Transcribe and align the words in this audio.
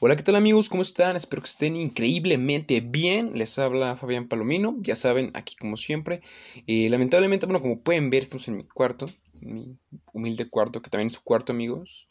Hola, 0.00 0.16
¿qué 0.16 0.24
tal 0.24 0.34
amigos? 0.34 0.68
¿Cómo 0.68 0.82
están? 0.82 1.14
Espero 1.14 1.40
que 1.40 1.48
estén 1.48 1.76
increíblemente 1.76 2.80
bien. 2.80 3.38
Les 3.38 3.60
habla 3.60 3.94
Fabián 3.94 4.26
Palomino. 4.26 4.76
Ya 4.80 4.96
saben, 4.96 5.30
aquí 5.34 5.54
como 5.54 5.76
siempre. 5.76 6.20
Eh, 6.66 6.88
lamentablemente, 6.90 7.46
bueno, 7.46 7.62
como 7.62 7.80
pueden 7.80 8.10
ver, 8.10 8.24
estamos 8.24 8.48
en 8.48 8.56
mi 8.56 8.64
cuarto. 8.64 9.06
Mi 9.40 9.78
humilde 10.12 10.50
cuarto, 10.50 10.82
que 10.82 10.90
también 10.90 11.06
es 11.06 11.12
su 11.12 11.22
cuarto, 11.22 11.52
amigos. 11.52 12.08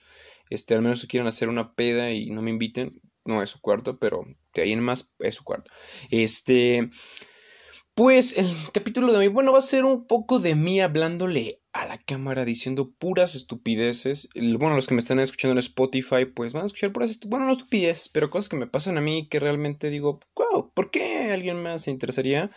Este, 0.49 0.75
al 0.75 0.81
menos 0.81 1.01
si 1.01 1.07
quieren 1.07 1.27
hacer 1.27 1.49
una 1.49 1.75
peda 1.75 2.11
y 2.11 2.29
no 2.29 2.41
me 2.41 2.51
inviten, 2.51 3.01
no 3.25 3.43
es 3.43 3.49
su 3.49 3.59
cuarto, 3.59 3.99
pero 3.99 4.23
de 4.53 4.61
ahí 4.61 4.71
en 4.71 4.79
más 4.79 5.11
es 5.19 5.35
su 5.35 5.43
cuarto. 5.43 5.69
Este. 6.09 6.89
Pues 7.95 8.37
el 8.37 8.47
capítulo 8.73 9.11
de 9.11 9.19
hoy, 9.19 9.27
bueno, 9.27 9.51
va 9.51 9.59
a 9.59 9.61
ser 9.61 9.83
un 9.83 10.07
poco 10.07 10.39
de 10.39 10.55
mí 10.55 10.79
hablándole 10.79 11.59
a 11.73 11.87
la 11.87 11.97
cámara 11.97 12.45
diciendo 12.45 12.91
puras 12.91 13.35
estupideces. 13.35 14.29
Bueno, 14.35 14.75
los 14.75 14.87
que 14.87 14.93
me 14.93 15.01
están 15.01 15.19
escuchando 15.19 15.53
en 15.53 15.57
Spotify, 15.57 16.25
pues 16.25 16.53
van 16.53 16.63
a 16.63 16.65
escuchar 16.67 16.93
puras 16.93 17.09
estupideces. 17.09 17.31
Bueno, 17.31 17.45
no 17.47 17.51
estupideces, 17.51 18.09
pero 18.09 18.29
cosas 18.29 18.49
que 18.49 18.55
me 18.55 18.67
pasan 18.67 18.97
a 18.97 19.01
mí 19.01 19.27
que 19.27 19.39
realmente 19.39 19.89
digo, 19.89 20.19
wow, 20.35 20.71
¿por 20.73 20.91
qué 20.91 21.31
alguien 21.31 21.61
más 21.61 21.83
se 21.83 21.91
interesaría? 21.91 22.51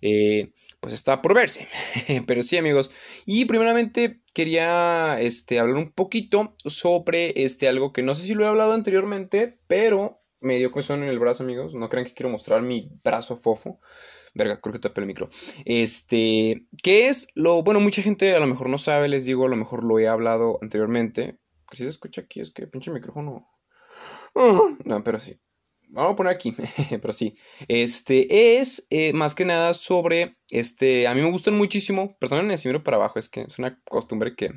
Eh, 0.00 0.52
pues 0.80 0.94
está 0.94 1.22
por 1.22 1.34
verse. 1.34 1.68
pero 2.26 2.42
sí, 2.42 2.56
amigos. 2.56 2.90
Y 3.26 3.44
primeramente 3.46 4.20
quería 4.32 5.20
este, 5.20 5.58
hablar 5.58 5.76
un 5.76 5.92
poquito 5.92 6.54
sobre 6.64 7.44
este, 7.44 7.68
algo 7.68 7.92
que 7.92 8.02
no 8.02 8.14
sé 8.14 8.26
si 8.26 8.34
lo 8.34 8.44
he 8.44 8.48
hablado 8.48 8.72
anteriormente, 8.72 9.58
pero 9.66 10.20
me 10.40 10.56
dio 10.56 10.72
cuestión 10.72 11.02
en 11.02 11.08
el 11.08 11.18
brazo, 11.18 11.42
amigos. 11.42 11.74
No 11.74 11.88
crean 11.88 12.06
que 12.06 12.14
quiero 12.14 12.30
mostrar 12.30 12.62
mi 12.62 12.90
brazo 13.04 13.36
fofo. 13.36 13.80
Verga, 14.34 14.60
creo 14.60 14.72
que 14.72 14.78
tapé 14.78 15.00
el 15.02 15.06
micro. 15.06 15.28
Este, 15.64 16.66
¿qué 16.82 17.08
es 17.08 17.28
lo? 17.34 17.62
Bueno, 17.62 17.80
mucha 17.80 18.02
gente 18.02 18.34
a 18.34 18.40
lo 18.40 18.46
mejor 18.46 18.68
no 18.68 18.78
sabe, 18.78 19.08
les 19.08 19.26
digo, 19.26 19.44
a 19.44 19.48
lo 19.48 19.56
mejor 19.56 19.84
lo 19.84 19.98
he 19.98 20.08
hablado 20.08 20.58
anteriormente. 20.62 21.38
Si 21.70 21.82
se 21.82 21.88
escucha 21.88 22.22
aquí, 22.22 22.40
es 22.40 22.50
que 22.50 22.66
pinche 22.66 22.90
micrófono. 22.90 23.48
No, 24.34 25.04
pero 25.04 25.18
sí. 25.18 25.38
Vamos 25.90 26.14
a 26.14 26.16
poner 26.16 26.32
aquí, 26.32 26.56
pero 27.02 27.12
sí. 27.12 27.34
Este 27.68 28.58
es 28.60 28.86
eh, 28.88 29.12
más 29.12 29.34
que 29.34 29.44
nada 29.44 29.74
sobre. 29.74 30.36
Este, 30.48 31.06
a 31.06 31.14
mí 31.14 31.20
me 31.20 31.30
gustan 31.30 31.54
muchísimo. 31.54 32.16
Perdonen 32.18 32.56
si 32.56 32.68
miro 32.68 32.82
para 32.82 32.96
abajo, 32.96 33.18
es 33.18 33.28
que 33.28 33.42
es 33.42 33.58
una 33.58 33.78
costumbre 33.84 34.34
que, 34.34 34.48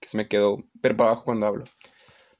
que 0.00 0.08
se 0.08 0.18
me 0.18 0.28
quedó 0.28 0.62
ver 0.74 0.94
para 0.96 1.10
abajo 1.10 1.24
cuando 1.24 1.46
hablo. 1.46 1.64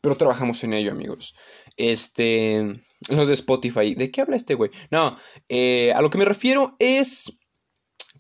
Pero 0.03 0.17
trabajamos 0.17 0.63
en 0.65 0.75
ello, 0.75 0.93
amigos. 0.93 1.35
Este. 1.79 2.83
Los 3.09 3.29
de 3.29 3.35
Spotify. 3.35 3.95
¿De 3.95 4.11
qué 4.11 4.21
habla 4.21 4.37
este 4.37 4.55
güey? 4.55 4.71
No, 4.91 5.17
eh, 5.49 5.93
a 5.95 6.01
lo 6.03 6.11
que 6.11 6.19
me 6.19 6.25
refiero 6.25 6.77
es 6.79 7.39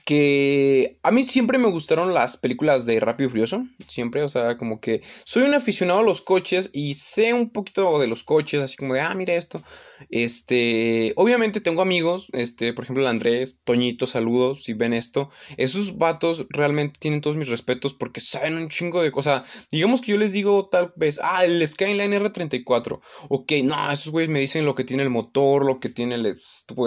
que 0.04 0.98
a 1.02 1.10
mí 1.10 1.24
siempre 1.24 1.58
me 1.58 1.68
gustaron 1.68 2.12
las 2.12 2.36
películas 2.36 2.86
de 2.86 3.00
Rápido 3.00 3.28
y 3.28 3.30
Furioso, 3.30 3.66
siempre, 3.86 4.22
o 4.22 4.28
sea, 4.28 4.58
como 4.58 4.80
que 4.80 5.02
soy 5.24 5.44
un 5.44 5.54
aficionado 5.54 6.00
a 6.00 6.02
los 6.02 6.20
coches 6.20 6.70
y 6.72 6.94
sé 6.94 7.32
un 7.32 7.50
poquito 7.50 7.98
de 7.98 8.06
los 8.06 8.24
coches, 8.24 8.60
así 8.60 8.76
como 8.76 8.94
de, 8.94 9.00
ah, 9.00 9.14
mira 9.14 9.34
esto. 9.34 9.62
Este, 10.10 11.12
obviamente 11.16 11.60
tengo 11.60 11.82
amigos, 11.82 12.28
este, 12.32 12.72
por 12.72 12.84
ejemplo, 12.84 13.02
el 13.02 13.08
Andrés, 13.08 13.60
Toñito, 13.64 14.06
saludos, 14.06 14.64
si 14.64 14.72
ven 14.72 14.92
esto. 14.92 15.30
Esos 15.56 15.98
vatos 15.98 16.46
realmente 16.50 16.98
tienen 16.98 17.20
todos 17.20 17.36
mis 17.36 17.48
respetos 17.48 17.94
porque 17.94 18.20
saben 18.20 18.56
un 18.56 18.68
chingo 18.68 19.02
de 19.02 19.12
cosas. 19.12 19.46
Digamos 19.70 20.00
que 20.00 20.12
yo 20.12 20.18
les 20.18 20.32
digo 20.32 20.68
tal 20.68 20.92
vez, 20.96 21.20
ah, 21.22 21.44
el 21.44 21.66
Skyline 21.66 22.12
R34. 22.12 23.00
Ok, 23.28 23.52
no, 23.64 23.92
esos 23.92 24.12
güeyes 24.12 24.30
me 24.30 24.40
dicen 24.40 24.64
lo 24.64 24.74
que 24.74 24.84
tiene 24.84 25.02
el 25.02 25.10
motor, 25.10 25.64
lo 25.64 25.78
que 25.78 25.88
tiene 25.88 26.16
el 26.16 26.22
de 26.22 26.36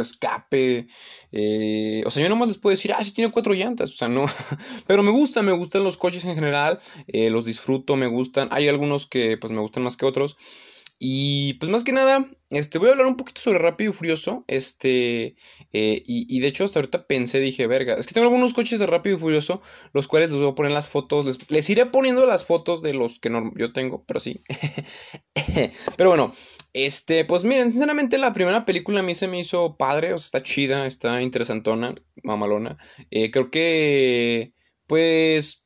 escape. 0.01 0.87
Eh, 1.31 2.03
o 2.05 2.11
sea, 2.11 2.23
yo 2.23 2.29
nomás 2.29 2.49
les 2.49 2.57
puedo 2.57 2.71
decir, 2.71 2.93
ah, 2.93 3.04
sí 3.05 3.13
tiene 3.13 3.31
cuatro 3.31 3.53
llantas, 3.53 3.91
o 3.93 3.95
sea, 3.95 4.07
no. 4.09 4.25
Pero 4.87 5.03
me 5.03 5.11
gusta, 5.11 5.41
me 5.41 5.51
gustan 5.51 5.83
los 5.83 5.97
coches 5.97 6.25
en 6.25 6.35
general, 6.35 6.79
eh, 7.07 7.29
los 7.29 7.45
disfruto, 7.45 7.95
me 7.95 8.07
gustan. 8.07 8.49
Hay 8.51 8.67
algunos 8.67 9.05
que 9.05 9.37
pues 9.37 9.53
me 9.53 9.59
gustan 9.59 9.83
más 9.83 9.97
que 9.97 10.05
otros. 10.05 10.37
Y 10.97 11.55
pues 11.55 11.69
más 11.69 11.83
que 11.83 11.91
nada, 11.91 12.25
este, 12.49 12.77
voy 12.77 12.87
a 12.87 12.91
hablar 12.93 13.07
un 13.07 13.17
poquito 13.17 13.41
sobre 13.41 13.59
Rápido 13.59 13.91
y 13.91 13.93
Furioso. 13.93 14.45
Este, 14.47 15.35
eh, 15.73 16.03
y, 16.05 16.39
de 16.39 16.47
hecho 16.47 16.63
hasta 16.63 16.79
ahorita 16.79 17.05
pensé, 17.07 17.39
dije, 17.39 17.67
verga, 17.67 17.95
es 17.95 18.07
que 18.07 18.13
tengo 18.13 18.27
algunos 18.27 18.53
coches 18.53 18.79
de 18.79 18.87
Rápido 18.87 19.17
y 19.17 19.19
Furioso, 19.19 19.61
los 19.93 20.07
cuales 20.07 20.29
les 20.29 20.39
voy 20.39 20.49
a 20.49 20.55
poner 20.55 20.71
las 20.71 20.87
fotos, 20.87 21.39
les, 21.49 21.69
iré 21.69 21.85
poniendo 21.87 22.25
las 22.25 22.45
fotos 22.45 22.81
de 22.81 22.93
los 22.93 23.19
que 23.19 23.29
no, 23.29 23.51
yo 23.55 23.73
tengo, 23.73 24.05
pero 24.05 24.19
sí. 24.19 24.41
pero 25.97 26.09
bueno, 26.09 26.33
este, 26.73 27.25
pues 27.25 27.43
miren, 27.43 27.71
sinceramente 27.71 28.17
la 28.17 28.33
primera 28.33 28.63
película 28.63 29.01
a 29.01 29.03
mí 29.03 29.13
se 29.15 29.27
me 29.27 29.39
hizo 29.39 29.75
padre, 29.77 30.13
o 30.13 30.17
sea, 30.17 30.25
está 30.25 30.43
chida, 30.43 30.87
está 30.87 31.21
interesantona, 31.21 31.93
mamalona. 32.23 32.77
Eh, 33.11 33.31
creo 33.31 33.51
que, 33.51 34.53
pues 34.87 35.64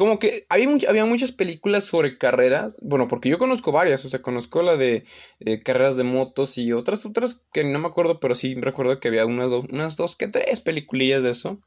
como 0.00 0.18
que 0.18 0.46
había, 0.48 0.66
había 0.88 1.04
muchas 1.04 1.30
películas 1.30 1.84
sobre 1.84 2.16
carreras, 2.16 2.78
bueno, 2.80 3.06
porque 3.06 3.28
yo 3.28 3.36
conozco 3.36 3.70
varias, 3.70 4.02
o 4.06 4.08
sea, 4.08 4.22
conozco 4.22 4.62
la 4.62 4.78
de 4.78 5.04
eh, 5.40 5.62
carreras 5.62 5.98
de 5.98 6.04
motos 6.04 6.56
y 6.56 6.72
otras, 6.72 7.04
otras 7.04 7.42
que 7.52 7.64
no 7.64 7.78
me 7.78 7.88
acuerdo, 7.88 8.18
pero 8.18 8.34
sí 8.34 8.54
recuerdo 8.54 8.98
que 8.98 9.08
había 9.08 9.26
unas, 9.26 9.48
unas 9.70 9.98
dos 9.98 10.16
que 10.16 10.26
tres 10.26 10.60
peliculillas 10.60 11.22
de 11.22 11.32
eso. 11.32 11.60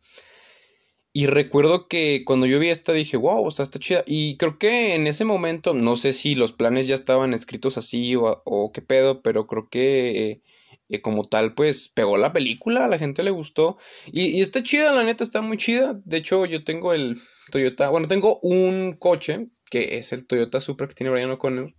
Y 1.13 1.27
recuerdo 1.27 1.88
que 1.88 2.23
cuando 2.25 2.47
yo 2.47 2.57
vi 2.57 2.69
esta 2.69 2.91
dije, 2.91 3.17
wow, 3.17 3.45
o 3.45 3.51
sea, 3.51 3.61
está 3.61 3.77
chida. 3.77 4.03
Y 4.07 4.35
creo 4.38 4.57
que 4.57 4.95
en 4.95 5.05
ese 5.05 5.25
momento, 5.25 5.75
no 5.75 5.95
sé 5.95 6.11
si 6.11 6.33
los 6.33 6.53
planes 6.53 6.88
ya 6.88 6.95
estaban 6.95 7.35
escritos 7.35 7.77
así 7.77 8.15
o, 8.15 8.71
qué 8.73 8.81
pedo, 8.81 9.21
pero 9.21 9.45
creo 9.45 9.69
que 9.69 10.41
eh, 10.89 11.01
como 11.01 11.27
tal, 11.27 11.53
pues 11.53 11.88
pegó 11.88 12.17
la 12.17 12.33
película, 12.33 12.85
a 12.85 12.88
la 12.88 12.97
gente 12.97 13.21
le 13.21 13.29
gustó. 13.29 13.77
Y, 14.11 14.41
está 14.41 14.63
chida, 14.63 14.91
la 14.91 15.03
neta, 15.03 15.23
está 15.23 15.41
muy 15.41 15.57
chida. 15.57 16.01
De 16.03 16.17
hecho, 16.17 16.47
yo 16.47 16.63
tengo 16.63 16.94
el, 16.94 17.21
Toyota, 17.52 17.90
bueno, 17.90 18.08
tengo 18.08 18.40
un 18.42 18.94
coche 18.94 19.50
que 19.70 19.98
es 19.98 20.14
el 20.14 20.28
Toyota 20.28 20.62
Supra 20.62 20.88
que 20.88 20.94
tiene 20.94 21.12
Brian 21.12 21.31
O'Connor. 21.31 21.74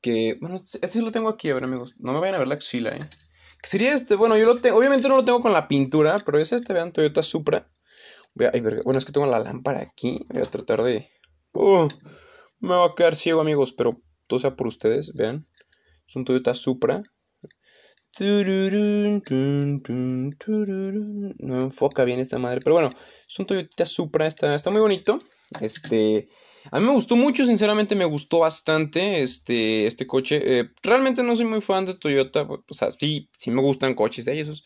Que, 0.00 0.36
bueno, 0.40 0.62
este 0.80 1.02
lo 1.02 1.12
tengo 1.12 1.28
aquí, 1.28 1.50
a 1.50 1.54
ver, 1.54 1.64
amigos. 1.64 1.96
No 1.98 2.12
me 2.12 2.20
vayan 2.20 2.36
a 2.36 2.38
ver 2.38 2.48
la 2.48 2.54
axila, 2.54 2.96
¿eh? 2.96 3.00
Que 3.60 3.68
sería 3.68 3.92
este, 3.92 4.14
bueno, 4.14 4.36
yo 4.38 4.46
lo 4.46 4.56
tengo, 4.56 4.78
obviamente 4.78 5.08
no 5.08 5.16
lo 5.16 5.24
tengo 5.24 5.42
con 5.42 5.52
la 5.52 5.66
pintura, 5.66 6.18
pero 6.24 6.38
es 6.38 6.52
este, 6.52 6.72
vean, 6.72 6.92
Toyota 6.92 7.22
Supra. 7.22 7.70
Bueno, 8.34 8.98
es 8.98 9.04
que 9.04 9.12
tengo 9.12 9.26
la 9.26 9.40
lámpara 9.40 9.80
aquí. 9.80 10.24
Voy 10.28 10.42
a 10.42 10.44
tratar 10.44 10.82
de. 10.82 11.08
Uh, 11.52 11.88
me 12.60 12.74
va 12.74 12.86
a 12.86 12.94
quedar 12.94 13.16
ciego, 13.16 13.40
amigos, 13.40 13.72
pero 13.72 14.00
todo 14.28 14.38
sea 14.38 14.54
por 14.54 14.68
ustedes, 14.68 15.12
vean. 15.12 15.48
Es 16.06 16.14
un 16.14 16.24
Toyota 16.24 16.54
Supra. 16.54 17.02
No 21.38 21.60
enfoca 21.62 22.04
bien 22.04 22.20
esta 22.20 22.38
madre. 22.38 22.60
Pero 22.62 22.74
bueno, 22.74 22.90
es 23.28 23.38
un 23.38 23.46
Toyota 23.46 23.86
Supra. 23.86 24.26
Está, 24.26 24.54
está 24.54 24.70
muy 24.70 24.80
bonito. 24.80 25.18
Este. 25.60 26.28
A 26.70 26.80
mí 26.80 26.86
me 26.86 26.92
gustó 26.92 27.16
mucho, 27.16 27.44
sinceramente 27.44 27.94
me 27.94 28.04
gustó 28.04 28.40
bastante 28.40 29.22
este, 29.22 29.86
este 29.86 30.06
coche. 30.06 30.40
Eh, 30.44 30.70
realmente 30.82 31.22
no 31.22 31.34
soy 31.34 31.46
muy 31.46 31.60
fan 31.60 31.86
de 31.86 31.94
Toyota. 31.94 32.42
O 32.42 32.74
sea, 32.74 32.90
sí, 32.90 33.30
sí 33.38 33.50
me 33.50 33.62
gustan 33.62 33.94
coches 33.94 34.24
de 34.24 34.38
ellos. 34.38 34.64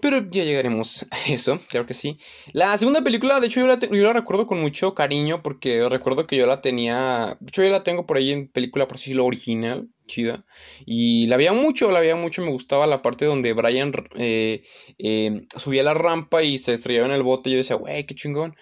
Pero 0.00 0.30
ya 0.30 0.44
llegaremos 0.44 1.06
a 1.10 1.32
eso, 1.32 1.60
claro 1.68 1.86
que 1.86 1.94
sí. 1.94 2.18
La 2.52 2.76
segunda 2.78 3.02
película, 3.02 3.40
de 3.40 3.48
hecho, 3.48 3.60
yo 3.60 3.66
la, 3.66 4.12
recuerdo 4.12 4.46
con 4.46 4.60
mucho 4.60 4.94
cariño 4.94 5.42
porque 5.42 5.88
recuerdo 5.88 6.26
que 6.26 6.36
yo 6.36 6.46
la 6.46 6.60
tenía. 6.60 7.36
Yo 7.40 7.62
la 7.64 7.82
tengo 7.82 8.06
por 8.06 8.16
ahí 8.16 8.30
en 8.30 8.48
película, 8.48 8.86
por 8.86 8.96
así 8.96 9.12
lo 9.14 9.26
original, 9.26 9.88
chida. 10.08 10.44
Y 10.84 11.28
la 11.28 11.36
veía 11.36 11.52
mucho, 11.52 11.92
la 11.92 12.00
veía 12.00 12.16
mucho. 12.16 12.42
Me 12.42 12.50
gustaba 12.50 12.88
la 12.88 13.00
parte 13.00 13.26
donde 13.26 13.52
Brian 13.52 13.92
eh, 14.16 14.64
eh, 14.98 15.46
subía 15.56 15.84
la 15.84 15.94
rampa 15.94 16.42
y 16.42 16.58
se 16.58 16.72
estrellaba 16.72 17.06
en 17.06 17.14
el 17.14 17.22
bote. 17.22 17.50
Yo 17.50 17.58
decía, 17.58 17.76
güey, 17.76 18.04
qué 18.06 18.16
chingón. 18.16 18.56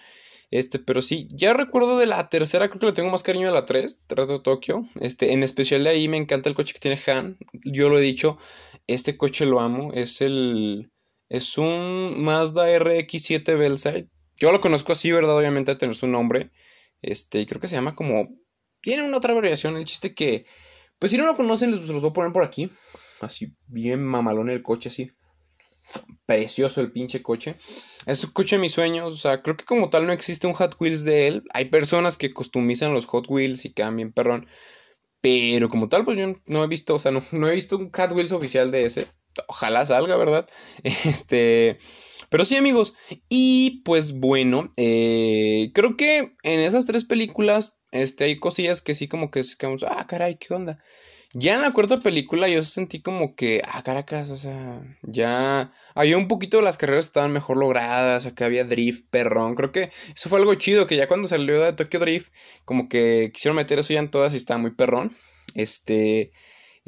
Este, 0.49 0.79
pero 0.79 1.01
sí, 1.01 1.27
ya 1.31 1.53
recuerdo 1.53 1.97
de 1.97 2.05
la 2.05 2.29
tercera, 2.29 2.69
creo 2.69 2.79
que 2.79 2.85
le 2.85 2.93
tengo 2.93 3.09
más 3.09 3.23
cariño 3.23 3.49
a 3.49 3.51
la 3.51 3.65
3, 3.65 3.99
Trato 4.07 4.41
Tokio. 4.41 4.87
Este, 5.01 5.33
en 5.33 5.43
especial 5.43 5.83
de 5.83 5.89
ahí 5.89 6.07
me 6.07 6.17
encanta 6.17 6.47
el 6.47 6.55
coche 6.55 6.73
que 6.73 6.79
tiene 6.79 7.01
Han. 7.07 7.37
Yo 7.65 7.89
lo 7.89 7.99
he 7.99 8.01
dicho, 8.01 8.37
este 8.87 9.17
coche 9.17 9.45
lo 9.45 9.59
amo. 9.59 9.91
Es 9.93 10.21
el. 10.21 10.91
Es 11.29 11.57
un 11.57 12.23
Mazda 12.23 12.69
RX7 12.79 13.57
Bellside. 13.57 14.07
Yo 14.37 14.51
lo 14.51 14.61
conozco 14.61 14.93
así, 14.93 15.11
¿verdad? 15.11 15.37
Obviamente 15.37 15.71
a 15.71 15.75
tener 15.75 15.95
su 15.95 16.07
nombre. 16.07 16.51
Este, 17.01 17.45
creo 17.45 17.59
que 17.59 17.67
se 17.67 17.75
llama 17.75 17.95
como. 17.95 18.29
Tiene 18.81 19.03
una 19.03 19.17
otra 19.17 19.33
variación. 19.33 19.75
El 19.77 19.85
chiste 19.85 20.15
que. 20.15 20.45
Pues 20.99 21.11
si 21.11 21.17
no 21.17 21.25
lo 21.25 21.35
conocen, 21.35 21.71
les 21.71 21.87
los 21.87 22.01
voy 22.01 22.09
a 22.09 22.13
poner 22.13 22.31
por 22.31 22.43
aquí. 22.43 22.69
Así, 23.21 23.53
bien 23.67 24.03
mamalón 24.03 24.49
el 24.49 24.61
coche, 24.61 24.89
así. 24.89 25.11
Precioso 26.25 26.81
el 26.81 26.91
pinche 26.91 27.21
coche. 27.21 27.55
Es 28.05 28.23
un 28.23 28.31
coche 28.31 28.55
de 28.57 28.61
mis 28.61 28.73
sueños. 28.73 29.13
O 29.13 29.17
sea, 29.17 29.41
creo 29.41 29.55
que 29.55 29.65
como 29.65 29.89
tal 29.89 30.05
no 30.05 30.13
existe 30.13 30.47
un 30.47 30.53
Hot 30.53 30.75
Wheels 30.79 31.03
de 31.03 31.27
él. 31.27 31.43
Hay 31.53 31.65
personas 31.65 32.17
que 32.17 32.33
customizan 32.33 32.93
los 32.93 33.05
Hot 33.05 33.29
Wheels 33.29 33.65
y 33.65 33.73
cambian, 33.73 34.11
perrón. 34.11 34.47
Pero 35.21 35.69
como 35.69 35.89
tal, 35.89 36.05
pues 36.05 36.17
yo 36.17 36.27
no 36.45 36.63
he 36.63 36.67
visto, 36.67 36.95
o 36.95 36.99
sea, 36.99 37.11
no, 37.11 37.47
he 37.47 37.55
visto 37.55 37.77
un 37.77 37.91
Hot 37.91 38.11
Wheels 38.11 38.31
oficial 38.31 38.71
de 38.71 38.85
ese 38.85 39.07
ojalá 39.47 39.85
salga, 39.85 40.17
¿verdad? 40.17 40.47
Este, 40.83 41.77
pero 42.29 42.45
sí, 42.45 42.55
amigos. 42.55 42.95
Y 43.29 43.81
pues 43.83 44.19
bueno, 44.19 44.71
eh, 44.77 45.71
creo 45.73 45.95
que 45.95 46.35
en 46.43 46.59
esas 46.59 46.85
tres 46.85 47.05
películas, 47.05 47.76
este, 47.91 48.25
hay 48.25 48.39
cosillas 48.39 48.81
que 48.81 48.93
sí 48.93 49.07
como 49.07 49.31
que, 49.31 49.41
quedamos, 49.57 49.83
ah, 49.83 50.05
caray, 50.07 50.37
¿qué 50.37 50.53
onda? 50.53 50.79
Ya 51.33 51.55
en 51.55 51.61
la 51.61 51.73
cuarta 51.73 51.97
película 51.97 52.47
yo 52.47 52.63
sentí 52.63 53.01
como 53.01 53.35
que, 53.35 53.61
ah, 53.67 53.83
Caracas, 53.83 54.29
o 54.29 54.37
sea, 54.37 54.81
ya 55.03 55.71
había 55.93 56.17
un 56.17 56.27
poquito 56.27 56.61
las 56.61 56.77
carreras 56.77 57.05
estaban 57.07 57.33
mejor 57.33 57.57
logradas, 57.57 58.25
acá 58.25 58.45
había 58.45 58.63
drift, 58.63 59.05
perrón, 59.09 59.55
creo 59.55 59.71
que 59.71 59.91
eso 60.15 60.29
fue 60.29 60.39
algo 60.39 60.55
chido, 60.55 60.87
que 60.87 60.95
ya 60.95 61.07
cuando 61.07 61.27
salió 61.27 61.61
de 61.61 61.73
Tokyo 61.73 61.99
Drift, 61.99 62.31
como 62.65 62.87
que 62.89 63.31
quisieron 63.33 63.57
meter 63.57 63.79
eso 63.79 63.93
ya 63.93 63.99
en 63.99 64.09
todas 64.11 64.33
y 64.33 64.37
estaba 64.37 64.59
muy 64.59 64.71
perrón, 64.71 65.15
este, 65.53 66.31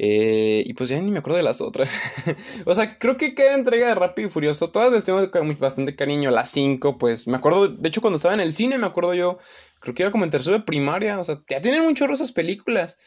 Eh, 0.02 0.62
y 0.66 0.72
pues 0.74 0.88
ya 0.88 0.98
ni 1.00 1.10
me 1.10 1.18
acuerdo 1.18 1.36
de 1.36 1.42
las 1.42 1.60
otras. 1.60 1.92
o 2.66 2.74
sea, 2.74 2.98
creo 2.98 3.18
que 3.18 3.34
cada 3.34 3.54
entrega 3.54 3.88
de 3.88 3.94
Rápido 3.94 4.28
y 4.28 4.30
Furioso, 4.30 4.70
todas 4.70 4.90
les 4.92 5.04
tengo 5.04 5.20
bastante 5.58 5.94
cariño. 5.94 6.30
Las 6.30 6.50
5, 6.50 6.96
pues 6.98 7.28
me 7.28 7.36
acuerdo, 7.36 7.68
de 7.68 7.88
hecho 7.88 8.00
cuando 8.00 8.16
estaba 8.16 8.32
en 8.34 8.40
el 8.40 8.54
cine, 8.54 8.78
me 8.78 8.86
acuerdo 8.86 9.12
yo, 9.14 9.38
creo 9.80 9.94
que 9.94 10.02
iba 10.04 10.12
como 10.12 10.24
en 10.24 10.30
tercero 10.30 10.56
de 10.56 10.64
primaria. 10.64 11.18
O 11.18 11.24
sea, 11.24 11.42
ya 11.48 11.60
tienen 11.60 11.82
muchos 11.82 12.10
esas 12.10 12.32
películas. 12.32 12.98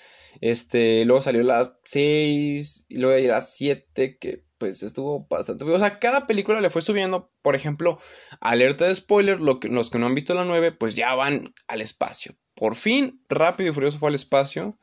Este, 0.42 1.06
luego 1.06 1.22
salió 1.22 1.44
la 1.44 1.78
6, 1.84 2.88
y 2.90 2.98
luego 2.98 3.28
la 3.28 3.42
7, 3.42 4.18
que 4.20 4.44
pues 4.58 4.84
estuvo 4.84 5.28
bastante... 5.30 5.66
O 5.66 5.80
sea, 5.80 6.00
cada 6.00 6.26
película 6.26 6.62
le 6.62 6.70
fue 6.70 6.82
subiendo, 6.82 7.32
por 7.42 7.56
ejemplo, 7.56 8.00
alerta 8.40 8.86
de 8.86 8.96
spoiler, 8.96 9.40
lo 9.40 9.60
que, 9.60 9.68
los 9.68 9.90
que 9.90 10.00
no 10.00 10.08
han 10.08 10.16
visto 10.16 10.34
la 10.34 10.46
9, 10.46 10.72
pues 10.72 10.96
ya 10.96 11.14
van 11.16 11.54
al 11.68 11.82
espacio. 11.82 12.36
Por 12.56 12.76
fin, 12.76 13.22
Rápido 13.30 13.70
y 13.70 13.74
Furioso 13.74 14.00
fue 14.00 14.10
al 14.10 14.16
espacio. 14.16 14.78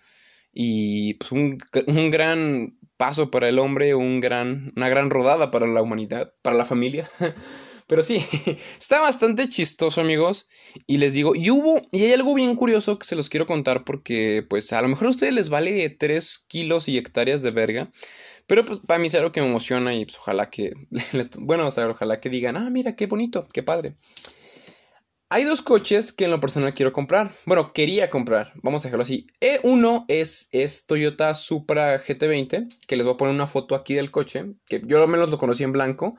Y 0.53 1.15
pues 1.15 1.33
un, 1.33 1.59
un 1.87 2.11
gran 2.11 2.79
paso 2.97 3.31
para 3.31 3.49
el 3.49 3.59
hombre, 3.59 3.95
un 3.95 4.21
gran, 4.21 4.73
una 4.77 4.89
gran 4.89 5.09
rodada 5.09 5.51
para 5.51 5.67
la 5.67 5.81
humanidad, 5.81 6.35
para 6.43 6.57
la 6.57 6.65
familia. 6.65 7.09
Pero 7.91 8.05
sí, 8.05 8.19
está 8.79 9.01
bastante 9.01 9.49
chistoso, 9.49 10.01
amigos. 10.01 10.49
Y 10.87 10.99
les 10.99 11.13
digo, 11.13 11.35
y 11.35 11.51
hubo, 11.51 11.83
y 11.91 12.05
hay 12.05 12.13
algo 12.13 12.35
bien 12.35 12.55
curioso 12.55 13.01
que 13.01 13.05
se 13.05 13.17
los 13.17 13.29
quiero 13.29 13.49
contar 13.49 13.83
porque, 13.83 14.47
pues, 14.49 14.73
a 14.73 14.81
lo 14.81 14.87
mejor 14.87 15.09
a 15.09 15.11
ustedes 15.11 15.35
les 15.35 15.49
vale 15.49 15.91
3 15.91 16.45
kilos 16.47 16.87
y 16.87 16.97
hectáreas 16.97 17.43
de 17.43 17.51
verga. 17.51 17.91
Pero, 18.47 18.65
pues, 18.65 18.79
para 18.79 19.01
mí 19.01 19.09
es 19.09 19.15
algo 19.17 19.33
que 19.33 19.41
me 19.41 19.49
emociona 19.49 19.93
y, 19.93 20.05
pues, 20.05 20.19
ojalá 20.19 20.51
que, 20.51 20.73
bueno, 21.41 21.67
o 21.67 21.71
sea, 21.73 21.89
ojalá 21.89 22.21
que 22.21 22.31
digan, 22.31 22.57
ah, 22.57 22.71
mira, 22.71 22.95
qué 22.95 23.07
bonito, 23.07 23.49
qué 23.53 23.65
padre. 23.65 23.97
Hay 25.29 25.43
dos 25.43 25.61
coches 25.61 26.13
que 26.13 26.27
en 26.27 26.31
lo 26.31 26.39
personal 26.39 26.75
quiero 26.75 26.93
comprar. 26.93 27.35
Bueno, 27.45 27.73
quería 27.73 28.09
comprar. 28.09 28.53
Vamos 28.63 28.85
a 28.85 28.89
dejarlo 28.89 29.03
así. 29.03 29.27
E 29.41 29.59
uno 29.65 30.05
es, 30.07 30.49
es 30.53 30.87
Toyota 30.87 31.35
Supra 31.35 32.01
GT20. 32.01 32.69
Que 32.87 32.95
les 32.97 33.05
voy 33.05 33.15
a 33.15 33.17
poner 33.17 33.35
una 33.35 33.49
foto 33.49 33.75
aquí 33.75 33.95
del 33.95 34.13
coche. 34.13 34.47
Que 34.67 34.81
yo 34.85 35.03
al 35.03 35.09
menos 35.09 35.29
lo 35.31 35.39
conocí 35.39 35.65
en 35.65 35.73
blanco. 35.73 36.17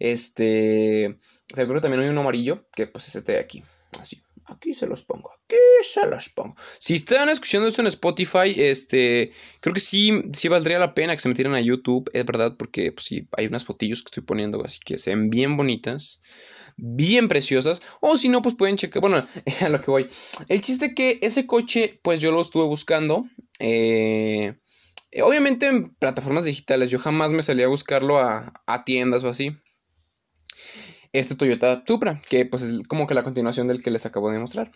Este. 0.00 1.18
Seguro 1.54 1.80
también 1.80 2.02
hay 2.02 2.08
uno 2.08 2.22
amarillo. 2.22 2.66
Que 2.74 2.88
pues 2.88 3.06
es 3.06 3.14
este 3.14 3.32
de 3.32 3.38
aquí. 3.38 3.62
Así. 4.00 4.20
Aquí 4.46 4.72
se 4.72 4.88
los 4.88 5.04
pongo. 5.04 5.30
Aquí 5.32 5.56
se 5.84 6.04
los 6.08 6.28
pongo. 6.30 6.56
Si 6.80 6.96
están 6.96 7.28
escuchando 7.28 7.68
esto 7.68 7.82
en 7.82 7.86
Spotify, 7.86 8.52
este. 8.56 9.30
Creo 9.60 9.72
que 9.72 9.80
sí, 9.80 10.10
sí 10.32 10.48
valdría 10.48 10.80
la 10.80 10.94
pena 10.94 11.14
que 11.14 11.20
se 11.20 11.28
metieran 11.28 11.54
a 11.54 11.60
YouTube. 11.60 12.10
Es 12.12 12.24
verdad, 12.24 12.56
porque 12.58 12.90
pues, 12.90 13.06
sí, 13.06 13.28
hay 13.36 13.46
unas 13.46 13.64
fotillos 13.64 14.02
que 14.02 14.08
estoy 14.08 14.24
poniendo. 14.24 14.64
Así 14.64 14.80
que 14.84 14.98
se 14.98 15.10
ven 15.10 15.30
bien 15.30 15.56
bonitas 15.56 16.20
bien 16.80 17.28
preciosas. 17.28 17.82
O 18.00 18.16
si 18.16 18.28
no, 18.28 18.42
pues 18.42 18.54
pueden 18.54 18.76
checar. 18.76 19.00
Bueno, 19.00 19.26
a 19.60 19.68
lo 19.68 19.80
que 19.80 19.90
voy. 19.90 20.06
El 20.48 20.60
chiste 20.60 20.94
que 20.94 21.18
ese 21.22 21.46
coche, 21.46 22.00
pues 22.02 22.20
yo 22.20 22.32
lo 22.32 22.40
estuve 22.40 22.64
buscando. 22.64 23.26
Eh, 23.58 24.54
obviamente 25.22 25.66
en 25.66 25.94
plataformas 25.94 26.44
digitales. 26.44 26.90
Yo 26.90 26.98
jamás 26.98 27.32
me 27.32 27.42
salía 27.42 27.66
a 27.66 27.68
buscarlo 27.68 28.18
a, 28.18 28.52
a 28.66 28.84
tiendas 28.84 29.24
o 29.24 29.28
así. 29.28 29.56
Este 31.12 31.34
Toyota 31.34 31.82
Supra, 31.86 32.20
que 32.28 32.46
pues 32.46 32.62
es 32.62 32.86
como 32.86 33.06
que 33.06 33.14
la 33.14 33.24
continuación 33.24 33.66
del 33.66 33.82
que 33.82 33.90
les 33.90 34.06
acabo 34.06 34.30
de 34.30 34.38
mostrar. 34.38 34.70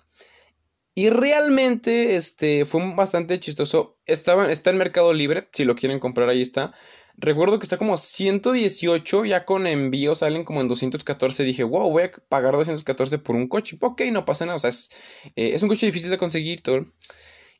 Y 0.96 1.10
realmente 1.10 2.16
este, 2.16 2.64
fue 2.66 2.94
bastante 2.94 3.40
chistoso. 3.40 3.98
Estaba, 4.06 4.50
está 4.52 4.70
en 4.70 4.78
Mercado 4.78 5.12
Libre, 5.12 5.48
si 5.52 5.64
lo 5.64 5.74
quieren 5.74 5.98
comprar 5.98 6.28
ahí 6.28 6.40
está. 6.40 6.72
Recuerdo 7.16 7.58
que 7.58 7.64
está 7.64 7.78
como 7.78 7.96
118, 7.96 9.24
ya 9.24 9.44
con 9.44 9.66
envío 9.66 10.14
salen 10.14 10.44
como 10.44 10.60
en 10.60 10.68
214. 10.68 11.44
Dije, 11.44 11.64
wow, 11.64 11.90
voy 11.90 12.04
a 12.04 12.10
pagar 12.28 12.54
214 12.54 13.18
por 13.18 13.36
un 13.36 13.48
coche. 13.48 13.76
Ok, 13.80 14.02
no 14.12 14.24
pasa 14.24 14.46
nada, 14.46 14.56
o 14.56 14.58
sea, 14.60 14.70
es, 14.70 14.90
eh, 15.36 15.52
es 15.54 15.62
un 15.62 15.68
coche 15.68 15.86
difícil 15.86 16.10
de 16.10 16.18
conseguir, 16.18 16.62
todo. 16.62 16.86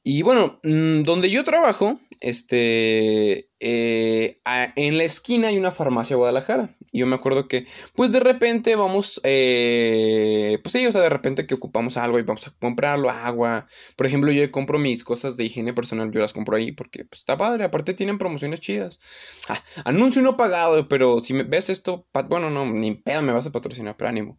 Y 0.07 0.21
bueno, 0.21 0.61
mm, 0.63 1.03
donde 1.03 1.31
yo 1.31 1.45
trabajo, 1.45 1.99
este, 2.21 3.49
eh, 3.59 4.39
en 4.77 4.99
la 4.99 5.05
esquina 5.05 5.49
hay 5.49 5.57
una 5.57 5.73
farmacia 5.73 6.17
Guadalajara. 6.17 6.77
Y 6.93 6.99
yo 7.01 7.07
me 7.07 7.17
acuerdo 7.17 7.49
que, 7.49 7.67
pues 7.97 8.13
de 8.13 8.21
repente 8.21 8.77
vamos, 8.77 9.19
eh, 9.25 10.59
pues 10.63 10.75
sí, 10.75 10.87
o 10.87 10.93
sea, 10.93 11.01
de 11.01 11.09
repente 11.09 11.47
que 11.47 11.55
ocupamos 11.55 11.97
algo 11.97 12.19
y 12.19 12.23
vamos 12.23 12.47
a 12.47 12.51
comprarlo, 12.61 13.09
agua. 13.09 13.67
Por 13.97 14.07
ejemplo, 14.07 14.31
yo 14.31 14.51
compro 14.53 14.79
mis 14.79 15.05
cosas 15.05 15.39
de 15.39 15.45
higiene 15.45 15.73
personal, 15.73 16.13
yo 16.13 16.21
las 16.21 16.35
compro 16.35 16.57
ahí 16.57 16.71
porque 16.73 17.07
pues, 17.07 17.21
está 17.21 17.39
padre. 17.39 17.65
Aparte 17.65 17.95
tienen 17.95 18.19
promociones 18.19 18.61
chidas. 18.61 19.01
Ah, 19.49 19.63
anuncio 19.87 20.21
no 20.21 20.37
pagado, 20.37 20.87
pero 20.87 21.21
si 21.21 21.33
me 21.33 21.45
ves 21.45 21.71
esto, 21.71 22.07
bueno, 22.29 22.51
no, 22.51 22.67
ni 22.67 22.95
pedo 22.95 23.23
me 23.23 23.33
vas 23.33 23.47
a 23.47 23.53
patrocinar, 23.53 23.97
pero 23.97 24.11
ánimo. 24.11 24.39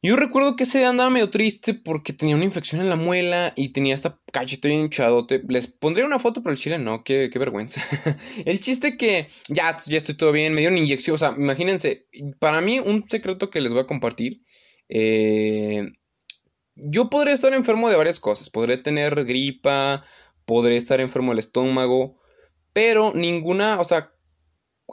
Yo 0.00 0.14
recuerdo 0.14 0.54
que 0.54 0.62
ese 0.62 0.78
día 0.78 0.90
andaba 0.90 1.10
medio 1.10 1.28
triste 1.28 1.74
porque 1.74 2.12
tenía 2.12 2.36
una 2.36 2.44
infección 2.44 2.80
en 2.80 2.88
la 2.88 2.94
muela 2.94 3.52
y 3.56 3.70
tenía 3.70 3.94
esta 3.94 4.20
cachete 4.32 4.68
bien 4.68 4.82
hinchadote. 4.82 5.42
Les 5.48 5.66
pondría 5.66 6.06
una 6.06 6.20
foto, 6.20 6.40
pero 6.40 6.52
el 6.52 6.58
chile 6.58 6.78
no, 6.78 7.02
qué, 7.02 7.30
qué 7.32 7.38
vergüenza. 7.40 7.80
el 8.44 8.60
chiste 8.60 8.96
que 8.96 9.26
ya, 9.48 9.76
ya 9.86 9.98
estoy 9.98 10.14
todo 10.16 10.30
bien, 10.30 10.54
me 10.54 10.60
dio 10.60 10.70
una 10.70 10.78
inyección. 10.78 11.16
O 11.16 11.18
sea, 11.18 11.34
imagínense, 11.36 12.06
para 12.38 12.60
mí 12.60 12.78
un 12.78 13.08
secreto 13.08 13.50
que 13.50 13.60
les 13.60 13.72
voy 13.72 13.82
a 13.82 13.86
compartir. 13.88 14.42
Eh, 14.88 15.84
yo 16.76 17.10
podría 17.10 17.34
estar 17.34 17.52
enfermo 17.52 17.90
de 17.90 17.96
varias 17.96 18.20
cosas. 18.20 18.50
Podría 18.50 18.80
tener 18.80 19.24
gripa, 19.24 20.04
podría 20.44 20.78
estar 20.78 21.00
enfermo 21.00 21.32
del 21.32 21.40
estómago, 21.40 22.20
pero 22.72 23.12
ninguna, 23.16 23.80
o 23.80 23.84
sea, 23.84 24.12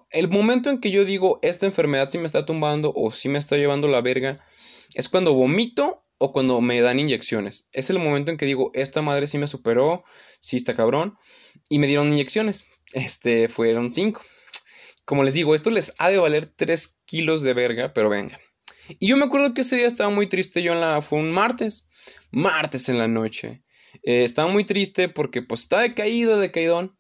el 0.09 0.29
momento 0.29 0.71
en 0.71 0.79
que 0.79 0.89
yo 0.89 1.05
digo 1.05 1.39
esta 1.43 1.67
enfermedad 1.67 2.09
sí 2.09 2.17
me 2.17 2.25
está 2.25 2.45
tumbando 2.45 2.91
o 2.95 3.11
sí 3.11 3.29
me 3.29 3.37
está 3.37 3.55
llevando 3.55 3.87
la 3.87 4.01
verga 4.01 4.43
es 4.95 5.09
cuando 5.09 5.33
vomito 5.33 6.06
o 6.18 6.31
cuando 6.31 6.62
me 6.62 6.81
dan 6.81 7.00
inyecciones. 7.00 7.68
Es 7.71 7.89
el 7.89 8.00
momento 8.00 8.31
en 8.31 8.38
que 8.38 8.45
digo, 8.45 8.71
esta 8.74 9.01
madre 9.01 9.27
sí 9.27 9.38
me 9.38 9.47
superó, 9.47 10.03
sí 10.39 10.57
está 10.57 10.75
cabrón. 10.75 11.18
Y 11.69 11.80
me 11.80 11.88
dieron 11.88 12.12
inyecciones. 12.12 12.65
Este, 12.94 13.50
fueron 13.50 13.92
cinco. 13.92 14.21
Como 15.03 15.24
les 15.24 15.33
digo, 15.33 15.53
esto 15.53 15.69
les 15.69 15.94
ha 16.00 16.09
de 16.09 16.18
valer 16.18 16.47
tres 16.47 17.00
kilos 17.06 17.42
de 17.42 17.53
verga, 17.53 17.94
pero 17.94 18.09
venga. 18.09 18.39
Y 18.88 19.07
yo 19.07 19.18
me 19.18 19.25
acuerdo 19.25 19.53
que 19.53 19.62
ese 19.62 19.75
día 19.75 19.88
estaba 19.88 20.09
muy 20.09 20.27
triste. 20.27 20.63
Yo 20.63 20.74
en 20.74 20.81
la. 20.81 21.01
Fue 21.01 21.19
un 21.19 21.31
martes. 21.31 21.88
Martes 22.31 22.89
en 22.89 22.98
la 22.98 23.07
noche. 23.07 23.63
Eh, 24.03 24.24
estaba 24.24 24.51
muy 24.51 24.63
triste 24.63 25.09
porque, 25.09 25.41
pues, 25.41 25.62
estaba 25.62 25.83
decaído, 25.83 26.39
decaidón. 26.39 26.98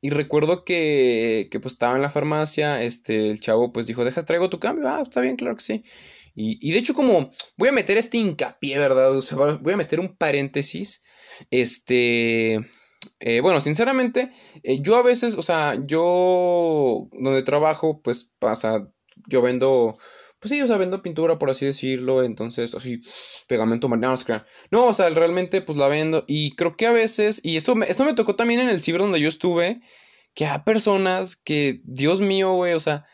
Y 0.00 0.10
recuerdo 0.10 0.64
que, 0.64 1.48
que, 1.50 1.60
pues, 1.60 1.74
estaba 1.74 1.96
en 1.96 2.02
la 2.02 2.10
farmacia. 2.10 2.82
Este, 2.82 3.30
el 3.30 3.40
chavo, 3.40 3.72
pues, 3.72 3.86
dijo: 3.86 4.04
Deja, 4.04 4.24
traigo 4.24 4.50
tu 4.50 4.60
cambio. 4.60 4.88
Ah, 4.88 5.02
está 5.02 5.20
bien, 5.20 5.36
claro 5.36 5.56
que 5.56 5.62
sí. 5.62 5.84
Y, 6.40 6.70
de 6.70 6.78
hecho, 6.78 6.94
como 6.94 7.30
voy 7.56 7.68
a 7.68 7.72
meter 7.72 7.98
este 7.98 8.18
hincapié, 8.18 8.78
¿verdad? 8.78 9.16
O 9.16 9.20
sea, 9.20 9.36
voy 9.36 9.72
a 9.72 9.76
meter 9.76 9.98
un 9.98 10.16
paréntesis. 10.16 11.02
Este. 11.50 12.60
Eh, 13.20 13.40
bueno, 13.40 13.60
sinceramente, 13.60 14.30
eh, 14.62 14.80
yo 14.80 14.96
a 14.96 15.02
veces, 15.02 15.36
o 15.36 15.42
sea, 15.42 15.76
yo 15.84 17.08
donde 17.12 17.42
trabajo, 17.42 18.00
pues 18.02 18.32
pasa, 18.38 18.88
yo 19.26 19.42
vendo, 19.42 19.96
pues 20.38 20.50
sí, 20.50 20.60
o 20.62 20.66
sea, 20.66 20.76
vendo 20.76 21.02
pintura, 21.02 21.38
por 21.38 21.50
así 21.50 21.66
decirlo, 21.66 22.22
entonces, 22.22 22.74
así, 22.74 23.00
pegamento 23.46 23.88
no, 23.88 24.16
no, 24.70 24.86
o 24.86 24.92
sea, 24.92 25.10
realmente, 25.10 25.62
pues 25.62 25.78
la 25.78 25.88
vendo, 25.88 26.24
y 26.26 26.54
creo 26.56 26.76
que 26.76 26.86
a 26.86 26.92
veces, 26.92 27.40
y 27.42 27.56
esto, 27.56 27.74
esto 27.82 28.04
me 28.04 28.14
tocó 28.14 28.36
también 28.36 28.60
en 28.60 28.68
el 28.68 28.80
ciber 28.80 29.00
donde 29.00 29.20
yo 29.20 29.28
estuve, 29.28 29.80
que 30.34 30.46
hay 30.46 30.60
personas 30.60 31.36
que, 31.36 31.80
Dios 31.84 32.20
mío, 32.20 32.52
güey, 32.54 32.74
o 32.74 32.80
sea, 32.80 33.04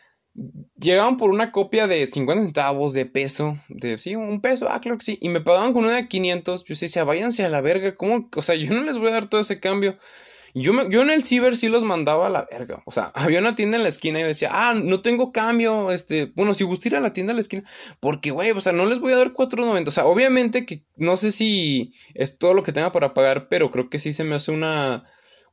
llegaban 0.79 1.17
por 1.17 1.31
una 1.31 1.53
copia 1.53 1.87
de 1.87 2.07
50 2.07 2.45
centavos 2.45 2.93
de 2.93 3.07
peso, 3.07 3.59
de 3.69 3.99
sí, 3.99 4.17
un 4.17 4.41
peso, 4.41 4.69
ah, 4.71 4.81
claro 4.81 4.99
que 4.99 5.05
sí, 5.05 5.19
y 5.21 5.29
me 5.29 5.41
pagaban 5.41 5.73
con 5.73 5.85
una 5.85 5.95
de 5.95 6.09
500, 6.09 6.65
yo 6.65 6.75
decía, 6.79 7.05
váyanse 7.05 7.45
a 7.45 7.49
la 7.49 7.61
verga, 7.61 7.95
¿cómo? 7.95 8.29
O 8.35 8.43
sea, 8.43 8.55
yo 8.55 8.73
no 8.75 8.83
les 8.83 8.99
voy 8.99 9.09
a 9.09 9.13
dar 9.13 9.27
todo 9.27 9.41
ese 9.41 9.61
cambio. 9.61 9.97
Yo, 10.57 10.73
me, 10.73 10.89
yo 10.89 11.03
en 11.03 11.11
el 11.11 11.25
ciber 11.25 11.57
sí 11.57 11.69
los 11.69 11.83
mandaba 11.83 12.29
a 12.29 12.31
la 12.31 12.47
verga. 12.49 12.81
O 12.87 12.93
sea, 12.93 13.07
había 13.15 13.41
una 13.41 13.57
tienda 13.57 13.77
en 13.77 13.83
la 13.83 13.89
esquina 13.89 14.19
y 14.19 14.23
yo 14.23 14.29
decía, 14.29 14.51
ah, 14.53 14.75
no 14.75 15.03
tengo 15.03 15.33
cambio. 15.33 15.91
Este, 15.91 16.27
bueno, 16.37 16.55
si 16.55 16.63
gusta 16.63 16.89
ir 16.89 16.97
a 16.97 17.01
la 17.01 17.13
tienda 17.13 17.33
en 17.33 17.39
la 17.39 17.41
esquina, 17.41 17.65
porque, 17.99 18.31
güey, 18.31 18.53
o 18.53 18.61
sea, 18.61 18.73
no 18.73 18.87
les 18.87 19.01
voy 19.01 19.13
a 19.13 19.17
dar 19.17 19.33
4.90. 19.33 19.89
O 19.89 19.91
sea, 19.91 20.07
obviamente 20.07 20.65
que 20.65 20.85
no 20.97 21.17
sé 21.17 21.33
si 21.33 21.93
es 22.15 22.39
todo 22.39 22.55
lo 22.55 22.63
que 22.63 22.73
tenga 22.73 22.93
para 22.93 23.15
pagar, 23.15 23.49
pero 23.49 23.71
creo 23.73 23.91
que 23.91 23.99
sí 23.99 24.13
se 24.13 24.23
me 24.23 24.37
hace 24.37 24.53
una, 24.53 25.05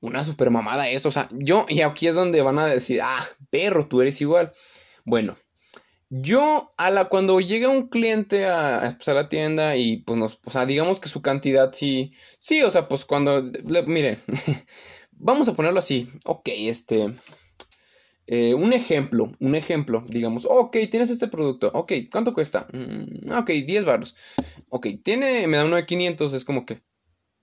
una 0.02 0.24
super 0.24 0.50
mamada 0.50 0.90
eso. 0.90 1.10
O 1.10 1.12
sea, 1.12 1.30
yo, 1.32 1.66
y 1.70 1.82
aquí 1.82 2.08
es 2.08 2.16
donde 2.16 2.42
van 2.42 2.60
a 2.60 2.68
decir, 2.68 3.00
ah, 3.02 3.26
perro, 3.50 3.88
tú 3.88 4.02
eres 4.02 4.20
igual. 4.20 4.52
Bueno, 5.06 5.38
yo 6.10 6.74
a 6.78 6.92
la 6.92 7.06
cuando 7.06 7.40
llega 7.40 7.70
un 7.70 7.88
cliente 7.88 8.46
a, 8.46 8.96
pues, 8.98 9.08
a, 9.08 9.14
la 9.14 9.30
tienda 9.30 9.78
y 9.78 9.98
pues 9.98 10.20
nos, 10.20 10.40
o 10.46 10.52
sea, 10.52 10.66
digamos 10.66 11.00
que 11.00 11.08
su 11.08 11.22
cantidad 11.22 11.72
sí, 11.72 12.12
sí, 12.38 12.62
o 12.64 12.70
sea, 12.70 12.90
pues 12.90 13.06
cuando, 13.06 13.42
miren, 13.88 14.20
vamos 15.12 15.48
a 15.48 15.56
ponerlo 15.56 15.80
así, 15.80 16.10
ok, 16.26 16.50
este, 16.54 17.16
eh, 18.28 18.54
un 18.54 18.74
ejemplo, 18.74 19.32
un 19.40 19.56
ejemplo, 19.56 20.04
digamos, 20.06 20.46
ok, 20.50 20.78
tienes 20.92 21.10
este 21.10 21.30
producto, 21.30 21.72
ok, 21.74 21.94
¿cuánto 22.12 22.34
cuesta? 22.34 22.68
Mm, 22.74 23.32
ok, 23.32 23.50
10 23.50 23.86
baros, 23.86 24.16
ok, 24.68 24.88
tiene, 25.02 25.48
me 25.48 25.56
da 25.56 25.66
uno 25.66 25.78
de 25.78 25.86
500, 25.86 26.34
es 26.34 26.44
como 26.44 26.66
que, 26.66 26.82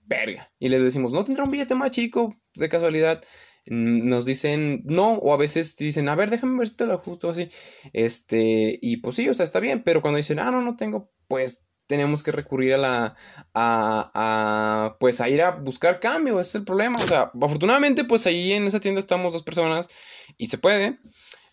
verga, 0.09 0.51
y 0.59 0.69
le 0.69 0.81
decimos, 0.81 1.13
¿no 1.13 1.25
tendrá 1.25 1.45
un 1.45 1.51
billete 1.51 1.75
más 1.75 1.91
chico 1.91 2.35
de 2.55 2.69
casualidad? 2.69 3.23
nos 3.71 4.25
dicen 4.25 4.83
no, 4.87 5.15
o 5.15 5.35
a 5.35 5.37
veces 5.37 5.77
dicen, 5.77 6.09
a 6.09 6.15
ver, 6.15 6.31
déjame 6.31 6.59
ver 6.59 6.69
si 6.69 6.77
te 6.77 6.87
lo 6.87 6.95
ajusto 6.95 7.29
así. 7.31 7.51
Este, 7.93 8.79
y 8.81 8.99
pues 8.99 9.17
sí, 9.17 9.29
o 9.29 9.35
sea, 9.35 9.45
está 9.45 9.61
bien, 9.61 9.83
pero 9.85 10.01
cuando 10.01 10.17
dicen, 10.17 10.39
ah, 10.39 10.51
no, 10.51 10.63
no 10.63 10.77
tengo, 10.77 11.11
pues 11.27 11.63
tenemos 11.87 12.23
que 12.23 12.33
recurrir 12.33 12.75
a 12.75 12.79
la, 12.79 13.17
a, 13.55 14.11
a, 14.15 14.97
pues 15.01 15.21
a 15.21 15.29
ir 15.29 15.43
a 15.43 15.53
buscar 15.53 16.01
cambio, 16.01 16.39
ese 16.39 16.51
es 16.51 16.55
el 16.57 16.65
problema, 16.65 17.03
o 17.03 17.09
sea, 17.09 17.33
afortunadamente 17.41 18.05
pues 18.05 18.27
ahí 18.27 18.53
en 18.53 18.67
esa 18.67 18.79
tienda 18.79 19.01
estamos 19.01 19.33
dos 19.33 19.43
personas 19.43 19.89
y 20.37 20.49
se 20.49 20.59
puede, 20.59 20.99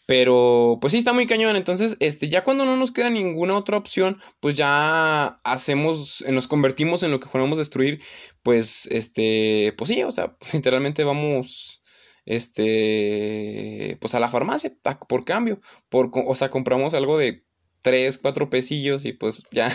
pero 0.05 0.77
pues 0.81 0.91
sí 0.91 0.97
está 0.97 1.13
muy 1.13 1.27
cañón, 1.27 1.55
entonces 1.55 1.97
este 1.99 2.29
ya 2.29 2.43
cuando 2.43 2.65
no 2.65 2.77
nos 2.77 2.91
queda 2.91 3.09
ninguna 3.09 3.57
otra 3.57 3.77
opción, 3.77 4.19
pues 4.39 4.55
ya 4.55 5.39
hacemos 5.43 6.23
nos 6.29 6.47
convertimos 6.47 7.03
en 7.03 7.11
lo 7.11 7.19
que 7.19 7.29
podemos 7.29 7.57
destruir, 7.57 8.01
pues 8.43 8.87
este 8.91 9.73
pues 9.77 9.89
sí, 9.89 10.03
o 10.03 10.11
sea, 10.11 10.37
literalmente 10.53 11.03
vamos 11.03 11.81
este 12.25 13.97
pues 14.01 14.15
a 14.15 14.19
la 14.19 14.29
farmacia 14.29 14.71
por 15.07 15.25
cambio, 15.25 15.61
por 15.89 16.11
o 16.13 16.35
sea, 16.35 16.49
compramos 16.49 16.93
algo 16.93 17.17
de 17.17 17.44
3, 17.85 18.17
4 18.17 18.49
pesillos 18.49 19.05
y 19.05 19.13
pues 19.13 19.43
ya, 19.51 19.69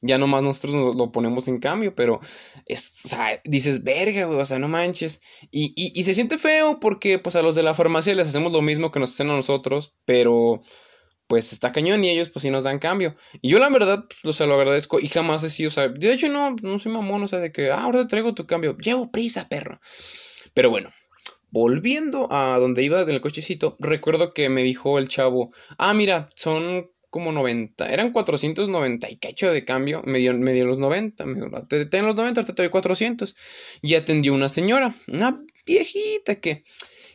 ya 0.00 0.16
nomás 0.16 0.42
nosotros 0.42 0.72
nos 0.72 0.96
lo 0.96 1.12
ponemos 1.12 1.48
en 1.48 1.60
cambio, 1.60 1.94
pero 1.94 2.18
es, 2.64 3.04
o 3.04 3.08
sea, 3.08 3.42
dices, 3.44 3.84
verga, 3.84 4.24
güey, 4.24 4.40
o 4.40 4.44
sea, 4.46 4.58
no 4.58 4.68
manches. 4.68 5.20
Y, 5.50 5.74
y, 5.76 6.02
se 6.02 6.14
siente 6.14 6.38
feo 6.38 6.80
porque 6.80 7.18
pues 7.18 7.36
a 7.36 7.42
los 7.42 7.54
de 7.54 7.62
la 7.62 7.74
farmacia 7.74 8.14
les 8.14 8.28
hacemos 8.28 8.52
lo 8.52 8.62
mismo 8.62 8.90
que 8.90 9.00
nos 9.00 9.12
hacen 9.12 9.28
a 9.28 9.36
nosotros, 9.36 9.94
pero 10.06 10.62
pues 11.26 11.52
está 11.52 11.72
cañón 11.72 12.02
y 12.02 12.08
ellos 12.08 12.30
pues 12.30 12.42
sí 12.42 12.50
nos 12.50 12.64
dan 12.64 12.78
cambio. 12.78 13.16
Y 13.42 13.50
yo 13.50 13.58
la 13.58 13.68
verdad, 13.68 14.06
pues, 14.08 14.24
o 14.24 14.32
sea, 14.32 14.46
lo 14.46 14.54
agradezco 14.54 14.98
y 14.98 15.08
jamás 15.08 15.42
sido, 15.52 15.68
o 15.68 15.70
sea, 15.70 15.88
de 15.88 16.10
hecho 16.10 16.30
no, 16.30 16.56
no 16.62 16.78
soy 16.78 16.90
mamón, 16.90 17.22
o 17.22 17.28
sea, 17.28 17.40
de 17.40 17.52
que, 17.52 17.70
ah, 17.70 17.82
ahora 17.82 18.04
te 18.04 18.08
traigo 18.08 18.32
tu 18.32 18.46
cambio, 18.46 18.78
llevo 18.78 19.10
prisa, 19.10 19.46
perro. 19.50 19.78
Pero 20.54 20.70
bueno. 20.70 20.90
Volviendo 21.54 22.32
a 22.32 22.58
donde 22.58 22.82
iba 22.82 23.02
en 23.02 23.10
el 23.10 23.20
cochecito, 23.20 23.76
recuerdo 23.78 24.32
que 24.32 24.48
me 24.48 24.62
dijo 24.62 24.98
el 24.98 25.08
chavo, 25.08 25.52
ah, 25.76 25.92
mira, 25.92 26.30
son 26.34 26.91
como 27.12 27.30
90, 27.30 27.92
eran 27.92 28.10
490 28.10 29.10
y 29.10 29.18
cacho 29.18 29.52
de 29.52 29.66
cambio, 29.66 30.00
medio, 30.02 30.32
medio 30.32 30.64
los 30.64 30.78
90, 30.78 31.26
medio, 31.26 31.50
te, 31.68 31.86
en 31.98 32.06
los 32.06 32.16
90, 32.16 32.42
te 32.42 32.52
doy 32.54 32.70
400. 32.70 33.36
Y 33.82 33.96
atendió 33.96 34.32
una 34.32 34.48
señora, 34.48 34.96
una 35.08 35.38
viejita 35.66 36.36
que, 36.36 36.64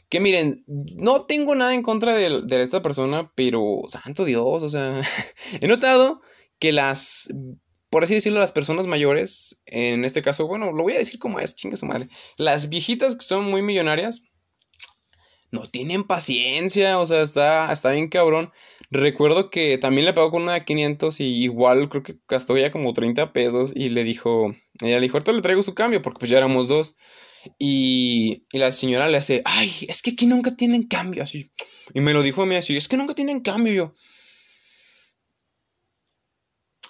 que 0.08 0.20
miren, 0.20 0.64
no 0.68 1.22
tengo 1.22 1.56
nada 1.56 1.74
en 1.74 1.82
contra 1.82 2.14
de, 2.14 2.44
de 2.44 2.62
esta 2.62 2.84
persona, 2.84 3.32
pero 3.34 3.82
santo 3.90 4.24
Dios, 4.24 4.62
o 4.62 4.70
sea, 4.70 5.02
he 5.62 5.68
notado 5.68 6.22
que 6.60 6.72
las, 6.72 7.34
por 7.90 8.04
así 8.04 8.14
decirlo, 8.14 8.40
las 8.40 8.52
personas 8.52 8.86
mayores, 8.86 9.64
en 9.66 10.06
este 10.06 10.22
caso, 10.22 10.46
bueno, 10.46 10.74
lo 10.74 10.84
voy 10.84 10.94
a 10.94 11.00
decir 11.00 11.20
como 11.20 11.40
es, 11.40 11.56
chinga 11.56 11.76
su 11.76 11.88
madre, 11.88 12.08
las 12.38 12.70
viejitas 12.70 13.16
que 13.16 13.26
son 13.26 13.46
muy 13.46 13.64
millonarias, 13.64 14.22
no 15.52 15.68
tienen 15.70 16.04
paciencia, 16.04 17.00
o 17.00 17.06
sea, 17.06 17.22
está, 17.22 17.72
está 17.72 17.92
bien 17.92 18.10
cabrón. 18.10 18.52
Recuerdo 18.90 19.50
que 19.50 19.78
también 19.78 20.06
le 20.06 20.14
pagó 20.14 20.32
con 20.32 20.44
una 20.44 20.54
de 20.54 20.66
500 20.66 21.20
y 21.20 21.44
igual 21.44 21.90
creo 21.90 22.04
que 22.04 22.16
gastó 22.28 22.58
ya 22.58 22.72
como 22.72 22.94
30 22.94 23.34
pesos 23.34 23.72
y 23.76 23.90
le 23.90 24.04
dijo, 24.04 24.54
ella 24.84 25.00
dijo, 25.00 25.18
ahorita 25.18 25.34
le 25.34 25.42
traigo 25.42 25.64
su 25.64 25.74
cambio 25.74 26.02
porque 26.02 26.20
pues 26.20 26.32
ya 26.32 26.38
éramos 26.38 26.68
dos. 26.68 26.96
Y, 27.60 28.46
y 28.52 28.58
la 28.58 28.72
señora 28.72 29.08
le 29.08 29.18
hace, 29.18 29.42
ay, 29.46 29.72
es 29.88 30.02
que 30.02 30.12
aquí 30.12 30.26
nunca 30.26 30.56
tienen 30.56 30.84
cambio, 30.88 31.24
así. 31.24 31.52
Y 31.94 32.02
me 32.02 32.14
lo 32.14 32.22
dijo 32.22 32.44
a 32.44 32.46
mí 32.46 32.56
así, 32.56 32.76
es 32.76 32.88
que 32.88 32.98
nunca 32.98 33.16
tienen 33.16 33.40
cambio 33.40 33.74
yo. 33.74 33.94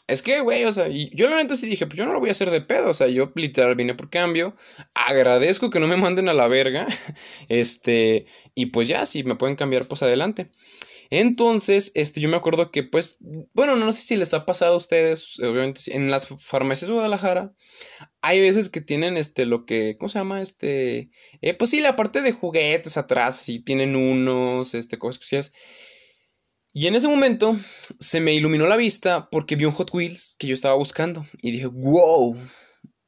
Es 0.07 0.21
que, 0.21 0.39
güey, 0.39 0.63
o 0.63 0.71
sea, 0.71 0.87
yo 0.87 1.27
la 1.29 1.35
neta 1.35 1.55
sí 1.57 1.67
dije, 1.67 1.85
pues 1.85 1.97
yo 1.97 2.05
no 2.05 2.13
lo 2.13 2.21
voy 2.21 2.29
a 2.29 2.31
hacer 2.31 2.49
de 2.49 2.61
pedo, 2.61 2.89
o 2.89 2.93
sea, 2.93 3.07
yo 3.07 3.31
literal 3.35 3.75
vine 3.75 3.93
por 3.93 4.09
cambio, 4.09 4.55
agradezco 4.93 5.69
que 5.69 5.81
no 5.81 5.87
me 5.87 5.97
manden 5.97 6.29
a 6.29 6.33
la 6.33 6.47
verga, 6.47 6.87
este, 7.49 8.25
y 8.55 8.67
pues 8.67 8.87
ya, 8.87 9.05
si 9.05 9.23
me 9.23 9.35
pueden 9.35 9.57
cambiar, 9.57 9.85
pues 9.85 10.01
adelante. 10.03 10.49
Entonces, 11.09 11.91
este, 11.95 12.21
yo 12.21 12.29
me 12.29 12.37
acuerdo 12.37 12.71
que, 12.71 12.83
pues, 12.83 13.17
bueno, 13.53 13.75
no 13.75 13.91
sé 13.93 14.01
si 14.01 14.15
les 14.17 14.33
ha 14.33 14.45
pasado 14.45 14.73
a 14.73 14.77
ustedes, 14.77 15.39
obviamente, 15.39 15.81
en 15.95 16.09
las 16.09 16.27
farmacias 16.39 16.87
de 16.89 16.93
Guadalajara, 16.93 17.53
hay 18.21 18.41
veces 18.41 18.69
que 18.69 18.81
tienen, 18.81 19.17
este, 19.17 19.45
lo 19.45 19.65
que, 19.65 19.95
¿cómo 19.97 20.09
se 20.09 20.19
llama? 20.19 20.41
Este, 20.41 21.11
eh, 21.41 21.53
pues 21.53 21.71
sí, 21.71 21.81
la 21.81 21.95
parte 21.95 22.21
de 22.21 22.33
juguetes 22.33 22.97
atrás, 22.97 23.37
sí, 23.37 23.59
tienen 23.59 23.95
unos, 23.95 24.73
este, 24.73 24.97
cosas, 24.97 25.53
y 26.77 26.86
en 26.86 26.93
ese 26.93 27.07
momento 27.07 27.57
se 28.00 28.19
me 28.19 28.36
iluminó 28.36 28.67
la 28.67 28.77
vista 28.77 29.31
porque 29.31 29.55
vi 29.55 29.65
un 29.65 29.72
Hot 29.72 29.91
Wheels 29.91 30.36
que 30.38 30.46
yo 30.46 30.53
estaba 30.53 30.75
buscando. 30.75 31.25
Y 31.41 31.50
dije, 31.50 31.65
wow, 31.65 32.38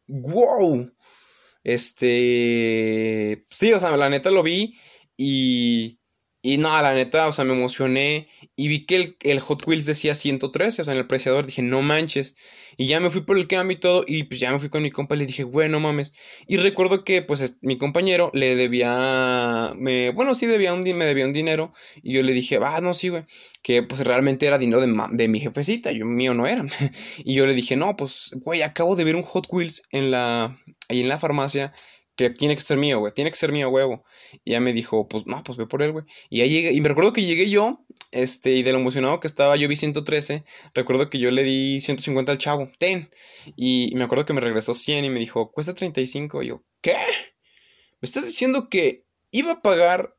wow. 0.08 0.92
Este... 1.64 3.46
Sí, 3.52 3.72
o 3.72 3.80
sea, 3.80 3.96
la 3.96 4.10
neta 4.10 4.32
lo 4.32 4.42
vi 4.42 4.74
y... 5.16 5.99
Y 6.42 6.58
no, 6.58 6.70
la 6.82 6.94
neta, 6.94 7.28
o 7.28 7.34
sea, 7.34 7.44
me 7.44 7.52
emocioné 7.52 8.30
y 8.56 8.70
vi 8.70 8.86
que 8.86 8.96
el, 8.96 9.18
el, 9.22 9.42
Hot 9.42 9.68
Wheels 9.68 9.86
decía 9.86 10.16
113, 10.16 10.82
o 10.82 10.86
sea, 10.86 10.94
en 10.94 11.00
el 11.00 11.08
preciador 11.08 11.46
dije, 11.46 11.62
no 11.62 11.82
manches. 11.82 12.36
Y 12.78 12.88
ya 12.88 13.02
me 13.02 13.10
fui 13.10 13.22
por 13.22 13.38
el 13.38 13.48
cambio 13.48 13.76
y 13.76 13.80
todo, 13.82 14.06
y 14.08 14.24
pues 14.24 14.40
ya 14.40 14.50
me 14.50 14.58
fui 14.58 14.70
con 14.70 14.82
mi 14.82 14.90
compa 14.90 15.16
y 15.16 15.20
le 15.20 15.26
dije, 15.26 15.44
bueno, 15.44 15.82
mames. 15.82 16.14
Y 16.48 16.56
recuerdo 16.56 17.04
que, 17.04 17.22
pues, 17.22 17.58
mi 17.62 17.78
compañero 17.78 18.32
le 18.34 18.56
debía, 18.56 19.74
me, 19.76 20.12
bueno, 20.12 20.34
sí 20.34 20.46
debía 20.46 20.74
un, 20.74 20.82
me 20.82 21.06
debía 21.06 21.26
un 21.26 21.34
dinero, 21.34 21.74
y 22.02 22.14
yo 22.14 22.24
le 22.24 22.32
dije, 22.32 22.58
ah, 22.64 22.80
no, 22.82 22.94
sí, 22.94 23.10
güey, 23.10 23.26
que 23.62 23.84
pues 23.84 24.02
realmente 24.02 24.48
era 24.48 24.58
dinero 24.58 24.80
de, 24.80 24.96
de 25.12 25.28
mi 25.28 25.42
jefecita, 25.42 25.92
yo 25.92 26.06
mío 26.06 26.34
no 26.34 26.48
era. 26.48 26.64
y 27.18 27.34
yo 27.34 27.46
le 27.48 27.54
dije, 27.54 27.76
no, 27.76 27.98
pues, 27.98 28.32
güey, 28.38 28.62
acabo 28.62 28.96
de 28.96 29.04
ver 29.04 29.18
un 29.18 29.24
Hot 29.24 29.48
Wheels 29.52 29.84
en 29.92 30.12
la, 30.12 30.58
ahí 30.88 31.02
en 31.02 31.10
la 31.10 31.20
farmacia 31.20 31.74
que 32.20 32.30
tiene 32.30 32.56
que 32.56 32.62
ser 32.62 32.78
mío, 32.78 33.00
güey, 33.00 33.14
tiene 33.14 33.32
que 33.32 33.38
ser 33.38 33.54
mío, 33.54 33.70
huevo. 33.70 34.04
Y 34.44 34.52
ya 34.52 34.60
me 34.60 34.74
dijo, 34.74 35.08
pues, 35.08 35.26
no, 35.26 35.42
pues 35.42 35.58
ve 35.58 35.68
por 35.68 35.82
él, 35.82 35.94
güey. 35.94 36.06
Y 36.30 36.42
ahí 36.42 36.50
llegué, 36.50 36.74
y 36.74 36.82
me 36.82 36.90
recuerdo 36.90 37.14
que 37.14 37.24
llegué 37.24 37.50
yo, 37.50 37.86
este, 38.12 38.52
y 38.52 38.64
de 38.64 38.74
lo 38.74 38.80
emocionado 38.80 39.22
que 39.22 39.28
estaba, 39.28 39.56
yo 39.56 39.70
vi 39.70 39.78
113, 39.78 40.44
recuerdo 40.74 41.10
que 41.10 41.18
yo 41.18 41.32
le 41.32 41.44
di 41.44 41.80
150 41.80 42.32
al 42.32 42.38
chavo, 42.38 42.70
ten. 42.78 43.10
Y, 43.56 43.94
me 43.96 44.04
acuerdo 44.04 44.26
que 44.26 44.34
me 44.34 44.42
regresó 44.42 44.74
100 44.74 45.06
y 45.06 45.10
me 45.10 45.20
dijo, 45.20 45.52
cuesta 45.52 45.74
35. 45.74 46.44
Y 46.44 46.48
yo, 46.48 46.64
¿qué? 46.82 46.98
¿Me 48.02 48.06
estás 48.06 48.26
diciendo 48.26 48.68
que 48.70 49.06
iba 49.32 49.54
a 49.54 49.62
pagar 49.62 50.18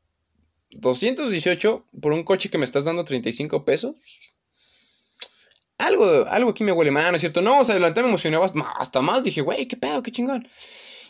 218 0.71 1.85
por 2.01 2.13
un 2.13 2.23
coche 2.23 2.49
que 2.49 2.57
me 2.57 2.65
estás 2.65 2.85
dando 2.85 3.05
35 3.05 3.63
pesos? 3.63 3.95
Algo, 5.77 6.25
algo 6.27 6.51
aquí 6.51 6.63
me 6.63 6.71
huele 6.71 6.89
mal, 6.89 7.11
¿no 7.11 7.15
es 7.17 7.21
cierto? 7.21 7.41
No, 7.41 7.59
o 7.59 7.65
sea, 7.65 7.73
adelante 7.73 8.01
me 8.01 8.07
emocionaba 8.07 8.47
hasta 8.79 9.01
más. 9.01 9.23
Dije, 9.23 9.41
güey, 9.41 9.67
qué 9.67 9.77
pedo, 9.77 10.01
qué 10.01 10.11
chingón. 10.11 10.47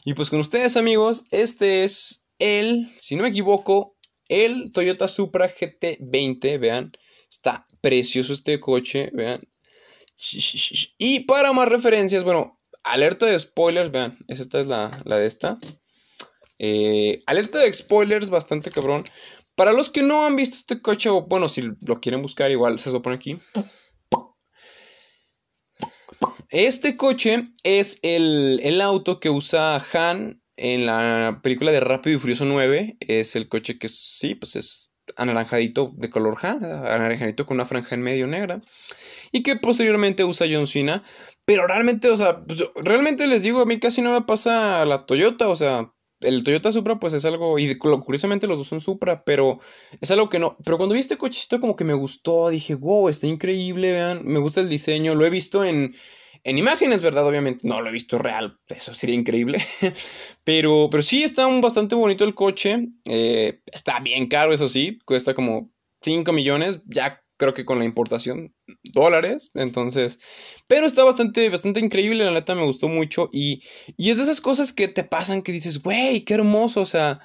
Y 0.03 0.13
pues 0.13 0.29
con 0.29 0.39
ustedes 0.39 0.77
amigos, 0.77 1.25
este 1.31 1.83
es 1.83 2.25
el, 2.39 2.91
si 2.97 3.15
no 3.15 3.23
me 3.23 3.29
equivoco, 3.29 3.95
el 4.29 4.71
Toyota 4.73 5.07
Supra 5.07 5.53
GT20, 5.53 6.59
vean, 6.59 6.91
está 7.29 7.67
precioso 7.81 8.33
este 8.33 8.59
coche, 8.59 9.11
vean. 9.13 9.41
Y 10.97 11.21
para 11.21 11.53
más 11.53 11.67
referencias, 11.67 12.23
bueno, 12.23 12.57
alerta 12.83 13.25
de 13.25 13.37
spoilers, 13.37 13.91
vean, 13.91 14.17
esta 14.27 14.59
es 14.59 14.67
la, 14.67 14.89
de 14.89 15.25
esta. 15.25 15.57
Eh, 16.57 17.21
alerta 17.25 17.59
de 17.59 17.73
spoilers, 17.73 18.29
bastante 18.29 18.71
cabrón. 18.71 19.03
Para 19.55 19.73
los 19.73 19.89
que 19.89 20.01
no 20.01 20.25
han 20.25 20.35
visto 20.35 20.55
este 20.55 20.81
coche, 20.81 21.09
bueno, 21.09 21.47
si 21.47 21.63
lo 21.81 21.99
quieren 21.99 22.21
buscar, 22.21 22.49
igual 22.51 22.79
se 22.79 22.91
lo 22.91 23.01
pone 23.01 23.17
aquí. 23.17 23.37
Este 26.51 26.97
coche 26.97 27.47
es 27.63 27.97
el, 28.01 28.81
auto 28.81 29.21
que 29.21 29.29
usa 29.29 29.81
Han 29.93 30.41
en 30.57 30.85
la 30.85 31.39
película 31.41 31.71
de 31.71 31.79
Rápido 31.79 32.17
y 32.17 32.19
Furioso 32.19 32.43
9. 32.43 32.97
Es 32.99 33.37
el 33.37 33.47
coche 33.47 33.79
que 33.79 33.87
sí, 33.87 34.35
pues 34.35 34.57
es 34.57 34.91
anaranjadito 35.15 35.93
de 35.95 36.09
color 36.09 36.37
Han, 36.41 36.61
anaranjadito 36.65 37.45
con 37.45 37.55
una 37.55 37.65
franja 37.65 37.95
en 37.95 38.01
medio 38.01 38.27
negra. 38.27 38.61
Y 39.31 39.43
que 39.43 39.55
posteriormente 39.55 40.25
usa 40.25 40.45
John 40.51 40.67
Cena. 40.67 41.03
Pero 41.45 41.67
realmente, 41.67 42.09
o 42.09 42.17
sea, 42.17 42.43
pues, 42.43 42.61
realmente 42.75 43.27
les 43.27 43.43
digo, 43.43 43.61
a 43.61 43.65
mí 43.65 43.79
casi 43.79 44.01
no 44.01 44.11
me 44.11 44.23
pasa 44.23 44.85
la 44.85 45.05
Toyota, 45.05 45.47
o 45.47 45.55
sea, 45.55 45.93
el 46.19 46.43
Toyota 46.43 46.73
Supra 46.73 46.99
pues 46.99 47.13
es 47.13 47.23
algo, 47.23 47.59
y 47.59 47.77
curiosamente 47.77 48.45
los 48.45 48.57
dos 48.57 48.67
son 48.67 48.81
Supra, 48.81 49.23
pero 49.23 49.59
es 50.01 50.11
algo 50.11 50.29
que 50.29 50.37
no, 50.37 50.57
pero 50.63 50.77
cuando 50.77 50.93
vi 50.93 51.01
este 51.01 51.17
cochecito 51.17 51.59
como 51.59 51.75
que 51.75 51.83
me 51.83 51.93
gustó, 51.93 52.49
dije, 52.49 52.75
wow, 52.75 53.09
está 53.09 53.25
increíble, 53.25 53.91
vean, 53.91 54.21
me 54.23 54.39
gusta 54.39 54.61
el 54.61 54.69
diseño, 54.69 55.15
lo 55.15 55.25
he 55.25 55.31
visto 55.31 55.63
en, 55.65 55.95
en 56.43 56.57
imágenes, 56.57 57.01
¿verdad? 57.01 57.27
Obviamente 57.27 57.67
no 57.67 57.81
lo 57.81 57.89
he 57.89 57.91
visto 57.91 58.17
real, 58.17 58.57
eso 58.67 58.93
sería 58.93 59.15
increíble. 59.15 59.63
pero, 60.43 60.89
pero 60.89 61.03
sí 61.03 61.23
está 61.23 61.45
bastante 61.59 61.95
bonito 61.95 62.23
el 62.23 62.35
coche. 62.35 62.89
Eh, 63.09 63.61
está 63.71 63.99
bien 63.99 64.27
caro, 64.27 64.53
eso 64.53 64.67
sí, 64.67 64.99
cuesta 65.05 65.33
como 65.33 65.71
5 66.01 66.31
millones, 66.31 66.81
ya 66.85 67.21
creo 67.37 67.53
que 67.53 67.65
con 67.65 67.79
la 67.79 67.85
importación, 67.85 68.53
dólares. 68.83 69.51
Entonces, 69.53 70.19
pero 70.67 70.85
está 70.87 71.03
bastante, 71.03 71.49
bastante 71.49 71.79
increíble, 71.79 72.25
la 72.25 72.31
neta 72.31 72.55
me 72.55 72.65
gustó 72.65 72.87
mucho. 72.87 73.29
Y, 73.31 73.63
y 73.97 74.09
es 74.09 74.17
de 74.17 74.23
esas 74.23 74.41
cosas 74.41 74.73
que 74.73 74.87
te 74.87 75.03
pasan 75.03 75.41
que 75.41 75.51
dices, 75.51 75.81
güey, 75.81 76.21
qué 76.21 76.35
hermoso, 76.35 76.81
o 76.81 76.85
sea 76.85 77.19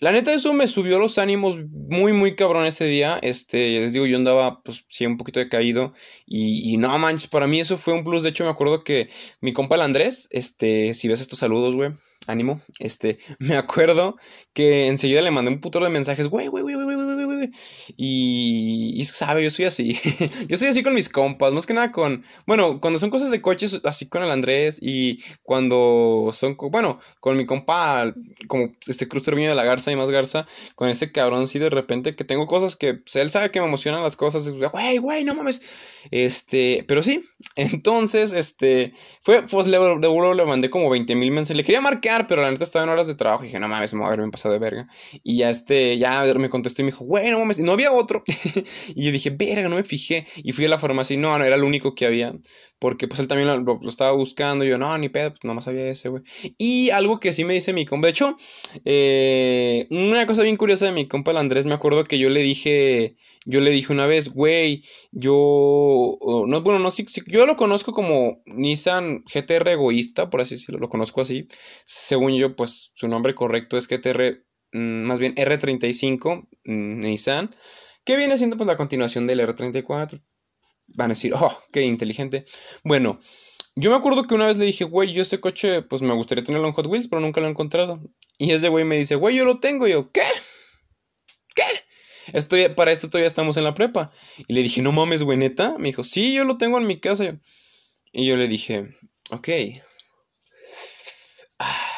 la 0.00 0.12
neta, 0.12 0.32
eso 0.34 0.52
me 0.52 0.66
subió 0.66 0.98
los 0.98 1.18
ánimos 1.18 1.58
muy, 1.70 2.12
muy 2.12 2.36
cabrón 2.36 2.66
ese 2.66 2.84
día. 2.84 3.18
Este, 3.22 3.80
les 3.80 3.92
digo, 3.92 4.06
yo 4.06 4.16
andaba, 4.16 4.62
pues, 4.62 4.84
sí, 4.88 5.06
un 5.06 5.16
poquito 5.16 5.40
decaído. 5.40 5.94
Y, 6.26 6.72
y 6.72 6.76
no 6.76 6.96
manches, 6.98 7.28
para 7.28 7.46
mí 7.46 7.60
eso 7.60 7.78
fue 7.78 7.94
un 7.94 8.04
plus. 8.04 8.22
De 8.22 8.28
hecho, 8.30 8.44
me 8.44 8.50
acuerdo 8.50 8.80
que 8.80 9.08
mi 9.40 9.52
compa 9.52 9.76
el 9.76 9.82
Andrés, 9.82 10.28
este, 10.30 10.94
si 10.94 11.08
ves 11.08 11.20
estos 11.20 11.38
saludos, 11.38 11.74
güey, 11.74 11.92
ánimo. 12.26 12.60
Este, 12.78 13.18
me 13.38 13.56
acuerdo 13.56 14.16
que 14.52 14.86
enseguida 14.86 15.22
le 15.22 15.30
mandé 15.30 15.50
un 15.50 15.60
putero 15.60 15.84
de 15.84 15.90
mensajes, 15.90 16.28
güey, 16.28 16.48
güey, 16.48 16.62
güey, 16.62 16.74
güey, 16.74 16.86
güey, 16.86 17.14
güey, 17.14 17.24
güey. 17.26 17.50
Y, 17.96 19.04
sabe, 19.04 19.42
yo 19.42 19.50
soy 19.50 19.66
así. 19.66 19.98
yo 20.48 20.56
soy 20.56 20.68
así 20.68 20.82
con 20.82 20.94
mis 20.94 21.08
compas, 21.08 21.52
más 21.52 21.66
que 21.66 21.74
nada 21.74 21.92
con, 21.92 22.24
bueno, 22.46 22.80
cuando 22.80 22.98
son 22.98 23.10
cosas 23.10 23.30
de 23.30 23.40
coches, 23.42 23.80
así 23.84 24.08
con 24.08 24.22
el 24.22 24.30
Andrés. 24.30 24.78
Y 24.80 25.22
cuando 25.42 26.30
son, 26.32 26.56
bueno, 26.70 26.98
con 27.20 27.36
mi 27.36 27.46
compa, 27.46 28.14
como 28.48 28.72
este 28.86 29.08
Cruz 29.08 29.22
Treviño 29.22 29.48
de 29.48 29.54
la 29.54 29.64
Garza 29.64 29.92
y 29.92 29.96
más 29.96 30.10
Garza, 30.10 30.46
con 30.74 30.88
ese 30.88 31.12
cabrón 31.12 31.42
así 31.42 31.58
de 31.58 31.70
repente 31.70 32.16
que 32.16 32.24
tengo 32.24 32.46
cosas 32.46 32.76
que, 32.76 32.94
pues, 32.94 33.16
él 33.16 33.30
sabe 33.30 33.50
que 33.50 33.60
me 33.60 33.66
emocionan 33.66 34.02
las 34.02 34.16
cosas. 34.16 34.48
Güey, 34.48 34.98
güey, 34.98 35.24
no 35.24 35.34
mames. 35.34 35.62
Este, 36.10 36.84
pero 36.86 37.02
sí, 37.02 37.22
entonces, 37.56 38.32
este, 38.32 38.94
fue, 39.22 39.42
pues 39.42 39.66
le, 39.66 39.78
de 39.78 40.34
le 40.34 40.44
mandé 40.44 40.70
como 40.70 40.90
20 40.90 41.14
mil 41.14 41.30
mensajes. 41.30 41.56
Le 41.56 41.64
quería 41.64 41.80
marcar, 41.80 42.15
pero 42.26 42.42
la 42.42 42.50
neta 42.50 42.64
estaba 42.64 42.84
en 42.84 42.90
horas 42.90 43.06
de 43.06 43.14
trabajo. 43.14 43.44
Y 43.44 43.46
dije, 43.48 43.60
no 43.60 43.68
mames, 43.68 43.92
me 43.92 44.00
voy 44.00 44.06
a 44.06 44.08
haberme 44.08 44.30
pasado 44.30 44.52
de 44.52 44.58
verga. 44.58 44.88
Y 45.22 45.38
ya 45.38 45.50
este, 45.50 45.98
ya 45.98 46.22
me 46.34 46.48
contestó 46.48 46.82
y 46.82 46.86
me 46.86 46.90
dijo, 46.90 47.04
güey, 47.04 47.30
no 47.30 47.38
mames, 47.38 47.58
no 47.60 47.72
había 47.72 47.92
otro. 47.92 48.22
y 48.94 49.04
yo 49.04 49.12
dije, 49.12 49.30
verga, 49.30 49.68
no 49.68 49.76
me 49.76 49.82
fijé. 49.82 50.26
Y 50.36 50.52
fui 50.52 50.64
a 50.64 50.68
la 50.68 50.78
farmacia 50.78 51.14
y 51.14 51.18
no, 51.18 51.36
no 51.36 51.44
era 51.44 51.56
el 51.56 51.64
único 51.64 51.94
que 51.94 52.06
había. 52.06 52.34
Porque 52.78 53.08
pues 53.08 53.20
él 53.20 53.28
también 53.28 53.64
lo, 53.64 53.80
estaba 53.88 54.12
buscando. 54.12 54.64
Y 54.64 54.68
yo, 54.68 54.78
no, 54.78 54.96
ni 54.98 55.08
pedo, 55.08 55.30
pues 55.30 55.44
nomás 55.44 55.66
había 55.68 55.88
ese, 55.88 56.08
güey. 56.08 56.22
Y 56.58 56.90
algo 56.90 57.20
que 57.20 57.32
sí 57.32 57.44
me 57.44 57.54
dice 57.54 57.72
mi 57.72 57.86
compa. 57.86 58.06
De 58.06 58.10
hecho, 58.10 58.36
eh, 58.84 59.86
una 59.90 60.26
cosa 60.26 60.42
bien 60.42 60.56
curiosa 60.56 60.86
de 60.86 60.92
mi 60.92 61.08
compa 61.08 61.30
el 61.30 61.38
Andrés, 61.38 61.66
me 61.66 61.74
acuerdo 61.74 62.04
que 62.04 62.18
yo 62.18 62.28
le 62.28 62.40
dije, 62.42 63.16
yo 63.46 63.60
le 63.60 63.70
dije 63.70 63.92
una 63.92 64.06
vez, 64.06 64.28
güey, 64.28 64.82
yo, 65.12 66.18
no, 66.46 66.62
bueno, 66.62 66.78
no, 66.78 66.90
sí, 66.90 67.06
yo 67.26 67.46
lo 67.46 67.56
conozco 67.56 67.92
como 67.92 68.42
Nissan 68.44 69.24
GTR 69.24 69.68
egoísta, 69.70 70.28
por 70.28 70.40
así 70.42 70.56
decirlo, 70.56 70.78
lo 70.80 70.88
conozco 70.88 71.20
así. 71.20 71.48
Según 71.84 72.34
yo, 72.36 72.56
pues 72.56 72.90
su 72.94 73.08
nombre 73.08 73.34
correcto 73.34 73.76
es 73.78 73.88
GTR, 73.88 74.44
mm, 74.72 74.78
más 75.06 75.18
bien 75.18 75.34
R35 75.36 76.48
mm, 76.64 77.00
Nissan, 77.00 77.54
que 78.04 78.16
viene 78.16 78.36
siendo 78.36 78.56
pues 78.56 78.66
la 78.66 78.76
continuación 78.76 79.26
del 79.26 79.40
R34. 79.40 80.20
Van 80.88 81.10
a 81.10 81.14
decir, 81.14 81.32
oh, 81.34 81.62
qué 81.72 81.82
inteligente. 81.82 82.44
Bueno, 82.84 83.20
yo 83.74 83.90
me 83.90 83.96
acuerdo 83.96 84.26
que 84.26 84.34
una 84.34 84.46
vez 84.46 84.56
le 84.56 84.64
dije, 84.64 84.84
güey, 84.84 85.12
yo 85.12 85.22
ese 85.22 85.40
coche, 85.40 85.82
pues 85.82 86.00
me 86.00 86.14
gustaría 86.14 86.42
tenerlo 86.42 86.66
en 86.66 86.72
Hot 86.72 86.86
Wheels, 86.86 87.08
pero 87.08 87.20
nunca 87.20 87.40
lo 87.40 87.46
he 87.46 87.50
encontrado. 87.50 88.00
Y 88.38 88.52
ese 88.52 88.68
güey 88.68 88.84
me 88.84 88.96
dice, 88.96 89.16
güey, 89.16 89.36
yo 89.36 89.44
lo 89.44 89.60
tengo. 89.60 89.86
Y 89.86 89.90
yo, 89.90 90.10
¿qué? 90.12 90.22
¿Qué? 91.54 91.64
Estoy, 92.32 92.68
para 92.70 92.92
esto 92.92 93.08
todavía 93.08 93.28
estamos 93.28 93.56
en 93.56 93.64
la 93.64 93.74
prepa. 93.74 94.10
Y 94.48 94.54
le 94.54 94.62
dije, 94.62 94.82
no 94.82 94.92
mames, 94.92 95.22
güey, 95.22 95.38
neta. 95.38 95.76
Me 95.78 95.88
dijo, 95.88 96.04
sí, 96.04 96.32
yo 96.32 96.44
lo 96.44 96.56
tengo 96.56 96.78
en 96.78 96.86
mi 96.86 97.00
casa. 97.00 97.38
Y 98.12 98.26
yo 98.26 98.36
le 98.36 98.48
dije, 98.48 98.96
ok. 99.30 99.48
Ah, 101.58 101.90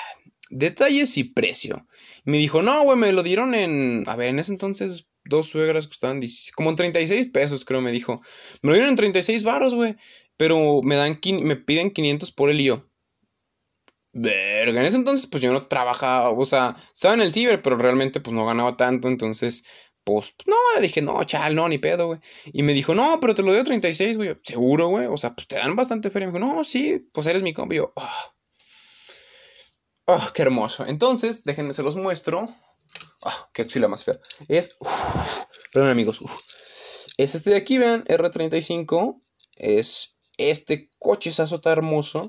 detalles 0.51 1.17
y 1.17 1.25
precio. 1.25 1.87
Y 2.25 2.31
me 2.31 2.39
dijo, 2.39 2.63
no, 2.63 2.83
güey, 2.83 2.99
me 2.99 3.13
lo 3.13 3.23
dieron 3.23 3.55
en. 3.55 4.05
A 4.09 4.17
ver, 4.17 4.31
en 4.31 4.39
ese 4.39 4.53
entonces 4.53 5.08
dos 5.29 5.47
suegras 5.47 5.87
costaban 5.87 6.21
como 6.55 6.71
en 6.71 6.77
36 6.77 7.29
pesos, 7.33 7.65
creo, 7.65 7.81
me 7.81 7.93
dijo. 7.93 8.21
Me 8.63 8.71
lo 8.71 8.75
dieron 8.75 8.91
en 8.91 8.97
36 8.97 9.45
baros, 9.45 9.75
güey. 9.75 9.97
Pero 10.37 10.83
me 10.83 10.97
dan 10.97 11.19
me 11.43 11.57
piden 11.57 11.91
500 11.91 12.33
por 12.33 12.51
el 12.51 12.59
lío. 12.59 12.89
Verga, 14.13 14.81
en 14.81 14.87
ese 14.87 14.97
entonces 14.97 15.27
pues 15.27 15.43
yo 15.43 15.53
no 15.53 15.67
trabajaba, 15.69 16.31
o 16.31 16.45
sea, 16.45 16.77
estaba 16.93 17.15
en 17.15 17.21
el 17.21 17.33
ciber, 17.33 17.61
pero 17.63 17.77
realmente 17.77 18.21
pues 18.21 18.35
no 18.35 18.47
ganaba 18.47 18.77
tanto, 18.77 19.07
entonces 19.07 19.65
pues, 20.09 20.35
no, 20.47 20.57
dije, 20.81 21.03
no, 21.03 21.23
chal, 21.25 21.55
no, 21.55 21.69
ni 21.69 21.77
pedo, 21.77 22.07
güey. 22.07 22.21
Y 22.47 22.63
me 22.63 22.73
dijo, 22.73 22.95
no, 22.95 23.19
pero 23.21 23.35
te 23.35 23.43
lo 23.43 23.53
a 23.53 23.63
36, 23.63 24.17
güey. 24.17 24.39
Seguro, 24.43 24.89
güey. 24.89 25.05
O 25.05 25.19
sea, 25.19 25.35
pues 25.35 25.47
te 25.47 25.57
dan 25.57 25.77
bastante 25.77 26.09
feria. 26.09 26.29
Me 26.29 26.33
dijo, 26.33 26.47
no, 26.47 26.65
sí, 26.65 27.07
pues 27.13 27.27
eres 27.27 27.43
mi 27.43 27.53
compa. 27.53 27.75
Y 27.75 27.77
yo, 27.77 27.93
oh, 27.95 28.35
oh, 30.07 30.31
qué 30.35 30.41
hermoso. 30.41 30.87
Entonces, 30.87 31.45
déjenme, 31.45 31.75
se 31.75 31.83
los 31.83 31.97
muestro. 31.97 32.49
Oh, 33.21 33.49
qué 33.53 33.67
chila 33.67 33.89
más 33.89 34.05
fea. 34.05 34.19
Es, 34.49 34.77
perdón, 35.73 35.91
amigos. 35.91 36.21
Es 37.17 37.35
este 37.35 37.51
de 37.51 37.57
aquí, 37.57 37.79
vean, 37.79 38.05
R35. 38.05 39.21
Es 39.57 40.19
este 40.39 40.89
coche 40.99 41.31
está 41.31 41.73
hermoso. 41.73 42.29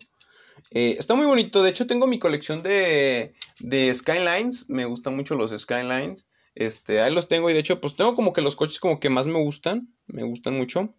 Eh, 0.71 0.95
está 0.97 1.15
muy 1.15 1.25
bonito. 1.25 1.63
De 1.63 1.69
hecho, 1.69 1.87
tengo 1.87 2.07
mi 2.07 2.19
colección 2.19 2.61
de, 2.61 3.33
de 3.59 3.93
Skylines. 3.93 4.69
Me 4.69 4.85
gustan 4.85 5.15
mucho 5.15 5.35
los 5.35 5.51
Skylines. 5.57 6.27
Este, 6.55 7.01
ahí 7.01 7.13
los 7.13 7.27
tengo. 7.27 7.49
Y 7.49 7.53
de 7.53 7.59
hecho, 7.59 7.79
pues 7.79 7.95
tengo 7.95 8.15
como 8.15 8.33
que 8.33 8.41
los 8.41 8.55
coches 8.55 8.79
como 8.79 8.99
que 8.99 9.09
más 9.09 9.27
me 9.27 9.41
gustan. 9.41 9.93
Me 10.07 10.23
gustan 10.23 10.55
mucho. 10.55 10.95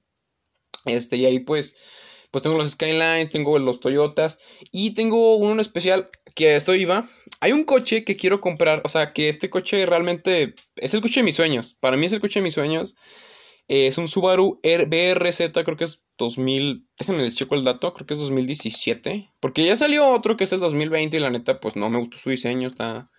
Este, 0.86 1.16
y 1.16 1.26
ahí 1.26 1.40
pues. 1.40 1.76
Pues 2.30 2.42
tengo 2.42 2.56
los 2.56 2.70
Skylines, 2.70 3.30
tengo 3.30 3.58
los 3.58 3.80
Toyotas. 3.80 4.38
Y 4.70 4.94
tengo 4.94 5.36
uno 5.36 5.60
especial 5.60 6.08
que 6.34 6.50
a 6.50 6.56
esto 6.56 6.74
iba. 6.74 7.08
Hay 7.40 7.52
un 7.52 7.64
coche 7.64 8.04
que 8.04 8.16
quiero 8.16 8.40
comprar. 8.40 8.82
O 8.84 8.88
sea, 8.88 9.12
que 9.12 9.28
este 9.28 9.50
coche 9.50 9.84
realmente 9.86 10.54
es 10.76 10.94
el 10.94 11.00
coche 11.00 11.20
de 11.20 11.24
mis 11.24 11.36
sueños. 11.36 11.74
Para 11.80 11.96
mí 11.96 12.06
es 12.06 12.12
el 12.12 12.20
coche 12.20 12.40
de 12.40 12.44
mis 12.44 12.54
sueños. 12.54 12.96
es 13.68 13.98
un 13.98 14.08
Subaru 14.08 14.60
BRZ, 14.62 15.52
creo 15.52 15.76
que 15.76 15.84
es 15.84 16.04
2000, 16.18 16.88
déjenme 16.98 17.32
checo 17.32 17.54
el 17.54 17.64
dato, 17.64 17.94
creo 17.94 18.06
que 18.06 18.14
es 18.14 18.20
2017, 18.20 19.30
porque 19.38 19.64
ya 19.64 19.76
salió 19.76 20.08
otro 20.08 20.36
que 20.36 20.44
es 20.44 20.52
el 20.52 20.58
2020 20.58 21.16
y 21.16 21.20
la 21.20 21.30
neta 21.30 21.60
pues 21.60 21.76
no 21.76 21.88
me 21.88 21.98
gustó 21.98 22.18
su 22.18 22.30
diseño, 22.30 22.66
está, 22.66 23.10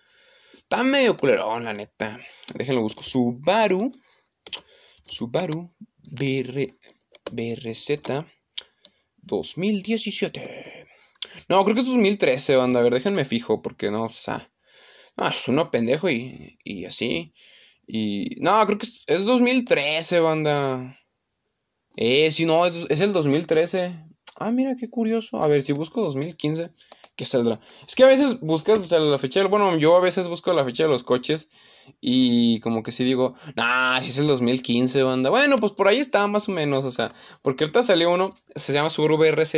está 0.54 0.82
medio 0.82 1.16
culerón 1.16 1.64
la 1.64 1.72
neta. 1.72 2.20
Déjenlo 2.54 2.82
busco, 2.82 3.02
Subaru, 3.02 3.92
Subaru 5.04 5.74
BR, 6.02 6.76
BRZ 7.32 8.26
2017. 9.22 10.86
No, 11.48 11.64
creo 11.64 11.74
que 11.74 11.80
es 11.80 11.86
2013, 11.86 12.56
banda, 12.56 12.80
a 12.80 12.82
ver, 12.82 12.94
déjenme 12.94 13.24
fijo, 13.24 13.62
porque 13.62 13.90
no, 13.90 14.04
o 14.04 14.08
sea, 14.08 14.50
no, 15.16 15.28
es 15.28 15.48
uno 15.48 15.70
pendejo 15.70 16.10
y, 16.10 16.58
y 16.64 16.84
así. 16.84 17.32
Y 17.86 18.36
no, 18.40 18.64
creo 18.66 18.78
que 18.78 18.86
es, 18.86 19.04
es 19.06 19.24
2013, 19.24 20.20
banda. 20.20 20.98
Eh, 21.96 22.30
sí, 22.32 22.46
no, 22.46 22.66
es, 22.66 22.86
es, 22.88 23.00
el 23.00 23.12
2013. 23.12 23.98
Ah, 24.36 24.50
mira, 24.50 24.76
qué 24.78 24.88
curioso. 24.88 25.42
A 25.42 25.46
ver, 25.46 25.62
si 25.62 25.72
busco 25.72 26.02
2015, 26.02 26.70
¿qué 27.16 27.24
saldrá? 27.24 27.60
Es 27.86 27.94
que 27.94 28.04
a 28.04 28.08
veces 28.08 28.40
buscas 28.40 28.90
la 28.90 29.18
fecha, 29.18 29.44
bueno, 29.46 29.76
yo 29.76 29.96
a 29.96 30.00
veces 30.00 30.28
busco 30.28 30.52
la 30.52 30.64
fecha 30.64 30.84
de 30.84 30.88
los 30.88 31.02
coches 31.02 31.48
y 32.00 32.60
como 32.60 32.82
que 32.82 32.92
sí 32.92 33.04
digo, 33.04 33.34
nah, 33.54 34.00
si 34.00 34.10
es 34.10 34.18
el 34.18 34.26
2015, 34.26 35.02
banda. 35.02 35.30
Bueno, 35.30 35.56
pues 35.58 35.72
por 35.72 35.88
ahí 35.88 35.98
está 35.98 36.26
más 36.26 36.48
o 36.48 36.52
menos, 36.52 36.84
o 36.84 36.90
sea, 36.90 37.12
porque 37.42 37.64
ahorita 37.64 37.82
salió 37.82 38.10
uno, 38.10 38.36
se 38.54 38.72
llama 38.72 38.90
Subaru 38.90 39.16
BRZ. 39.16 39.54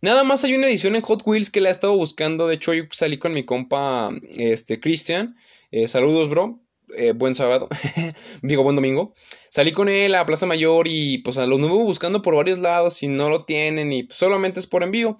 Nada 0.00 0.24
más 0.24 0.44
hay 0.44 0.54
una 0.54 0.66
edición 0.66 0.96
en 0.96 1.02
Hot 1.02 1.22
Wheels 1.24 1.50
que 1.50 1.60
la 1.60 1.68
he 1.68 1.72
estado 1.72 1.96
buscando. 1.96 2.46
De 2.46 2.56
hecho, 2.56 2.72
hoy 2.72 2.86
salí 2.90 3.18
con 3.18 3.32
mi 3.32 3.44
compa, 3.44 4.10
este, 4.36 4.78
Christian. 4.78 5.36
Eh, 5.70 5.88
saludos, 5.88 6.28
bro. 6.28 6.60
Eh, 6.96 7.12
buen 7.12 7.34
sábado, 7.34 7.68
digo 8.42 8.62
buen 8.62 8.76
domingo. 8.76 9.14
Salí 9.48 9.72
con 9.72 9.88
él 9.88 10.14
a 10.14 10.26
Plaza 10.26 10.46
Mayor 10.46 10.86
y 10.86 11.18
pues 11.18 11.38
a 11.38 11.46
lo 11.46 11.58
nuevo 11.58 11.82
buscando 11.82 12.22
por 12.22 12.36
varios 12.36 12.58
lados 12.58 13.02
y 13.02 13.08
no 13.08 13.30
lo 13.30 13.44
tienen 13.44 13.92
y 13.92 14.06
solamente 14.10 14.60
es 14.60 14.66
por 14.66 14.82
envío. 14.82 15.16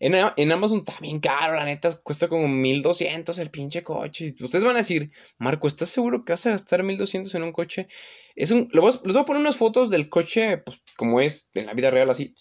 En, 0.00 0.14
en, 0.14 0.52
Amazon 0.52 0.78
está 0.78 0.96
bien 1.00 1.20
caro, 1.20 1.56
la 1.56 1.64
neta, 1.64 1.96
cuesta 2.02 2.28
como 2.28 2.48
1200 2.48 3.38
el 3.38 3.50
pinche 3.50 3.82
coche. 3.82 4.34
Ustedes 4.40 4.64
van 4.64 4.76
a 4.76 4.80
decir, 4.80 5.10
Marco, 5.38 5.66
¿estás 5.66 5.88
seguro 5.88 6.24
que 6.24 6.32
vas 6.32 6.46
a 6.46 6.50
gastar 6.50 6.82
1200 6.82 7.34
en 7.34 7.42
un 7.42 7.52
coche? 7.52 7.86
Es 8.34 8.50
un, 8.50 8.68
les 8.72 8.80
voy 8.80 9.18
a 9.18 9.24
poner 9.24 9.40
unas 9.40 9.56
fotos 9.56 9.90
del 9.90 10.08
coche, 10.08 10.58
pues 10.58 10.82
como 10.96 11.20
es 11.20 11.48
en 11.54 11.66
la 11.66 11.74
vida 11.74 11.90
real, 11.90 12.10
así. 12.10 12.34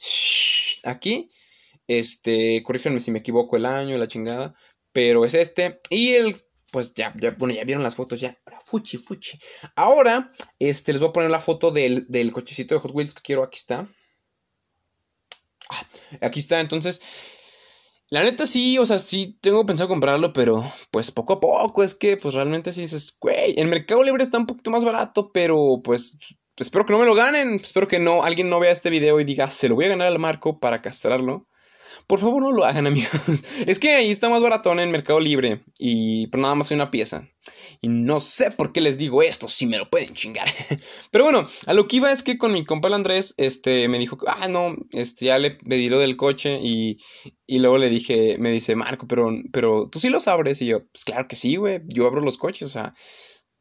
Aquí, 0.84 1.32
este, 1.88 2.64
corríjanme 2.64 3.00
si 3.00 3.12
me 3.12 3.20
equivoco 3.20 3.58
el 3.58 3.66
año, 3.66 3.98
la 3.98 4.08
chingada, 4.08 4.56
pero 4.92 5.26
es 5.26 5.34
este. 5.34 5.80
Y 5.90 6.14
el 6.14 6.36
pues 6.74 6.92
ya, 6.96 7.14
ya, 7.22 7.30
bueno, 7.38 7.54
ya 7.54 7.64
vieron 7.66 7.84
las 7.84 7.94
fotos, 7.94 8.20
ya. 8.20 8.36
Fuchi, 8.66 8.98
fuchi. 8.98 9.40
Ahora, 9.76 10.32
este, 10.58 10.92
les 10.92 11.00
voy 11.00 11.10
a 11.10 11.14
poner 11.14 11.30
la 11.30 11.40
foto 11.40 11.70
del, 11.70 12.08
del 12.10 12.32
cochecito 12.32 12.74
de 12.74 12.82
Hot 12.82 12.92
Wheels 12.92 13.14
que 13.14 13.22
quiero. 13.22 13.44
Aquí 13.44 13.60
está. 13.60 13.88
Ah, 15.70 15.88
aquí 16.22 16.40
está, 16.40 16.60
entonces. 16.60 17.00
La 18.14 18.24
neta 18.24 18.46
sí, 18.46 18.78
o 18.78 18.86
sea, 18.86 19.00
sí 19.00 19.40
tengo 19.42 19.66
pensado 19.66 19.90
comprarlo, 19.90 20.34
pero 20.34 20.72
pues 20.92 21.10
poco 21.10 21.34
a 21.34 21.40
poco. 21.40 21.82
Es 21.82 21.96
que, 21.96 22.16
pues 22.16 22.36
realmente 22.36 22.72
sí 22.72 22.82
dices, 22.82 23.18
güey, 23.20 23.60
en 23.60 23.72
Mercado 23.72 24.04
Libre 24.04 24.22
está 24.22 24.38
un 24.38 24.46
poquito 24.46 24.70
más 24.70 24.84
barato, 24.84 25.32
pero 25.34 25.82
pues 25.84 26.16
espero 26.56 26.86
que 26.86 26.94
no 26.94 27.00
me 27.00 27.08
lo 27.08 27.16
ganen. 27.16 27.56
Espero 27.56 27.88
que 27.88 27.98
no, 27.98 28.22
alguien 28.22 28.52
no 28.52 28.60
vea 28.60 28.72
este 28.72 28.92
video 28.92 29.20
y 29.20 29.24
diga, 29.24 29.50
se 29.50 29.68
lo 29.68 29.74
voy 29.74 29.86
a 29.86 29.88
ganar 29.88 30.06
al 30.10 30.20
Marco 30.20 30.60
para 30.60 30.84
castrarlo. 30.84 31.48
Por 32.08 32.20
favor, 32.20 32.42
no 32.42 32.52
lo 32.52 32.66
hagan, 32.66 32.88
amigos. 32.88 33.44
Es 33.66 33.80
que 33.80 33.96
ahí 33.96 34.10
está 34.10 34.30
más 34.30 34.42
baratón 34.42 34.80
en 34.80 34.92
Mercado 34.92 35.20
Libre. 35.20 35.62
Y 35.78 36.28
pero 36.28 36.42
nada 36.42 36.56
más 36.56 36.72
hay 36.72 36.76
una 36.76 36.92
pieza. 36.92 37.28
Y 37.82 37.90
no 37.90 38.20
sé 38.20 38.52
por 38.52 38.72
qué 38.72 38.80
les 38.80 38.98
digo 38.98 39.22
esto, 39.22 39.50
si 39.50 39.66
me 39.66 39.78
lo 39.78 39.90
pueden 39.90 40.14
chingar. 40.14 40.48
Pero 41.12 41.26
bueno, 41.26 41.50
a 41.66 41.74
lo 41.74 41.88
que 41.88 41.98
iba 41.98 42.12
es 42.14 42.24
que 42.24 42.38
con 42.38 42.54
mi 42.54 42.64
compa 42.64 42.88
el 42.88 42.94
Andrés, 42.94 43.34
este, 43.36 43.90
me 43.90 44.00
dijo, 44.00 44.18
ah, 44.26 44.48
no, 44.48 44.78
este, 44.92 45.26
ya 45.26 45.38
le 45.38 45.52
pedí 45.52 45.90
lo 45.90 46.00
del 46.00 46.16
coche. 46.16 46.60
Y, 46.62 46.98
y 47.46 47.60
luego 47.60 47.78
le 47.78 47.90
dije, 47.90 48.38
me 48.40 48.52
dice, 48.52 48.76
Marco, 48.78 49.06
pero, 49.08 49.32
pero 49.52 49.90
tú 49.90 50.00
sí 50.00 50.08
los 50.10 50.30
abres. 50.30 50.62
Y 50.62 50.68
yo, 50.68 50.86
pues 50.86 51.04
claro 51.04 51.28
que 51.28 51.36
sí, 51.36 51.58
güey. 51.58 51.82
Yo 51.88 52.08
abro 52.08 52.22
los 52.22 52.38
coches, 52.38 52.64
o 52.64 52.72
sea. 52.72 52.94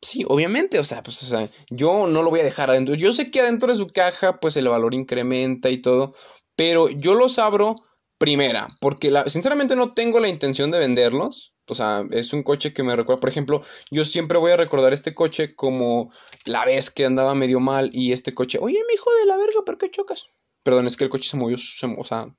Sí, 0.01 0.25
obviamente, 0.27 0.81
o 0.81 0.85
sea, 0.85 1.03
pues, 1.03 1.23
o 1.23 1.27
sea, 1.27 1.49
yo 1.71 2.09
no 2.09 2.23
lo 2.23 2.31
voy 2.31 2.41
a 2.41 2.45
dejar 2.45 2.71
adentro. 2.71 2.95
Yo 2.97 3.13
sé 3.13 3.31
que 3.31 3.41
adentro 3.41 3.69
de 3.71 3.77
su 3.77 3.87
caja, 3.89 4.41
pues 4.41 4.57
el 4.57 4.69
valor 4.69 4.95
incrementa 4.95 5.71
y 5.71 5.81
todo, 5.81 6.15
pero 6.57 6.89
yo 6.89 7.15
los 7.15 7.39
abro 7.39 7.77
Primera, 8.19 8.69
porque 8.81 9.11
la, 9.11 9.29
sinceramente 9.29 9.75
no 9.75 9.93
tengo 9.93 10.21
la 10.21 10.29
intención 10.29 10.71
de 10.71 10.79
venderlos. 10.79 11.55
O 11.67 11.75
sea, 11.75 12.05
es 12.11 12.33
un 12.33 12.43
coche 12.43 12.73
que 12.73 12.83
me 12.83 12.95
recuerda, 12.97 13.21
por 13.21 13.31
ejemplo, 13.31 13.63
yo 13.91 14.05
siempre 14.05 14.39
voy 14.39 14.53
a 14.53 14.57
recordar 14.57 14.93
este 14.93 15.15
coche 15.15 15.55
como 15.55 16.13
la 16.45 16.65
vez 16.65 16.91
que 16.91 17.05
andaba 17.05 17.35
medio 17.35 17.61
mal 17.61 17.91
y 17.93 18.13
este 18.13 18.35
coche, 18.35 18.59
oye, 18.61 18.79
mi 18.89 18.95
hijo 18.95 19.11
de 19.21 19.27
la 19.27 19.37
verga, 19.37 19.61
¿por 19.65 19.79
qué 19.79 19.91
chocas? 19.91 20.29
Perdón, 20.63 20.87
es 20.87 20.97
que 20.97 21.05
el 21.05 21.11
coche 21.11 21.31
se 21.31 21.37
movió, 21.37 21.57
o 21.57 22.05
sea, 22.05 22.35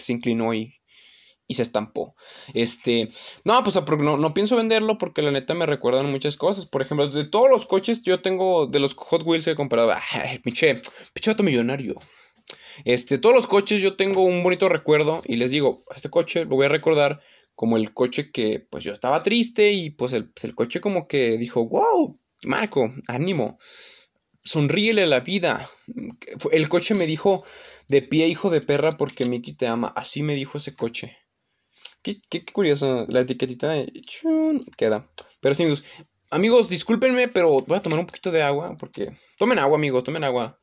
se 0.00 0.12
inclinó 0.12 0.54
y, 0.54 0.78
y 1.48 1.54
se 1.54 1.62
estampó. 1.62 2.14
Este, 2.54 3.10
no, 3.42 3.62
pues 3.64 3.74
no, 3.76 4.16
no, 4.16 4.34
pienso 4.34 4.56
venderlo 4.56 4.98
porque 4.98 5.22
la 5.22 5.32
neta 5.32 5.54
me 5.54 5.66
recuerdan 5.66 6.10
muchas 6.10 6.36
cosas. 6.36 6.66
Por 6.66 6.82
ejemplo, 6.82 7.08
de 7.08 7.24
todos 7.24 7.50
los 7.50 7.66
coches, 7.66 8.02
yo 8.02 8.20
tengo 8.20 8.66
de 8.66 8.78
los 8.78 8.94
Hot 8.94 9.22
Wheels 9.24 9.46
que 9.46 9.52
he 9.52 9.56
comprado, 9.56 9.92
ay, 10.12 10.38
pinche 10.38 10.80
millonario. 11.42 11.96
Este, 12.84 13.18
todos 13.18 13.34
los 13.34 13.46
coches 13.46 13.82
yo 13.82 13.96
tengo 13.96 14.22
un 14.22 14.42
bonito 14.42 14.68
recuerdo 14.68 15.22
y 15.24 15.36
les 15.36 15.50
digo, 15.50 15.82
este 15.94 16.10
coche 16.10 16.44
lo 16.44 16.56
voy 16.56 16.66
a 16.66 16.70
recordar 16.70 17.20
como 17.54 17.76
el 17.76 17.92
coche 17.92 18.30
que 18.30 18.60
pues 18.70 18.84
yo 18.84 18.92
estaba 18.92 19.22
triste 19.22 19.72
y 19.72 19.90
pues 19.90 20.12
el, 20.12 20.30
pues, 20.30 20.54
coche 20.54 20.80
como 20.80 21.08
que 21.08 21.38
dijo, 21.38 21.66
wow, 21.66 22.18
Marco, 22.44 22.94
ánimo, 23.08 23.58
sonríele 24.44 25.06
la 25.06 25.20
vida. 25.20 25.68
El 26.52 26.68
coche 26.68 26.94
me 26.94 27.06
dijo, 27.06 27.44
de 27.88 28.02
pie 28.02 28.28
hijo 28.28 28.50
de 28.50 28.60
perra 28.60 28.92
porque 28.92 29.24
Mickey 29.24 29.54
te 29.54 29.66
ama, 29.66 29.92
así 29.96 30.22
me 30.22 30.34
dijo 30.34 30.58
ese 30.58 30.74
coche. 30.74 31.18
Qué, 32.02 32.20
qué, 32.30 32.44
curioso, 32.44 33.06
la 33.08 33.20
etiquetita 33.20 33.70
de... 33.70 33.92
queda. 34.76 35.10
Pero 35.40 35.54
sí, 35.54 35.66
amigos, 36.30 36.68
discúlpenme, 36.68 37.28
pero 37.28 37.62
voy 37.62 37.76
a 37.76 37.82
tomar 37.82 37.98
un 37.98 38.06
poquito 38.06 38.30
de 38.30 38.42
agua 38.42 38.76
porque... 38.78 39.16
Tomen 39.36 39.58
agua, 39.58 39.76
amigos, 39.76 40.04
tomen 40.04 40.24
agua. 40.24 40.58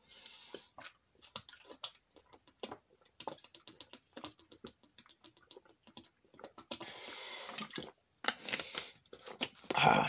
Ah, 9.74 10.08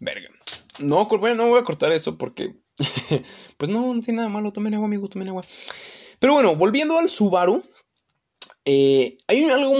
verga. 0.00 0.30
No, 0.82 1.08
no 1.08 1.48
voy 1.48 1.60
a 1.60 1.64
cortar 1.64 1.92
eso 1.92 2.18
porque. 2.18 2.56
pues 3.56 3.70
no, 3.70 3.94
no 3.94 4.00
tiene 4.00 4.18
nada 4.18 4.28
malo. 4.28 4.52
Tomen 4.52 4.74
agua, 4.74 4.86
amigo, 4.86 5.08
tomen 5.08 5.28
agua. 5.28 5.44
Pero 6.18 6.34
bueno, 6.34 6.56
volviendo 6.56 6.98
al 6.98 7.08
Subaru. 7.08 7.62
Eh, 8.64 9.18
hay 9.26 9.44
algo, 9.44 9.70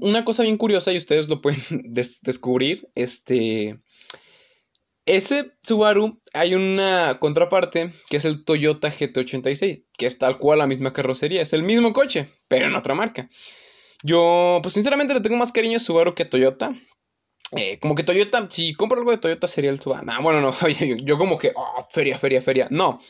una 0.00 0.24
cosa 0.24 0.42
bien 0.44 0.56
curiosa 0.56 0.92
y 0.92 0.96
ustedes 0.96 1.28
lo 1.28 1.40
pueden 1.40 1.62
descubrir. 2.22 2.88
Este. 2.94 3.80
Ese 5.06 5.52
Subaru 5.62 6.20
hay 6.32 6.54
una 6.54 7.18
contraparte 7.18 7.92
que 8.08 8.18
es 8.18 8.24
el 8.24 8.44
Toyota 8.44 8.92
GT86, 8.92 9.84
que 9.96 10.06
es 10.06 10.18
tal 10.18 10.38
cual 10.38 10.60
la 10.60 10.66
misma 10.66 10.92
carrocería, 10.92 11.42
es 11.42 11.52
el 11.52 11.64
mismo 11.64 11.92
coche, 11.92 12.30
pero 12.48 12.66
en 12.66 12.74
otra 12.74 12.94
marca. 12.94 13.28
Yo, 14.02 14.60
pues 14.62 14.74
sinceramente 14.74 15.12
le 15.12 15.20
tengo 15.20 15.36
más 15.36 15.52
cariño 15.52 15.76
a 15.76 15.80
Subaru 15.80 16.14
que 16.14 16.22
a 16.22 16.28
Toyota. 16.28 16.74
Eh, 17.56 17.78
como 17.80 17.94
que 17.94 18.04
Toyota, 18.04 18.46
si 18.50 18.74
compro 18.74 18.98
algo 18.98 19.10
de 19.10 19.18
Toyota 19.18 19.48
sería 19.48 19.70
el 19.70 19.80
Subaru. 19.80 20.04
Nah, 20.06 20.20
bueno, 20.20 20.40
no, 20.40 20.54
yo, 21.04 21.18
como 21.18 21.38
que, 21.38 21.52
oh, 21.54 21.88
feria, 21.90 22.18
feria, 22.18 22.40
feria. 22.40 22.68
No. 22.70 23.00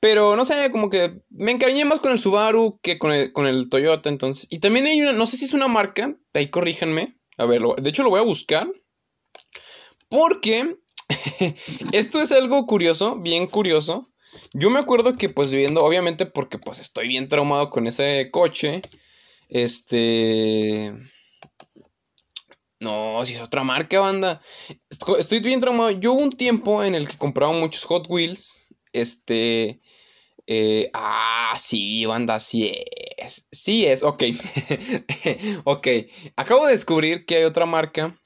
Pero 0.00 0.36
no 0.36 0.44
sé, 0.44 0.70
como 0.70 0.90
que 0.90 1.20
me 1.28 1.50
encariñé 1.50 1.84
más 1.84 1.98
con 1.98 2.12
el 2.12 2.18
Subaru 2.18 2.78
que 2.82 2.98
con 2.98 3.12
el, 3.12 3.32
con 3.32 3.46
el 3.46 3.68
Toyota, 3.68 4.08
entonces. 4.08 4.46
Y 4.50 4.60
también 4.60 4.86
hay 4.86 5.02
una, 5.02 5.12
no 5.12 5.26
sé 5.26 5.36
si 5.36 5.44
es 5.44 5.52
una 5.52 5.68
marca, 5.68 6.16
ahí 6.34 6.48
corríjanme. 6.48 7.18
A 7.36 7.46
ver, 7.46 7.62
de 7.62 7.90
hecho 7.90 8.02
lo 8.02 8.10
voy 8.10 8.20
a 8.20 8.24
buscar. 8.24 8.68
Porque 10.08 10.76
esto 11.92 12.22
es 12.22 12.32
algo 12.32 12.64
curioso, 12.66 13.20
bien 13.20 13.46
curioso. 13.46 14.08
Yo 14.54 14.70
me 14.70 14.78
acuerdo 14.78 15.16
que 15.16 15.28
pues 15.28 15.50
viviendo, 15.50 15.82
obviamente 15.82 16.26
porque 16.26 16.58
pues 16.58 16.78
estoy 16.78 17.08
bien 17.08 17.28
traumado 17.28 17.70
con 17.70 17.86
ese 17.86 18.30
coche. 18.30 18.80
Este... 19.48 20.94
No, 22.80 23.24
si 23.24 23.34
es 23.34 23.40
otra 23.40 23.64
marca, 23.64 24.00
banda. 24.00 24.40
Estoy 25.18 25.40
bien 25.40 25.60
traumado. 25.60 25.90
Yo 25.90 26.12
hubo 26.12 26.22
un 26.22 26.30
tiempo 26.30 26.84
en 26.84 26.94
el 26.94 27.08
que 27.08 27.16
compraba 27.16 27.52
muchos 27.52 27.84
Hot 27.84 28.06
Wheels. 28.08 28.66
Este. 28.92 29.80
Eh, 30.46 30.90
ah, 30.94 31.54
sí, 31.58 32.06
banda, 32.06 32.40
sí 32.40 32.72
es. 33.16 33.48
Sí 33.50 33.84
es, 33.84 34.02
ok. 34.02 34.22
ok. 35.64 35.88
Acabo 36.36 36.66
de 36.66 36.72
descubrir 36.72 37.26
que 37.26 37.36
hay 37.36 37.44
otra 37.44 37.66
marca 37.66 38.18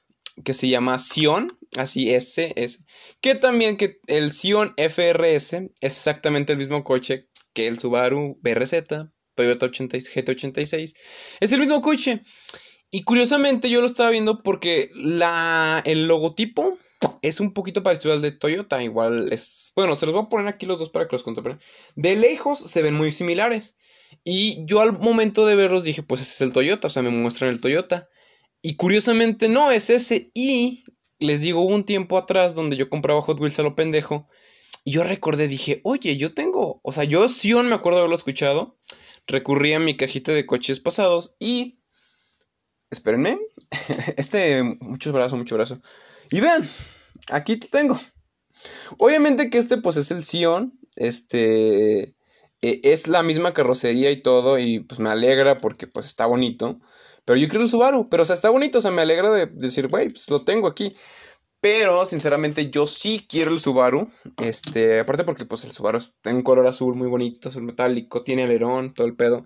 que 0.43 0.53
se 0.53 0.67
llama 0.67 0.97
Sion. 0.99 1.57
Así, 1.75 2.13
S, 2.13 2.53
es. 2.55 2.85
Que 3.21 3.35
también 3.35 3.77
que 3.77 3.97
el 4.07 4.31
Sion 4.31 4.73
FRS 4.77 5.53
es 5.53 5.97
exactamente 5.97 6.53
el 6.53 6.59
mismo 6.59 6.83
coche 6.83 7.27
que 7.53 7.67
el 7.67 7.79
Subaru 7.79 8.37
BRZ, 8.41 8.83
Toyota 9.35 9.67
GT86. 9.67 10.93
Es 11.39 11.51
el 11.51 11.59
mismo 11.59 11.81
coche. 11.81 12.21
Y 12.95 13.01
curiosamente 13.05 13.71
yo 13.71 13.81
lo 13.81 13.87
estaba 13.87 14.11
viendo 14.11 14.43
porque 14.43 14.91
la, 14.93 15.81
el 15.83 16.05
logotipo 16.07 16.77
es 17.23 17.39
un 17.39 17.51
poquito 17.51 17.81
parecido 17.81 18.13
al 18.13 18.21
de 18.21 18.31
Toyota. 18.31 18.83
Igual 18.83 19.33
es... 19.33 19.71
Bueno, 19.75 19.95
se 19.95 20.05
los 20.05 20.13
voy 20.13 20.23
a 20.23 20.29
poner 20.29 20.47
aquí 20.47 20.67
los 20.67 20.77
dos 20.77 20.91
para 20.91 21.07
que 21.07 21.13
los 21.13 21.23
contemplen. 21.23 21.59
De 21.95 22.15
lejos 22.15 22.59
se 22.59 22.83
ven 22.83 22.93
muy 22.93 23.11
similares. 23.11 23.77
Y 24.23 24.63
yo 24.67 24.79
al 24.79 24.99
momento 24.99 25.47
de 25.47 25.55
verlos 25.55 25.83
dije, 25.83 26.03
pues 26.03 26.21
ese 26.21 26.33
es 26.33 26.41
el 26.41 26.53
Toyota. 26.53 26.85
O 26.85 26.89
sea, 26.91 27.01
me 27.01 27.09
muestran 27.09 27.49
el 27.49 27.61
Toyota. 27.61 28.09
Y 28.61 28.75
curiosamente 28.75 29.49
no, 29.49 29.71
es 29.71 29.89
ese. 29.89 30.29
Y 30.35 30.83
les 31.17 31.41
digo, 31.41 31.61
hubo 31.61 31.73
un 31.73 31.85
tiempo 31.85 32.15
atrás 32.15 32.53
donde 32.53 32.77
yo 32.77 32.91
compraba 32.91 33.23
Hot 33.23 33.39
Wheels 33.39 33.57
a 33.57 33.63
lo 33.63 33.75
pendejo. 33.75 34.27
Y 34.83 34.91
yo 34.91 35.03
recordé, 35.03 35.47
dije, 35.47 35.81
oye, 35.83 36.15
yo 36.17 36.35
tengo... 36.35 36.79
O 36.83 36.91
sea, 36.91 37.05
yo 37.05 37.27
Sion 37.27 37.69
me 37.69 37.73
acuerdo 37.73 37.97
haberlo 37.97 38.15
escuchado. 38.15 38.77
Recurrí 39.25 39.73
a 39.73 39.79
mi 39.79 39.97
cajita 39.97 40.31
de 40.31 40.45
coches 40.45 40.79
pasados 40.79 41.35
y 41.39 41.79
Espérenme. 42.93 43.39
Este, 44.17 44.63
muchos 44.63 45.11
brazos, 45.11 45.37
mucho 45.37 45.55
brazo. 45.55 45.81
Y 46.31 46.39
vean, 46.39 46.67
aquí 47.31 47.57
te 47.57 47.67
tengo. 47.67 47.99
Obviamente 48.97 49.49
que 49.49 49.57
este, 49.57 49.77
pues 49.77 49.97
es 49.97 50.11
el 50.11 50.23
Sion. 50.23 50.73
Este. 50.95 52.15
E, 52.61 52.81
es 52.83 53.07
la 53.07 53.23
misma 53.23 53.53
carrocería 53.53 54.11
y 54.11 54.21
todo. 54.21 54.59
Y 54.59 54.79
pues 54.81 54.99
me 54.99 55.09
alegra 55.09 55.57
porque 55.57 55.87
pues 55.87 56.05
está 56.05 56.25
bonito. 56.27 56.79
Pero 57.25 57.37
yo 57.37 57.47
quiero 57.49 57.63
el 57.63 57.69
Subaru. 57.69 58.09
Pero 58.09 58.23
o 58.23 58.25
sea, 58.25 58.35
está 58.35 58.49
bonito. 58.49 58.77
O 58.77 58.81
sea, 58.81 58.91
me 58.91 59.01
alegra 59.01 59.31
de 59.31 59.47
decir, 59.47 59.87
güey, 59.87 60.09
pues 60.09 60.29
lo 60.29 60.45
tengo 60.45 60.67
aquí. 60.67 60.95
Pero, 61.59 62.05
sinceramente, 62.05 62.69
yo 62.69 62.87
sí 62.87 63.25
quiero 63.27 63.51
el 63.51 63.59
Subaru. 63.59 64.09
Este, 64.37 64.99
aparte 64.99 65.23
porque 65.23 65.45
pues 65.45 65.63
el 65.63 65.71
Subaru 65.71 65.99
tiene 66.21 66.39
un 66.39 66.43
color 66.43 66.67
azul 66.67 66.93
muy 66.93 67.07
bonito, 67.07 67.49
azul 67.49 67.63
metálico, 67.63 68.21
tiene 68.21 68.43
alerón, 68.43 68.93
todo 68.93 69.07
el 69.07 69.15
pedo. 69.15 69.45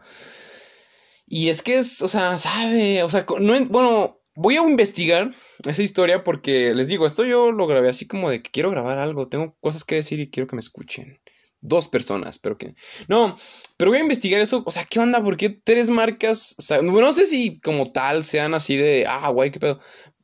Y 1.28 1.50
es 1.50 1.62
que 1.62 1.78
es, 1.78 2.02
o 2.02 2.08
sea, 2.08 2.38
sabe, 2.38 3.04
o 3.04 3.10
sea, 3.10 3.26
no, 3.40 3.66
bueno, 3.66 4.22
voy 4.34 4.56
a 4.56 4.62
investigar 4.62 5.34
esa 5.68 5.84
historia 5.84 6.24
porque 6.24 6.74
les 6.74 6.88
digo, 6.88 7.06
esto 7.06 7.26
yo 7.26 7.52
lo 7.52 7.68
grabé 7.68 7.90
así 7.90 8.08
como 8.08 8.30
de 8.30 8.42
que 8.42 8.52
quiero 8.52 8.72
grabar 8.72 8.98
algo, 8.98 9.28
tengo 9.28 9.58
cosas 9.60 9.84
que 9.84 9.96
decir 9.96 10.20
y 10.22 10.30
quiero 10.30 10.48
que 10.48 10.56
me 10.56 10.62
escuchen. 10.62 11.20
Dos 11.60 11.88
personas, 11.88 12.38
pero 12.38 12.56
que... 12.56 12.76
No, 13.08 13.38
pero 13.78 13.90
voy 13.90 13.98
a 13.98 14.04
investigar 14.04 14.40
eso, 14.40 14.64
o 14.66 14.72
sea, 14.72 14.86
¿qué 14.86 15.00
onda? 15.00 15.24
¿Por 15.24 15.38
qué 15.38 15.50
tres 15.50 15.90
marcas? 15.90 16.56
O 16.60 16.62
sea, 16.62 16.82
no 16.84 17.14
sé 17.14 17.26
si 17.26 17.60
como 17.60 17.92
tal 17.92 18.24
sean 18.24 18.54
así 18.54 18.78
de, 18.78 19.06
ah, 19.08 19.28
guay, 19.30 19.50
qué 19.50 19.60
pedo. 19.60 19.80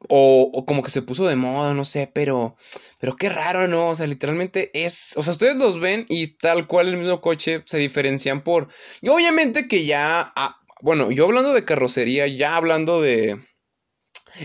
O, 0.09 0.63
como 0.67 0.83
que 0.83 0.91
se 0.91 1.01
puso 1.01 1.25
de 1.25 1.35
moda, 1.35 1.73
no 1.73 1.85
sé, 1.85 2.09
pero, 2.13 2.55
pero 2.99 3.15
qué 3.15 3.29
raro, 3.29 3.67
¿no? 3.67 3.89
O 3.89 3.95
sea, 3.95 4.05
literalmente 4.05 4.69
es, 4.73 5.17
o 5.17 5.23
sea, 5.23 5.31
ustedes 5.31 5.57
los 5.57 5.79
ven 5.79 6.05
y 6.07 6.27
tal 6.27 6.67
cual 6.67 6.89
el 6.89 6.97
mismo 6.97 7.19
coche 7.19 7.63
se 7.65 7.79
diferencian 7.79 8.43
por, 8.43 8.67
y 9.01 9.09
obviamente 9.09 9.67
que 9.67 9.85
ya, 9.85 10.33
ah, 10.35 10.62
bueno, 10.83 11.11
yo 11.11 11.23
hablando 11.23 11.53
de 11.53 11.63
carrocería, 11.63 12.27
ya 12.27 12.57
hablando 12.57 13.01
de... 13.01 13.39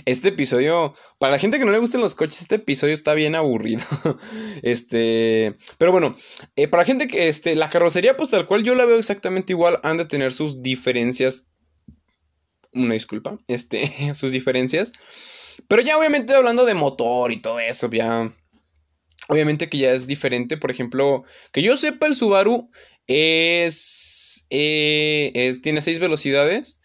Este 0.05 0.29
episodio, 0.29 0.95
para 1.19 1.33
la 1.33 1.39
gente 1.39 1.59
que 1.59 1.65
no 1.65 1.73
le 1.73 1.79
gusten 1.79 2.01
los 2.01 2.15
coches, 2.15 2.43
este 2.43 2.57
episodio 2.57 2.95
está 2.95 3.15
bien 3.15 3.35
aburrido. 3.35 3.81
este, 4.63 5.57
pero 5.79 5.91
bueno, 5.91 6.15
eh, 6.57 6.69
para 6.69 6.83
la 6.83 6.87
gente 6.87 7.09
que, 7.09 7.27
este, 7.27 7.57
la 7.57 7.71
carrocería, 7.71 8.17
pues 8.17 8.31
tal 8.31 8.47
cual 8.47 8.63
yo 8.63 8.75
la 8.75 8.85
veo 8.85 8.99
exactamente 8.99 9.53
igual, 9.53 9.81
han 9.83 9.97
de 9.97 10.05
tener 10.05 10.31
sus 10.31 10.63
diferencias. 10.63 11.49
Una 12.73 12.95
disculpa, 12.95 13.39
este, 13.49 14.15
sus 14.15 14.31
diferencias. 14.31 14.93
Pero 15.67 15.83
ya 15.83 15.99
obviamente 15.99 16.35
hablando 16.35 16.67
de 16.67 16.75
motor 16.75 17.33
y 17.33 17.43
todo 17.43 17.59
eso, 17.59 17.91
ya... 17.91 18.33
Obviamente 19.27 19.69
que 19.69 19.79
ya 19.79 19.91
es 19.91 20.07
diferente, 20.07 20.57
por 20.57 20.71
ejemplo, 20.71 21.25
que 21.53 21.63
yo 21.63 21.77
sepa 21.77 22.07
el 22.07 22.15
Subaru 22.15 22.71
es, 23.09 24.28
eh, 24.51 25.33
es 25.35 25.63
tiene 25.63 25.83
seis 25.83 25.99
velocidades 25.99 26.81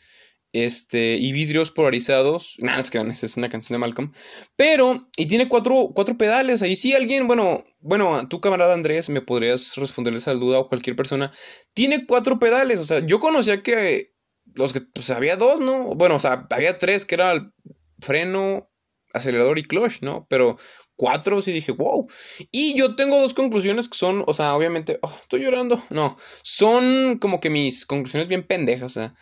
este, 0.54 1.16
y 1.16 1.32
vidrios 1.32 1.72
polarizados. 1.72 2.58
Nada, 2.60 2.80
es 2.80 2.92
que 2.92 3.00
es 3.00 3.38
una 3.38 3.50
canción 3.50 3.76
de 3.76 3.80
Malcolm. 3.80 4.14
Pero, 4.56 5.10
y 5.18 5.28
tiene 5.28 5.50
cuatro, 5.50 5.92
cuatro 5.94 6.18
pedales. 6.18 6.62
Ahí 6.62 6.76
sí 6.76 6.94
alguien, 6.94 7.28
bueno, 7.28 7.66
bueno, 7.80 8.28
tu 8.30 8.40
camarada 8.40 8.74
Andrés, 8.74 9.10
me 9.10 9.22
podrías 9.22 9.76
responderle 9.76 10.20
esa 10.20 10.34
duda 10.34 10.60
o 10.60 10.70
cualquier 10.70 10.96
persona. 10.96 11.32
Tiene 11.74 12.06
cuatro 12.06 12.40
pedales. 12.40 12.80
O 12.80 12.86
sea, 12.86 13.00
yo 13.06 13.20
conocía 13.20 13.64
que 13.64 14.14
los 14.54 14.74
que, 14.74 14.82
pues 14.82 15.10
había 15.10 15.38
dos, 15.38 15.60
¿no? 15.60 15.96
Bueno, 15.96 16.16
o 16.16 16.20
sea, 16.20 16.48
había 16.52 16.78
tres, 16.78 17.06
que 17.06 17.16
era 17.16 17.32
el 17.32 17.52
freno, 18.00 18.70
acelerador 19.14 19.58
y 19.58 19.64
clutch, 19.64 20.02
¿no? 20.02 20.28
Pero 20.30 20.58
cuatro, 21.04 21.38
y 21.46 21.52
dije, 21.52 21.74
wow. 21.74 22.08
Y 22.50 22.78
yo 22.78 22.96
tengo 22.96 23.20
dos 23.20 23.34
conclusiones 23.34 23.90
que 23.90 23.98
son, 23.98 24.24
o 24.26 24.34
sea, 24.34 24.56
obviamente, 24.56 25.00
oh, 25.02 25.14
estoy 25.22 25.42
llorando. 25.42 25.84
No, 25.90 26.16
son 26.44 27.18
como 27.20 27.42
que 27.42 27.50
mis 27.50 27.86
conclusiones 27.86 28.30
bien 28.30 28.44
pendejas, 28.44 28.94
sea. 28.94 29.14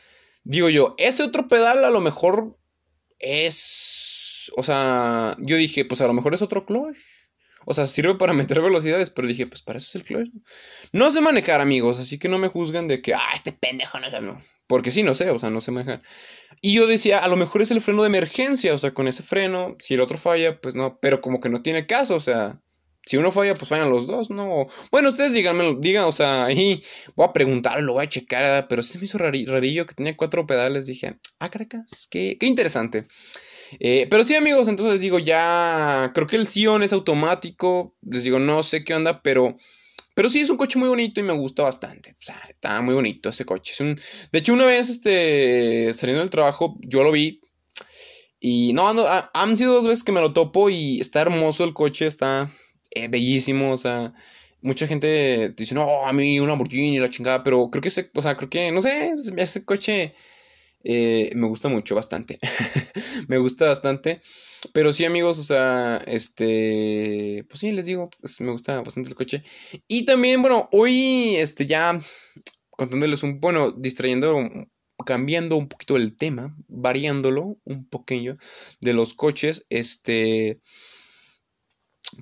digo 0.43 0.69
yo, 0.69 0.93
ese 0.99 1.23
otro 1.23 1.47
pedal 1.47 1.83
a 1.83 1.89
lo 1.89 1.99
mejor 1.99 2.55
es, 3.17 4.51
o 4.55 4.61
sea, 4.61 5.35
yo 5.39 5.57
dije, 5.57 5.83
pues 5.83 6.01
a 6.01 6.07
lo 6.07 6.13
mejor 6.13 6.35
es 6.35 6.43
otro 6.43 6.67
clutch. 6.67 6.99
O 7.65 7.73
sea, 7.73 7.87
sirve 7.87 8.13
para 8.13 8.33
meter 8.33 8.61
velocidades, 8.61 9.09
pero 9.09 9.27
dije, 9.27 9.47
pues 9.47 9.63
para 9.63 9.77
eso 9.77 9.87
es 9.87 9.95
el 9.95 10.03
clutch. 10.03 10.29
No 10.91 11.09
sé 11.09 11.19
manejar, 11.19 11.61
amigos, 11.61 11.99
así 11.99 12.19
que 12.19 12.29
no 12.29 12.37
me 12.37 12.49
juzguen 12.49 12.87
de 12.87 13.01
que, 13.01 13.15
ah, 13.15 13.31
este 13.33 13.53
pendejo 13.53 13.99
no 13.99 14.11
sabe. 14.11 14.35
Porque 14.71 14.91
sí, 14.91 15.03
no 15.03 15.13
sé, 15.15 15.29
o 15.29 15.37
sea, 15.37 15.49
no 15.49 15.59
sé 15.59 15.69
manejar. 15.71 16.01
Y 16.61 16.73
yo 16.73 16.87
decía, 16.87 17.19
a 17.19 17.27
lo 17.27 17.35
mejor 17.35 17.61
es 17.61 17.71
el 17.71 17.81
freno 17.81 18.03
de 18.03 18.07
emergencia, 18.07 18.73
o 18.73 18.77
sea, 18.77 18.93
con 18.93 19.05
ese 19.05 19.21
freno, 19.21 19.75
si 19.79 19.95
el 19.95 19.99
otro 19.99 20.17
falla, 20.17 20.61
pues 20.61 20.75
no, 20.75 20.97
pero 21.01 21.19
como 21.19 21.41
que 21.41 21.49
no 21.49 21.61
tiene 21.61 21.87
caso, 21.87 22.15
o 22.15 22.21
sea, 22.21 22.61
si 23.05 23.17
uno 23.17 23.33
falla, 23.33 23.53
pues 23.55 23.67
fallan 23.67 23.89
los 23.89 24.07
dos, 24.07 24.29
¿no? 24.29 24.67
Bueno, 24.89 25.09
ustedes 25.09 25.33
díganmelo, 25.33 25.75
digan, 25.75 26.05
o 26.05 26.13
sea, 26.13 26.45
ahí 26.45 26.79
voy 27.17 27.27
a 27.27 27.33
preguntarlo, 27.33 27.81
lo 27.81 27.93
voy 27.95 28.05
a 28.05 28.09
checar, 28.09 28.69
pero 28.69 28.81
sí 28.81 28.97
me 28.97 29.03
hizo 29.03 29.17
rarillo 29.17 29.85
que 29.85 29.93
tenía 29.93 30.15
cuatro 30.15 30.47
pedales, 30.47 30.85
dije, 30.85 31.17
ah, 31.39 31.49
caracas, 31.49 32.07
qué, 32.09 32.37
qué 32.39 32.45
interesante. 32.45 33.07
Eh, 33.77 34.07
pero 34.09 34.23
sí, 34.23 34.35
amigos, 34.35 34.69
entonces 34.69 34.93
les 34.93 35.01
digo, 35.01 35.19
ya 35.19 36.11
creo 36.15 36.27
que 36.27 36.37
el 36.37 36.47
Sion 36.47 36.81
es 36.81 36.93
automático, 36.93 37.93
les 38.09 38.23
digo, 38.23 38.39
no 38.39 38.63
sé 38.63 38.85
qué 38.85 38.93
onda, 38.93 39.21
pero 39.21 39.57
pero 40.13 40.29
sí, 40.29 40.41
es 40.41 40.49
un 40.49 40.57
coche 40.57 40.77
muy 40.77 40.89
bonito 40.89 41.19
y 41.19 41.23
me 41.23 41.33
gusta 41.33 41.63
bastante. 41.63 42.11
O 42.11 42.21
sea, 42.21 42.41
está 42.49 42.81
muy 42.81 42.93
bonito 42.93 43.29
ese 43.29 43.45
coche. 43.45 43.73
Es 43.73 43.79
un... 43.79 43.99
De 44.31 44.39
hecho, 44.39 44.53
una 44.53 44.65
vez 44.65 44.89
este, 44.89 45.93
saliendo 45.93 46.21
del 46.21 46.29
trabajo, 46.29 46.77
yo 46.81 47.03
lo 47.03 47.11
vi. 47.11 47.41
Y 48.39 48.73
no, 48.73 48.87
han 49.33 49.57
sido 49.57 49.73
dos 49.73 49.87
veces 49.87 50.03
que 50.03 50.11
me 50.11 50.19
lo 50.19 50.33
topo 50.33 50.69
y 50.69 50.99
está 50.99 51.21
hermoso 51.21 51.63
el 51.63 51.73
coche, 51.73 52.07
está 52.07 52.51
eh, 52.89 53.07
bellísimo. 53.07 53.71
O 53.71 53.77
sea, 53.77 54.13
mucha 54.61 54.87
gente 54.87 55.53
dice, 55.55 55.75
no, 55.75 56.05
a 56.05 56.11
mí 56.11 56.39
una 56.39 56.49
Lamborghini, 56.49 56.99
la 56.99 57.09
chingada. 57.09 57.43
Pero 57.43 57.69
creo 57.69 57.81
que 57.81 57.89
ese, 57.89 58.11
o 58.13 58.21
sea, 58.21 58.35
creo 58.35 58.49
que, 58.49 58.71
no 58.71 58.81
sé, 58.81 59.13
ese 59.37 59.63
coche 59.63 60.15
eh, 60.83 61.31
me 61.35 61.47
gusta 61.47 61.69
mucho, 61.69 61.95
bastante. 61.95 62.39
me 63.27 63.37
gusta 63.37 63.67
bastante. 63.67 64.21
Pero 64.73 64.93
sí, 64.93 65.05
amigos, 65.05 65.39
o 65.39 65.43
sea, 65.43 65.97
este, 66.07 67.45
pues 67.49 67.59
sí, 67.59 67.71
les 67.71 67.85
digo, 67.85 68.09
pues 68.19 68.41
me 68.41 68.51
gusta 68.51 68.81
bastante 68.81 69.09
el 69.09 69.15
coche. 69.15 69.43
Y 69.87 70.05
también, 70.05 70.41
bueno, 70.41 70.69
hoy, 70.71 71.35
este, 71.37 71.65
ya 71.65 71.99
contándoles 72.69 73.23
un, 73.23 73.39
bueno, 73.39 73.71
distrayendo, 73.71 74.37
cambiando 75.05 75.57
un 75.57 75.67
poquito 75.67 75.97
el 75.97 76.15
tema, 76.15 76.55
variándolo 76.67 77.57
un 77.63 77.87
poquillo 77.89 78.37
de 78.79 78.93
los 78.93 79.13
coches, 79.13 79.65
este, 79.69 80.61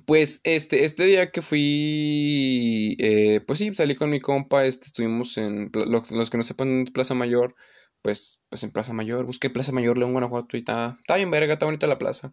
pues, 0.06 0.40
este, 0.44 0.84
este 0.84 1.04
día 1.04 1.30
que 1.30 1.42
fui, 1.42 2.96
eh, 3.00 3.40
pues 3.46 3.58
sí, 3.58 3.72
salí 3.74 3.94
con 3.96 4.10
mi 4.10 4.20
compa, 4.20 4.64
este, 4.64 4.86
estuvimos 4.86 5.36
en, 5.38 5.70
los 5.72 6.30
que 6.30 6.36
no 6.36 6.42
sepan, 6.42 6.84
Plaza 6.92 7.14
Mayor, 7.14 7.54
pues, 8.02 8.42
pues 8.48 8.62
en 8.62 8.72
Plaza 8.72 8.92
Mayor, 8.92 9.24
busqué 9.26 9.50
Plaza 9.50 9.72
Mayor, 9.72 9.98
León, 9.98 10.12
Guanajuato 10.12 10.56
y 10.56 10.60
está, 10.60 10.96
está 11.00 11.16
bien 11.16 11.30
verga, 11.30 11.54
está 11.54 11.66
bonita 11.66 11.86
la 11.86 11.98
plaza. 11.98 12.32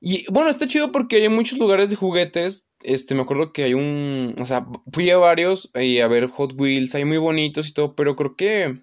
Y 0.00 0.30
bueno, 0.32 0.48
está 0.50 0.66
chido 0.66 0.92
porque 0.92 1.16
hay 1.16 1.28
muchos 1.28 1.58
lugares 1.58 1.90
de 1.90 1.96
juguetes. 1.96 2.64
Este, 2.80 3.14
me 3.14 3.22
acuerdo 3.22 3.52
que 3.52 3.64
hay 3.64 3.74
un, 3.74 4.36
o 4.38 4.46
sea, 4.46 4.66
fui 4.92 5.10
a 5.10 5.18
varios 5.18 5.70
y 5.74 5.98
a 5.98 6.08
ver 6.08 6.28
Hot 6.28 6.54
Wheels, 6.56 6.94
hay 6.94 7.04
muy 7.04 7.18
bonitos 7.18 7.68
y 7.68 7.72
todo, 7.72 7.96
pero 7.96 8.14
creo 8.14 8.36
que, 8.36 8.76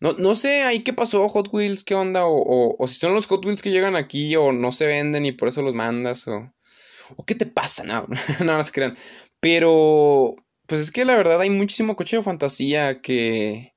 no, 0.00 0.14
no 0.14 0.34
sé 0.34 0.62
ahí 0.62 0.80
qué 0.80 0.94
pasó, 0.94 1.28
Hot 1.28 1.50
Wheels, 1.52 1.84
qué 1.84 1.94
onda, 1.94 2.24
o, 2.26 2.74
o, 2.78 2.86
si 2.86 2.94
son 2.94 3.14
los 3.14 3.26
Hot 3.26 3.44
Wheels 3.44 3.60
que 3.60 3.70
llegan 3.70 3.96
aquí 3.96 4.34
o 4.36 4.52
no 4.52 4.72
se 4.72 4.86
venden 4.86 5.26
y 5.26 5.32
por 5.32 5.48
eso 5.48 5.60
los 5.60 5.74
mandas, 5.74 6.26
o, 6.26 6.54
o 7.16 7.24
qué 7.26 7.34
te 7.34 7.44
pasa, 7.46 7.84
no, 7.84 8.06
no, 8.40 8.56
no 8.56 8.62
se 8.62 8.72
crean. 8.72 8.96
Pero, 9.40 10.36
pues 10.66 10.80
es 10.80 10.90
que 10.90 11.04
la 11.04 11.16
verdad 11.16 11.40
hay 11.42 11.50
muchísimo 11.50 11.96
coche 11.96 12.16
de 12.16 12.22
fantasía 12.22 13.02
que 13.02 13.73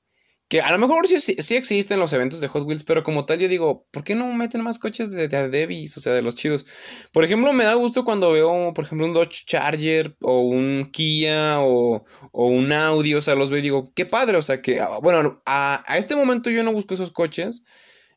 que 0.50 0.62
a 0.62 0.72
lo 0.72 0.78
mejor 0.78 1.08
sí, 1.08 1.20
sí, 1.20 1.56
existen 1.56 2.00
los 2.00 2.14
eventos 2.14 2.40
de 2.40 2.48
Hot 2.48 2.66
Wheels, 2.66 2.84
pero 2.84 3.04
como 3.04 3.26
tal 3.26 3.40
yo 3.40 3.50
digo, 3.50 3.86
¿por 3.92 4.04
qué 4.04 4.16
no 4.16 4.32
meten 4.34 4.62
más 4.62 4.80
coches 4.80 5.12
de, 5.12 5.28
de 5.28 5.88
o 5.96 6.00
sea, 6.00 6.14
de 6.14 6.22
los 6.22 6.36
chidos? 6.36 6.66
Por 7.12 7.26
ejemplo, 7.26 7.52
me 7.52 7.66
da 7.66 7.74
gusto 7.74 8.06
cuando 8.06 8.32
veo, 8.32 8.74
por 8.74 8.86
ejemplo, 8.86 9.06
un 9.08 9.14
Dodge 9.14 9.46
Charger 9.46 10.16
o 10.22 10.42
un 10.42 10.90
Kia 10.92 11.60
o, 11.60 12.06
o 12.32 12.48
un 12.48 12.72
Audi, 12.72 13.14
o 13.14 13.22
sea, 13.22 13.36
los 13.36 13.50
veo 13.50 13.60
y 13.60 13.64
digo, 13.64 13.92
qué 13.94 14.06
padre, 14.06 14.38
o 14.38 14.42
sea, 14.42 14.62
que, 14.62 14.80
ah, 14.80 15.00
bueno, 15.02 15.42
a, 15.46 15.84
a 15.86 15.98
este 15.98 16.16
momento 16.16 16.50
yo 16.50 16.64
no 16.64 16.72
busco 16.72 16.94
esos 16.94 17.12
coches, 17.12 17.66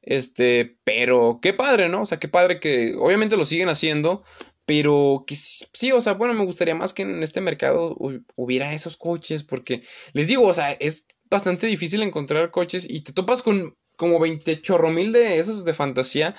este, 0.03 0.79
pero 0.85 1.41
qué 1.43 1.53
padre, 1.53 1.89
¿no? 1.89 2.03
O 2.03 2.07
sea, 2.07 2.19
qué 2.21 2.29
padre 2.29 2.61
que 2.61 2.95
obviamente 2.99 3.37
lo 3.37 3.45
siguen 3.45 3.69
haciendo, 3.69 4.23
pero 4.67 5.25
que 5.27 5.35
sí, 5.37 5.91
o 5.93 6.01
sea, 6.01 6.13
bueno, 6.15 6.33
me 6.35 6.45
gustaría 6.45 6.77
más 6.77 6.93
que 6.95 7.03
en 7.03 7.25
este 7.25 7.41
mercado 7.41 7.97
hubiera 8.37 8.73
esos 8.73 8.97
coches, 8.97 9.43
porque 9.43 9.83
les 10.13 10.29
digo, 10.29 10.47
o 10.47 10.55
sea, 10.55 10.73
es 10.73 11.07
bastante 11.31 11.67
difícil 11.67 12.03
encontrar 12.03 12.51
coches 12.51 12.87
y 12.89 13.03
te 13.03 13.13
topas 13.13 13.43
con 13.43 13.77
como 13.97 14.19
20 14.19 14.63
chorro 14.63 14.91
mil 14.91 15.13
de 15.13 15.39
esos 15.39 15.65
de 15.65 15.75
fantasía. 15.75 16.35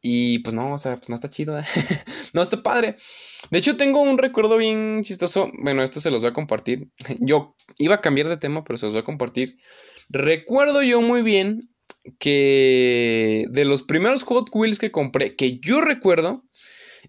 Y 0.00 0.40
pues 0.40 0.54
no, 0.54 0.74
o 0.74 0.78
sea, 0.78 0.96
pues 0.96 1.08
no 1.08 1.14
está 1.14 1.30
chido. 1.30 1.58
¿eh? 1.58 1.64
no 2.32 2.42
está 2.42 2.62
padre. 2.62 2.96
De 3.50 3.58
hecho, 3.58 3.76
tengo 3.76 4.00
un 4.00 4.18
recuerdo 4.18 4.56
bien 4.56 5.02
chistoso. 5.02 5.50
Bueno, 5.60 5.82
esto 5.82 6.00
se 6.00 6.10
los 6.10 6.22
voy 6.22 6.30
a 6.30 6.34
compartir. 6.34 6.88
Yo 7.20 7.56
iba 7.78 7.96
a 7.96 8.00
cambiar 8.00 8.28
de 8.28 8.36
tema, 8.36 8.64
pero 8.64 8.76
se 8.76 8.86
los 8.86 8.92
voy 8.92 9.00
a 9.00 9.04
compartir. 9.04 9.56
Recuerdo 10.08 10.82
yo 10.82 11.00
muy 11.00 11.22
bien 11.22 11.70
que 12.18 13.46
de 13.50 13.64
los 13.64 13.82
primeros 13.82 14.22
Hot 14.24 14.48
Wheels 14.52 14.78
que 14.78 14.90
compré, 14.90 15.36
que 15.36 15.58
yo 15.58 15.80
recuerdo, 15.80 16.44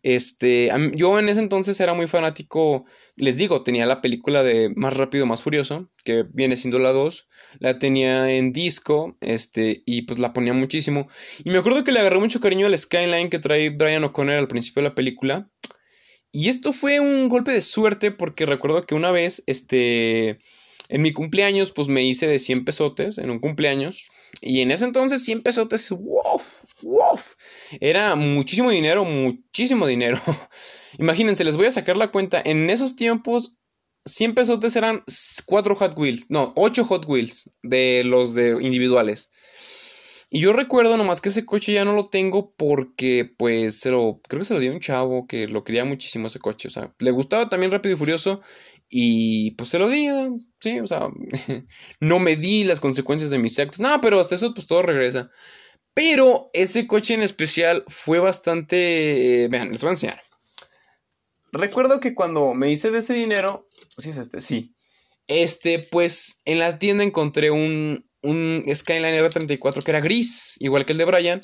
este, 0.03 0.71
yo 0.95 1.19
en 1.19 1.29
ese 1.29 1.41
entonces 1.41 1.79
era 1.79 1.93
muy 1.93 2.07
fanático, 2.07 2.85
les 3.15 3.37
digo, 3.37 3.63
tenía 3.63 3.85
la 3.85 4.01
película 4.01 4.43
de 4.43 4.71
Más 4.75 4.95
rápido, 4.95 5.25
más 5.25 5.41
furioso, 5.41 5.89
que 6.03 6.25
viene 6.33 6.57
siendo 6.57 6.79
la 6.79 6.91
2, 6.91 7.27
la 7.59 7.79
tenía 7.79 8.31
en 8.31 8.53
disco, 8.53 9.17
este, 9.21 9.83
y 9.85 10.03
pues 10.03 10.19
la 10.19 10.33
ponía 10.33 10.53
muchísimo. 10.53 11.07
Y 11.43 11.49
me 11.49 11.57
acuerdo 11.57 11.83
que 11.83 11.91
le 11.91 11.99
agarré 11.99 12.19
mucho 12.19 12.39
cariño 12.39 12.67
al 12.67 12.77
Skyline 12.77 13.29
que 13.29 13.39
trae 13.39 13.69
Brian 13.69 14.03
O'Connor 14.03 14.35
al 14.35 14.47
principio 14.47 14.81
de 14.81 14.89
la 14.89 14.95
película. 14.95 15.49
Y 16.31 16.49
esto 16.49 16.73
fue 16.73 16.99
un 16.99 17.27
golpe 17.27 17.51
de 17.51 17.61
suerte 17.61 18.11
porque 18.11 18.45
recuerdo 18.45 18.83
que 18.85 18.95
una 18.95 19.11
vez, 19.11 19.43
este, 19.47 20.39
en 20.89 21.03
mi 21.03 21.13
cumpleaños, 21.13 21.71
pues 21.71 21.87
me 21.87 22.03
hice 22.03 22.27
de 22.27 22.39
100 22.39 22.65
pesotes 22.65 23.19
en 23.19 23.29
un 23.29 23.39
cumpleaños. 23.39 24.07
Y 24.41 24.61
en 24.61 24.71
ese 24.71 24.85
entonces 24.85 25.23
100 25.23 25.43
pesotes, 25.43 25.89
wow, 25.91 26.41
wow, 26.81 27.19
era 27.79 28.15
muchísimo 28.15 28.71
dinero, 28.71 29.05
muchísimo 29.05 29.85
dinero. 29.85 30.19
Imagínense, 30.97 31.43
les 31.43 31.57
voy 31.57 31.67
a 31.67 31.71
sacar 31.71 31.95
la 31.95 32.11
cuenta. 32.11 32.41
En 32.43 32.69
esos 32.71 32.95
tiempos, 32.95 33.55
100 34.05 34.33
pesotes 34.33 34.75
eran 34.75 35.03
4 35.45 35.75
Hot 35.75 35.97
Wheels, 35.97 36.25
no, 36.29 36.53
8 36.55 36.83
Hot 36.85 37.05
Wheels 37.07 37.51
de 37.61 38.03
los 38.03 38.33
de 38.33 38.57
individuales. 38.61 39.29
Y 40.31 40.41
yo 40.41 40.53
recuerdo 40.53 40.95
nomás 40.95 41.21
que 41.21 41.29
ese 41.29 41.45
coche 41.45 41.73
ya 41.73 41.85
no 41.85 41.93
lo 41.93 42.05
tengo 42.05 42.53
porque, 42.55 43.25
pues, 43.37 43.79
se 43.79 43.89
lo, 43.89 44.21
creo 44.27 44.41
que 44.41 44.45
se 44.45 44.53
lo 44.53 44.59
dio 44.59 44.71
un 44.71 44.79
chavo 44.79 45.25
que 45.25 45.47
lo 45.47 45.63
quería 45.63 45.85
muchísimo 45.85 46.27
ese 46.27 46.39
coche. 46.39 46.67
O 46.67 46.71
sea, 46.71 46.93
le 46.99 47.09
gustaba 47.09 47.49
también 47.49 47.71
Rápido 47.71 47.95
y 47.95 47.97
Furioso 47.97 48.41
y 48.89 49.51
pues 49.51 49.69
se 49.69 49.77
lo 49.77 49.87
di, 49.87 50.07
sí, 50.59 50.79
o 50.79 50.87
sea, 50.87 51.09
no 51.99 52.19
me 52.19 52.35
di 52.35 52.63
las 52.63 52.79
consecuencias 52.79 53.29
de 53.29 53.37
mis 53.37 53.59
actos. 53.59 53.79
No, 53.79 54.01
pero 54.01 54.19
hasta 54.19 54.35
eso 54.35 54.53
pues 54.53 54.65
todo 54.65 54.81
regresa. 54.81 55.29
Pero 55.93 56.49
ese 56.53 56.87
coche 56.87 57.13
en 57.13 57.21
especial 57.21 57.83
fue 57.87 58.19
bastante... 58.19 59.47
vean, 59.51 59.71
les 59.71 59.81
voy 59.81 59.89
a 59.89 59.91
enseñar. 59.91 60.23
Recuerdo 61.51 61.99
que 61.99 62.15
cuando 62.15 62.53
me 62.53 62.71
hice 62.71 62.91
de 62.91 62.99
ese 62.99 63.13
dinero, 63.13 63.67
pues 63.95 64.05
sí 64.05 64.09
es 64.11 64.17
este, 64.17 64.41
sí. 64.41 64.75
Este, 65.27 65.79
pues 65.79 66.41
en 66.45 66.59
la 66.59 66.79
tienda 66.79 67.03
encontré 67.03 67.51
un, 67.51 68.09
un 68.21 68.63
Skyline 68.73 69.15
R34 69.15 69.83
que 69.83 69.91
era 69.91 69.99
gris, 69.99 70.55
igual 70.59 70.85
que 70.85 70.93
el 70.93 70.97
de 70.97 71.05
Brian, 71.05 71.41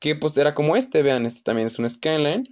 que 0.00 0.16
pues 0.16 0.36
era 0.36 0.54
como 0.54 0.76
este, 0.76 1.02
vean, 1.02 1.26
este 1.26 1.42
también 1.42 1.68
es 1.68 1.78
un 1.78 1.88
Skyline. 1.88 2.44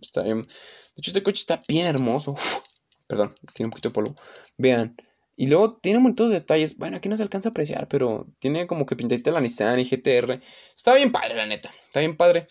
Está 0.00 0.22
bien. 0.22 0.42
De 0.42 0.48
hecho, 0.96 1.10
este 1.10 1.22
coche 1.22 1.40
está 1.40 1.62
bien 1.68 1.86
hermoso. 1.86 2.36
Perdón, 3.10 3.34
tiene 3.54 3.66
un 3.66 3.70
poquito 3.72 3.88
de 3.88 3.92
polvo. 3.92 4.16
Vean. 4.56 4.96
Y 5.34 5.48
luego 5.48 5.78
tiene 5.78 5.98
de 6.14 6.28
detalles. 6.28 6.78
Bueno, 6.78 6.98
aquí 6.98 7.08
no 7.08 7.16
se 7.16 7.24
alcanza 7.24 7.48
a 7.48 7.50
apreciar, 7.50 7.88
pero 7.88 8.28
tiene 8.38 8.68
como 8.68 8.86
que 8.86 8.94
pintadita 8.94 9.32
la 9.32 9.40
Nissan 9.40 9.80
y 9.80 9.84
GTR. 9.84 10.40
Está 10.76 10.94
bien 10.94 11.10
padre, 11.10 11.34
la 11.34 11.44
neta. 11.44 11.72
Está 11.86 11.98
bien 11.98 12.16
padre. 12.16 12.46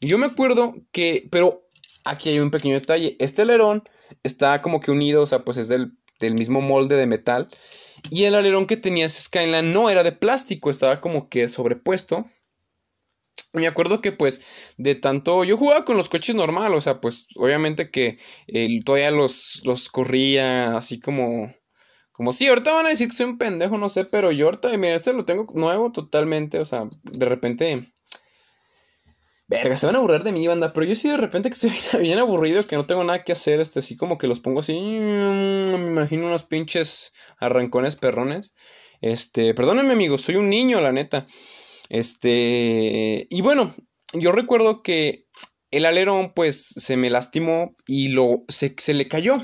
Y 0.00 0.08
yo 0.08 0.18
me 0.18 0.26
acuerdo 0.26 0.74
que, 0.90 1.28
pero 1.30 1.64
aquí 2.04 2.28
hay 2.28 2.40
un 2.40 2.50
pequeño 2.50 2.74
detalle. 2.74 3.14
Este 3.20 3.42
alerón 3.42 3.84
está 4.24 4.62
como 4.62 4.80
que 4.80 4.90
unido, 4.90 5.22
o 5.22 5.26
sea, 5.26 5.44
pues 5.44 5.58
es 5.58 5.68
del, 5.68 5.92
del 6.18 6.34
mismo 6.34 6.60
molde 6.60 6.96
de 6.96 7.06
metal. 7.06 7.48
Y 8.10 8.24
el 8.24 8.34
alerón 8.34 8.66
que 8.66 8.76
tenía 8.76 9.08
Skyline 9.08 9.72
no 9.72 9.90
era 9.90 10.02
de 10.02 10.10
plástico, 10.10 10.70
estaba 10.70 11.00
como 11.00 11.28
que 11.28 11.48
sobrepuesto 11.48 12.26
me 13.52 13.66
acuerdo 13.66 14.00
que 14.00 14.12
pues 14.12 14.44
de 14.76 14.94
tanto 14.94 15.44
yo 15.44 15.56
jugaba 15.56 15.84
con 15.84 15.96
los 15.96 16.08
coches 16.08 16.34
normal, 16.34 16.74
o 16.74 16.80
sea, 16.80 17.00
pues 17.00 17.26
obviamente 17.36 17.90
que 17.90 18.18
todavía 18.84 19.10
los, 19.10 19.62
los 19.64 19.88
corría 19.88 20.76
así 20.76 21.00
como 21.00 21.54
como 22.12 22.32
sí, 22.32 22.48
ahorita 22.48 22.72
van 22.72 22.86
a 22.86 22.90
decir 22.90 23.08
que 23.08 23.16
soy 23.16 23.26
un 23.26 23.38
pendejo, 23.38 23.78
no 23.78 23.88
sé, 23.88 24.04
pero 24.04 24.30
yo 24.30 24.46
ahorita, 24.46 24.76
mira, 24.76 24.94
este 24.94 25.14
lo 25.14 25.24
tengo 25.24 25.46
nuevo 25.54 25.90
totalmente, 25.90 26.58
o 26.58 26.66
sea, 26.66 26.86
de 27.02 27.24
repente 27.24 27.86
Verga, 29.50 29.74
se 29.74 29.84
van 29.84 29.96
a 29.96 29.98
aburrir 29.98 30.22
de 30.22 30.30
mí, 30.30 30.46
banda. 30.46 30.72
Pero 30.72 30.86
yo 30.86 30.94
sí 30.94 31.08
de 31.08 31.16
repente 31.16 31.50
que 31.50 31.54
estoy 31.54 31.72
bien 32.00 32.20
aburrido, 32.20 32.62
que 32.62 32.76
no 32.76 32.86
tengo 32.86 33.02
nada 33.02 33.24
que 33.24 33.32
hacer, 33.32 33.58
este, 33.58 33.80
así 33.80 33.96
como 33.96 34.16
que 34.16 34.28
los 34.28 34.38
pongo 34.38 34.60
así. 34.60 34.74
Mm, 34.74 35.72
me 35.72 35.86
imagino 35.88 36.26
unos 36.26 36.44
pinches 36.44 37.12
arrancones 37.36 37.96
perrones. 37.96 38.54
Este, 39.00 39.52
perdónenme 39.52 39.94
amigos, 39.94 40.22
soy 40.22 40.36
un 40.36 40.48
niño, 40.48 40.80
la 40.80 40.92
neta. 40.92 41.26
Este, 41.90 43.26
y 43.28 43.42
bueno, 43.42 43.74
yo 44.14 44.32
recuerdo 44.32 44.82
que 44.82 45.26
el 45.70 45.84
alerón 45.84 46.32
pues 46.34 46.66
se 46.66 46.96
me 46.96 47.10
lastimó 47.10 47.76
y 47.86 48.08
lo, 48.08 48.44
se, 48.48 48.74
se 48.78 48.94
le 48.94 49.08
cayó. 49.08 49.38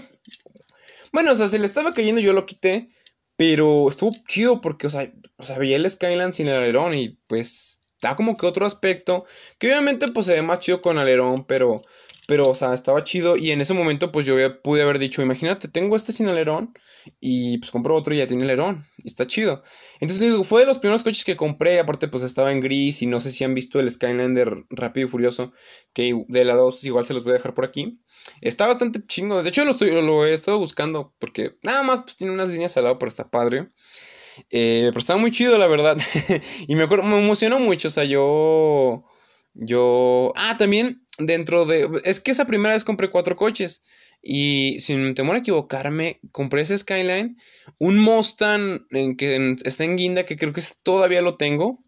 Bueno, 1.12 1.32
o 1.32 1.36
sea, 1.36 1.48
se 1.48 1.58
le 1.58 1.66
estaba 1.66 1.92
cayendo, 1.92 2.20
yo 2.20 2.32
lo 2.32 2.46
quité, 2.46 2.88
pero 3.36 3.88
estuvo 3.88 4.12
chido 4.28 4.60
porque, 4.60 4.86
o 4.86 4.90
sea, 4.90 5.12
o 5.36 5.44
sea, 5.44 5.58
veía 5.58 5.76
el 5.76 5.90
Skyline 5.90 6.32
sin 6.32 6.48
el 6.48 6.54
alerón 6.54 6.94
y 6.94 7.18
pues 7.28 7.80
da 8.08 8.16
como 8.16 8.36
que 8.36 8.46
otro 8.46 8.66
aspecto, 8.66 9.26
que 9.58 9.68
obviamente 9.68 10.08
pues 10.08 10.26
se 10.26 10.34
ve 10.34 10.42
más 10.42 10.60
chido 10.60 10.80
con 10.82 10.98
alerón, 10.98 11.44
pero 11.46 11.82
pero, 12.26 12.48
o 12.48 12.54
sea, 12.54 12.74
estaba 12.74 13.04
chido. 13.04 13.36
Y 13.36 13.52
en 13.52 13.60
ese 13.60 13.72
momento, 13.72 14.10
pues 14.10 14.26
yo 14.26 14.36
pude 14.62 14.82
haber 14.82 14.98
dicho, 14.98 15.22
imagínate, 15.22 15.68
tengo 15.68 15.94
este 15.94 16.12
sin 16.12 16.28
alerón. 16.28 16.74
Y 17.20 17.58
pues 17.58 17.70
compro 17.70 17.94
otro 17.94 18.14
y 18.14 18.18
ya 18.18 18.26
tiene 18.26 18.42
alerón. 18.42 18.84
Y 18.98 19.08
está 19.08 19.26
chido. 19.28 19.62
Entonces 20.00 20.18
digo, 20.18 20.42
fue 20.42 20.62
de 20.62 20.66
los 20.66 20.78
primeros 20.78 21.04
coches 21.04 21.24
que 21.24 21.36
compré. 21.36 21.78
Aparte, 21.78 22.08
pues 22.08 22.24
estaba 22.24 22.52
en 22.52 22.60
gris. 22.60 23.00
Y 23.02 23.06
no 23.06 23.20
sé 23.20 23.30
si 23.30 23.44
han 23.44 23.54
visto 23.54 23.78
el 23.78 23.90
Skylander 23.90 24.64
Rápido 24.70 25.06
y 25.06 25.10
Furioso. 25.10 25.52
Que 25.92 26.20
de 26.26 26.44
la 26.44 26.56
2 26.56 26.82
igual 26.84 27.06
se 27.06 27.14
los 27.14 27.22
voy 27.22 27.30
a 27.30 27.34
dejar 27.34 27.54
por 27.54 27.64
aquí. 27.64 28.00
Está 28.40 28.66
bastante 28.66 29.06
chingo. 29.06 29.44
De 29.44 29.50
hecho, 29.50 29.64
lo, 29.64 29.70
estoy, 29.70 29.90
lo 29.92 30.26
he 30.26 30.34
estado 30.34 30.58
buscando. 30.58 31.14
Porque 31.20 31.56
nada 31.62 31.84
más 31.84 32.02
pues, 32.02 32.16
tiene 32.16 32.32
unas 32.32 32.48
líneas 32.48 32.76
al 32.76 32.84
lado, 32.84 32.98
pero 32.98 33.08
está 33.08 33.30
padre. 33.30 33.68
Eh, 34.50 34.86
pero 34.88 34.98
estaba 34.98 35.18
muy 35.18 35.30
chido, 35.30 35.58
la 35.58 35.66
verdad. 35.66 35.98
y 36.66 36.74
me 36.74 36.84
acuerdo, 36.84 37.04
me 37.04 37.18
emocionó 37.18 37.58
mucho. 37.58 37.88
O 37.88 37.90
sea, 37.90 38.04
yo. 38.04 39.04
Yo. 39.54 40.32
Ah, 40.36 40.56
también 40.58 41.02
dentro 41.18 41.64
de... 41.64 41.88
Es 42.04 42.20
que 42.20 42.30
esa 42.30 42.46
primera 42.46 42.74
vez 42.74 42.84
compré 42.84 43.10
cuatro 43.10 43.36
coches. 43.36 43.82
Y 44.22 44.78
sin 44.80 45.14
temor 45.14 45.36
a 45.36 45.38
equivocarme, 45.38 46.20
compré 46.32 46.62
ese 46.62 46.76
Skyline. 46.76 47.36
Un 47.78 47.98
Mustang 47.98 48.86
en 48.90 49.16
que 49.16 49.56
está 49.64 49.84
en 49.84 49.96
guinda, 49.96 50.26
que 50.26 50.36
creo 50.36 50.52
que 50.52 50.62
todavía 50.82 51.22
lo 51.22 51.36
tengo. 51.36 51.78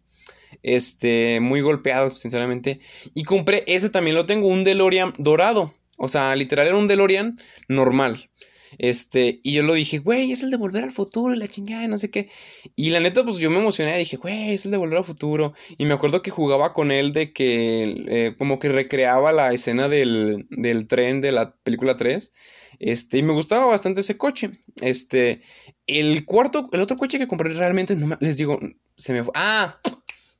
Este, 0.63 1.39
muy 1.41 1.61
golpeado, 1.61 2.09
sinceramente. 2.09 2.79
Y 3.13 3.23
compré 3.23 3.63
ese 3.67 3.89
también 3.89 4.15
lo 4.15 4.25
tengo, 4.25 4.47
un 4.47 4.63
DeLorean 4.63 5.13
dorado. 5.17 5.73
O 5.97 6.07
sea, 6.07 6.35
literal 6.35 6.67
era 6.67 6.77
un 6.77 6.87
DeLorean 6.87 7.37
normal. 7.67 8.29
Este, 8.77 9.39
y 9.43 9.53
yo 9.53 9.63
lo 9.63 9.73
dije, 9.73 9.99
güey, 9.99 10.31
es 10.31 10.43
el 10.43 10.51
de 10.51 10.57
volver 10.57 10.83
al 10.83 10.91
futuro 10.91 11.33
y 11.33 11.37
la 11.37 11.47
chingada, 11.47 11.87
no 11.87 11.97
sé 11.97 12.11
qué. 12.11 12.29
Y 12.75 12.91
la 12.91 12.99
neta, 12.99 13.23
pues 13.23 13.37
yo 13.37 13.49
me 13.49 13.59
emocioné, 13.59 13.97
dije, 13.97 14.17
güey, 14.17 14.53
es 14.53 14.65
el 14.65 14.71
de 14.71 14.77
volver 14.77 14.99
al 14.99 15.03
futuro. 15.03 15.53
Y 15.77 15.85
me 15.85 15.93
acuerdo 15.93 16.21
que 16.21 16.31
jugaba 16.31 16.73
con 16.73 16.91
él 16.91 17.13
de 17.13 17.33
que, 17.33 18.05
eh, 18.07 18.35
como 18.37 18.59
que 18.59 18.69
recreaba 18.69 19.31
la 19.31 19.51
escena 19.53 19.89
del, 19.89 20.47
del 20.49 20.87
tren 20.87 21.21
de 21.21 21.31
la 21.31 21.55
película 21.63 21.95
3. 21.95 22.31
Este, 22.79 23.17
y 23.17 23.23
me 23.23 23.33
gustaba 23.33 23.65
bastante 23.65 24.01
ese 24.01 24.17
coche. 24.17 24.51
Este, 24.81 25.41
el 25.87 26.25
cuarto, 26.25 26.69
el 26.71 26.81
otro 26.81 26.97
coche 26.97 27.17
que 27.17 27.27
compré 27.27 27.53
realmente, 27.53 27.95
no 27.95 28.17
les 28.19 28.37
digo, 28.37 28.59
se 28.95 29.13
me 29.13 29.23
fue. 29.23 29.33
Ah, 29.35 29.79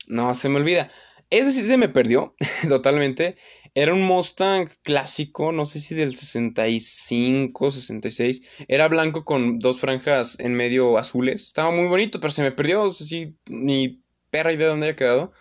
no, 0.07 0.33
se 0.33 0.49
me 0.49 0.57
olvida. 0.57 0.89
Ese 1.29 1.51
sí 1.51 1.63
se 1.63 1.77
me 1.77 1.89
perdió 1.89 2.35
totalmente. 2.69 3.35
Era 3.75 3.93
un 3.93 4.01
Mustang 4.01 4.67
clásico, 4.81 5.51
no 5.51 5.65
sé 5.65 5.79
si 5.79 5.93
del 5.93 6.15
65, 6.15 7.71
66. 7.71 8.41
Era 8.67 8.87
blanco 8.87 9.25
con 9.25 9.59
dos 9.59 9.79
franjas 9.79 10.39
en 10.39 10.55
medio 10.55 10.97
azules. 10.97 11.45
Estaba 11.45 11.71
muy 11.71 11.87
bonito, 11.87 12.19
pero 12.19 12.33
se 12.33 12.41
me 12.41 12.51
perdió. 12.51 12.83
No 12.83 12.91
sé 12.91 13.05
si 13.05 13.37
ni 13.45 14.03
perra 14.31 14.53
idea 14.53 14.65
de 14.65 14.71
dónde 14.71 14.87
haya 14.87 14.95
quedado. 14.95 15.33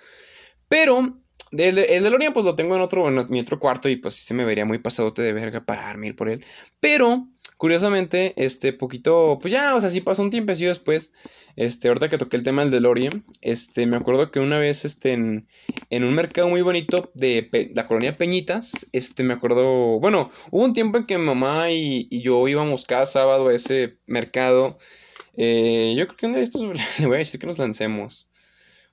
Pero 0.69 1.23
el, 1.53 1.79
el 1.79 2.03
DeLorean 2.03 2.33
pues 2.33 2.45
lo 2.45 2.55
tengo 2.55 2.77
en 2.77 2.83
otro, 2.83 3.09
en 3.09 3.27
mi 3.31 3.41
otro 3.41 3.59
cuarto 3.59 3.89
y 3.89 3.97
pues 3.97 4.15
sí 4.15 4.23
se 4.23 4.35
me 4.35 4.45
vería 4.45 4.65
muy 4.65 4.79
pasadote 4.79 5.23
de 5.23 5.33
verga 5.33 5.65
pararme 5.65 6.09
ir 6.09 6.17
por 6.17 6.29
él. 6.29 6.45
Pero, 6.81 7.29
curiosamente, 7.57 8.35
este 8.37 8.73
poquito, 8.73 9.39
pues 9.41 9.53
ya, 9.53 9.75
o 9.75 9.81
sea, 9.81 9.91
sí 9.91 10.01
pasó 10.01 10.23
un 10.23 10.51
así 10.51 10.65
después. 10.65 11.13
Este, 11.57 11.89
ahorita 11.89 12.09
que 12.09 12.19
toqué 12.19 12.37
el 12.37 12.45
tema 12.45 12.63
del 12.63 12.71
DeLorean, 12.71 13.25
este, 13.41 13.85
me 13.87 13.97
acuerdo 13.97 14.31
que 14.31 14.39
una 14.39 14.61
vez, 14.61 14.85
este, 14.85 15.13
en, 15.13 15.49
un 15.91 16.15
mercado 16.15 16.49
muy 16.49 16.63
bonito 16.63 17.11
de 17.15 17.73
la 17.75 17.89
colonia 17.89 18.13
Peñitas, 18.13 18.87
este, 18.93 19.25
me 19.25 19.35
acuerdo, 19.35 19.99
bueno, 19.99 20.31
hubo 20.53 20.65
un 20.65 20.73
tiempo 20.73 20.99
en 20.99 21.05
que 21.05 21.19
mi 21.19 21.25
mamá 21.25 21.73
y, 21.73 22.09
yo 22.23 22.47
íbamos 22.47 22.85
cada 22.85 23.07
sábado 23.07 23.49
a 23.49 23.55
ese 23.55 23.99
mercado. 24.07 24.79
Eh, 25.37 25.95
yo 25.97 26.07
creo 26.07 26.17
que 26.17 26.27
un 26.27 26.33
de 26.35 26.43
estos 26.43 26.63
le 27.01 27.07
voy 27.07 27.17
a 27.17 27.19
decir 27.19 27.41
que 27.41 27.49
nos 27.49 27.59
lancemos. 27.59 28.28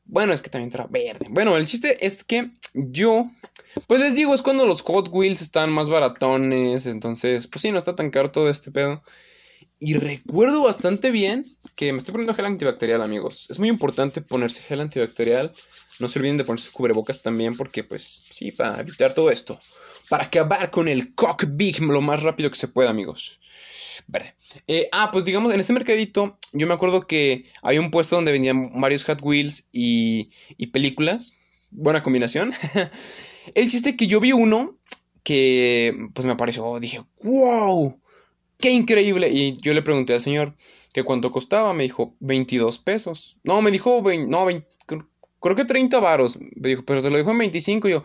Bueno, 0.06 0.34
es 0.34 0.42
que 0.42 0.50
también 0.50 0.72
trae 0.72 0.88
verde. 0.90 1.28
Bueno, 1.30 1.58
el 1.58 1.66
chiste 1.66 2.06
es 2.06 2.24
que 2.24 2.52
yo, 2.74 3.30
pues 3.88 4.02
les 4.02 4.16
digo, 4.16 4.34
es 4.34 4.42
cuando 4.42 4.66
los 4.66 4.82
Hot 4.82 5.10
Wheels 5.12 5.42
están 5.42 5.72
más 5.72 5.90
baratones. 5.90 6.86
Entonces, 6.86 7.48
pues 7.48 7.62
sí, 7.62 7.72
no 7.72 7.78
está 7.78 7.96
tan 7.96 8.12
caro 8.12 8.32
todo 8.32 8.50
este 8.50 8.72
pedo. 8.72 9.04
Y 9.80 9.96
recuerdo 9.96 10.64
bastante 10.64 11.12
bien 11.12 11.46
que 11.76 11.92
me 11.92 12.00
estoy 12.00 12.14
poniendo 12.14 12.34
gel 12.34 12.46
antibacterial, 12.46 13.02
amigos. 13.02 13.48
Es 13.50 13.60
muy 13.60 13.68
importante 13.68 14.22
ponerse 14.22 14.62
gel 14.62 14.80
antibacterial. 14.80 15.52
No 16.00 16.08
se 16.08 16.20
olviden 16.20 16.38
de 16.38 16.46
ponerse 16.46 16.72
cubrebocas 16.72 17.22
también, 17.22 17.58
porque, 17.58 17.84
pues, 17.84 18.24
sí, 18.30 18.52
para 18.52 18.80
evitar 18.80 19.14
todo 19.14 19.30
esto. 19.30 19.60
Para 20.10 20.26
acabar 20.26 20.72
con 20.72 20.88
el 20.88 21.14
cock 21.14 21.46
lo 21.82 22.02
más 22.02 22.24
rápido 22.24 22.50
que 22.50 22.56
se 22.56 22.70
pueda, 22.70 22.90
amigos. 22.90 23.42
Vale. 24.08 24.36
Eh, 24.68 24.88
ah, 24.94 25.10
pues 25.12 25.26
digamos, 25.26 25.54
en 25.54 25.60
ese 25.60 25.74
mercadito, 25.74 26.38
yo 26.54 26.68
me 26.68 26.74
acuerdo 26.74 27.08
que 27.08 27.46
hay 27.62 27.78
un 27.78 27.92
puesto 27.92 28.16
donde 28.16 28.32
vendían 28.32 28.80
varios 28.80 29.04
Hot 29.06 29.22
Wheels 29.22 29.68
y, 29.74 30.30
y 30.58 30.68
películas. 30.68 31.34
Buena 31.72 32.02
combinación. 32.02 32.54
el 33.56 33.70
chiste 33.70 33.98
que 33.98 34.08
yo 34.08 34.22
vi 34.22 34.32
uno 34.32 34.78
que, 35.24 35.94
pues 36.14 36.26
me 36.26 36.32
apareció, 36.32 36.80
dije, 36.80 37.04
wow 37.24 38.00
¡Qué 38.58 38.72
increíble! 38.72 39.30
Y 39.30 39.54
yo 39.60 39.74
le 39.74 39.82
pregunté 39.82 40.14
al 40.14 40.22
señor 40.22 40.56
que 40.94 41.04
cuánto 41.04 41.32
costaba. 41.32 41.74
Me 41.74 41.84
dijo 41.84 42.16
22 42.20 42.80
pesos. 42.80 43.38
No, 43.44 43.62
me 43.62 43.72
dijo 43.72 44.02
no, 44.28 44.48
creo 45.40 45.56
que 45.56 45.66
30 45.66 46.00
varos. 46.00 46.38
Me 46.56 46.70
dijo, 46.70 46.86
pero 46.86 47.02
te 47.02 47.10
lo 47.10 47.18
dijo 47.18 47.32
en 47.32 47.38
25. 47.38 47.88
Y 47.88 47.92
yo, 47.92 48.04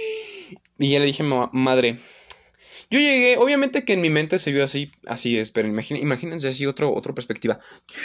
y 0.78 0.90
ya 0.90 0.98
le 0.98 1.06
dije, 1.06 1.22
madre. 1.22 1.98
Yo 2.88 3.00
llegué, 3.00 3.36
obviamente 3.36 3.84
que 3.84 3.94
en 3.94 4.00
mi 4.00 4.10
mente 4.10 4.38
se 4.38 4.52
vio 4.52 4.62
así, 4.62 4.92
así 5.06 5.38
es, 5.38 5.50
pero 5.50 5.66
imagínense 5.66 6.46
así 6.46 6.66
otro, 6.66 6.94
otra 6.94 7.14
perspectiva. 7.14 7.58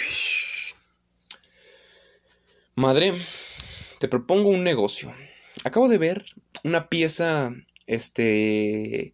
Madre, 2.74 3.14
te 4.00 4.08
propongo 4.08 4.50
un 4.50 4.64
negocio. 4.64 5.14
Acabo 5.64 5.88
de 5.88 6.00
ver 6.00 6.26
una 6.64 6.90
pieza, 6.90 7.54
este, 7.86 9.14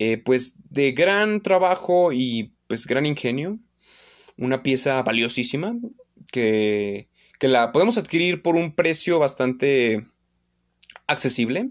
eh, 0.00 0.16
pues 0.16 0.54
de 0.70 0.92
gran 0.92 1.42
trabajo 1.42 2.10
y 2.10 2.54
pues 2.68 2.86
gran 2.86 3.04
ingenio, 3.04 3.58
una 4.38 4.62
pieza 4.62 5.02
valiosísima 5.02 5.76
que, 6.32 7.10
que 7.38 7.48
la 7.48 7.70
podemos 7.70 7.98
adquirir 7.98 8.40
por 8.40 8.56
un 8.56 8.74
precio 8.74 9.18
bastante 9.18 10.06
accesible. 11.06 11.68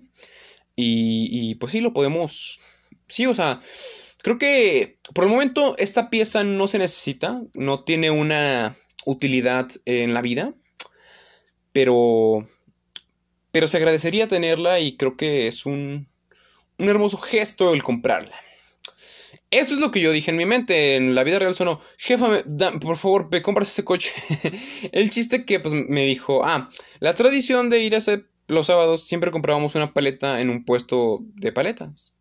Y, 0.75 1.27
y 1.31 1.55
pues 1.55 1.71
sí, 1.71 1.81
lo 1.81 1.91
podemos, 1.91 2.59
sí, 3.07 3.25
o 3.25 3.33
sea, 3.33 3.61
creo 4.21 4.37
que 4.37 4.99
por 5.15 5.23
el 5.23 5.31
momento 5.31 5.75
esta 5.79 6.11
pieza 6.11 6.43
no 6.43 6.67
se 6.67 6.77
necesita, 6.77 7.41
no 7.55 7.83
tiene 7.83 8.11
una 8.11 8.77
utilidad 9.05 9.71
en 9.85 10.13
la 10.13 10.21
vida, 10.21 10.53
pero 11.73 12.47
pero 13.51 13.67
se 13.67 13.77
agradecería 13.77 14.27
tenerla 14.27 14.79
y 14.79 14.95
creo 14.97 15.17
que 15.17 15.47
es 15.47 15.65
un 15.65 16.08
un 16.79 16.89
hermoso 16.89 17.17
gesto 17.17 17.73
el 17.73 17.83
comprarla. 17.83 18.35
Eso 19.51 19.73
es 19.73 19.79
lo 19.79 19.91
que 19.91 19.99
yo 19.99 20.11
dije 20.11 20.31
en 20.31 20.37
mi 20.37 20.45
mente. 20.45 20.95
En 20.95 21.15
la 21.15 21.23
vida 21.23 21.39
real 21.39 21.55
sonó, 21.55 21.81
jefa, 21.97 22.43
por 22.81 22.97
favor, 22.97 23.29
ve, 23.29 23.41
compras 23.41 23.69
ese 23.69 23.83
coche. 23.83 24.11
el 24.91 25.09
chiste 25.09 25.45
que 25.45 25.59
pues 25.59 25.73
me 25.73 26.05
dijo, 26.05 26.43
ah, 26.45 26.69
la 26.99 27.15
tradición 27.15 27.69
de 27.69 27.81
ir 27.81 27.95
a 27.95 27.97
ese, 27.97 28.25
los 28.47 28.67
sábados 28.67 29.07
siempre 29.07 29.31
comprábamos 29.31 29.75
una 29.75 29.93
paleta 29.93 30.39
en 30.41 30.49
un 30.49 30.65
puesto 30.65 31.19
de 31.35 31.51
paletas. 31.51 32.13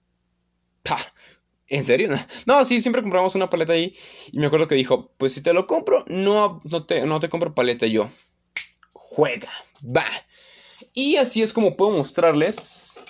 ¿En 1.69 1.85
serio? 1.85 2.09
No, 2.47 2.65
sí, 2.65 2.81
siempre 2.81 3.03
compramos 3.03 3.35
una 3.35 3.51
paleta 3.51 3.75
ahí. 3.75 3.95
Y 4.33 4.39
me 4.39 4.47
acuerdo 4.47 4.69
que 4.69 4.75
dijo, 4.75 5.13
pues 5.19 5.35
si 5.35 5.43
te 5.43 5.53
lo 5.53 5.67
compro, 5.67 6.05
no, 6.09 6.61
no, 6.65 6.87
te, 6.87 7.05
no 7.05 7.21
te 7.21 7.29
compro 7.29 7.55
paleta. 7.55 7.87
Yo, 7.87 8.11
juega, 8.93 9.51
va. 9.85 10.07
Y 10.95 11.17
así 11.17 11.43
es 11.43 11.53
como 11.53 11.77
puedo 11.77 11.91
mostrarles 11.93 13.05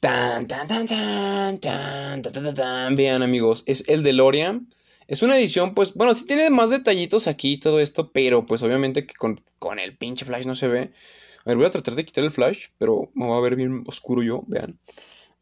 Tan, 0.00 0.46
tan, 0.48 0.66
tan, 0.66 0.86
tan, 0.86 1.60
tan, 1.60 2.22
tan, 2.22 2.54
tan, 2.54 2.96
Vean, 2.96 3.22
amigos, 3.22 3.62
es 3.66 3.84
el 3.86 4.02
DeLorean. 4.02 4.66
Es 5.06 5.20
una 5.20 5.36
edición, 5.38 5.74
pues, 5.74 5.92
bueno, 5.92 6.14
sí 6.14 6.24
tiene 6.24 6.48
más 6.48 6.70
detallitos 6.70 7.26
aquí 7.26 7.52
y 7.52 7.58
todo 7.58 7.80
esto, 7.80 8.10
pero 8.10 8.46
pues 8.46 8.62
obviamente 8.62 9.06
que 9.06 9.12
con, 9.14 9.42
el 9.78 9.98
pinche 9.98 10.24
flash 10.24 10.46
no 10.46 10.54
se 10.54 10.68
ve. 10.68 10.92
A 11.40 11.50
ver, 11.50 11.58
voy 11.58 11.66
a 11.66 11.70
tratar 11.70 11.96
de 11.96 12.06
quitar 12.06 12.24
el 12.24 12.30
flash, 12.30 12.68
pero 12.78 13.10
me 13.12 13.28
va 13.28 13.36
a 13.36 13.40
ver 13.40 13.56
bien 13.56 13.84
oscuro 13.86 14.22
yo, 14.22 14.42
vean. 14.46 14.80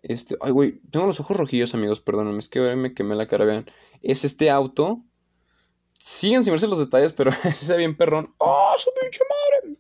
Este, 0.03 0.37
ay, 0.41 0.51
güey, 0.51 0.81
tengo 0.91 1.07
los 1.07 1.21
ojos 1.21 1.37
rojillos, 1.37 1.75
amigos, 1.75 2.01
perdónenme, 2.01 2.41
es 2.41 2.49
que 2.49 2.59
me 2.75 2.95
quemé 2.95 3.15
la 3.15 3.29
cara, 3.29 3.45
vean. 3.45 3.71
Es 4.03 4.25
este 4.25 4.51
auto. 4.51 5.05
Siguen 6.01 6.43
sin 6.43 6.53
verse 6.53 6.67
los 6.67 6.81
detalles, 6.81 7.13
pero 7.13 7.31
se 7.55 7.73
ve 7.75 7.79
bien 7.79 7.97
perrón. 7.97 8.35
¡Oh, 8.39 8.75
su 8.77 8.91
pinche 9.01 9.21
madre! 9.23 9.79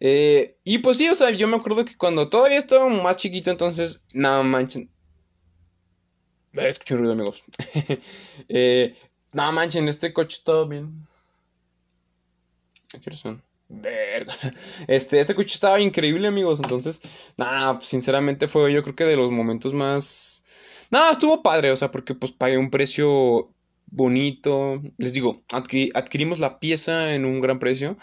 Eh, 0.00 0.56
y 0.64 0.78
pues 0.78 0.98
sí, 0.98 1.08
o 1.08 1.14
sea, 1.14 1.30
yo 1.30 1.48
me 1.48 1.56
acuerdo 1.56 1.84
que 1.84 1.96
cuando 1.96 2.28
todavía 2.28 2.58
estaba 2.58 2.88
más 2.88 3.16
chiquito, 3.16 3.50
entonces, 3.50 4.04
nada 4.12 4.42
manchen. 4.42 4.90
Escuché 6.52 6.96
ruido, 6.96 7.12
amigos. 7.12 7.42
eh, 8.48 8.96
nada 9.32 9.52
manchen, 9.52 9.88
este 9.88 10.12
coche 10.12 10.36
estaba 10.38 10.64
bien. 10.66 11.06
qué 13.02 13.16
son? 13.16 13.42
Verga. 13.68 14.36
Este, 14.86 15.20
este 15.20 15.34
coche 15.34 15.54
estaba 15.54 15.80
increíble, 15.80 16.28
amigos. 16.28 16.60
Entonces, 16.60 17.00
nada, 17.36 17.80
sinceramente 17.80 18.48
fue 18.48 18.72
yo 18.72 18.82
creo 18.82 18.94
que 18.94 19.04
de 19.04 19.16
los 19.16 19.30
momentos 19.30 19.72
más. 19.72 20.44
Nada, 20.90 21.12
estuvo 21.12 21.42
padre, 21.42 21.70
o 21.72 21.76
sea, 21.76 21.90
porque 21.90 22.14
pues 22.14 22.32
pagué 22.32 22.58
un 22.58 22.70
precio 22.70 23.50
bonito. 23.86 24.80
Les 24.98 25.12
digo, 25.12 25.42
adquirimos 25.52 26.38
la 26.38 26.60
pieza 26.60 27.14
en 27.14 27.24
un 27.24 27.40
gran 27.40 27.58
precio. 27.58 27.96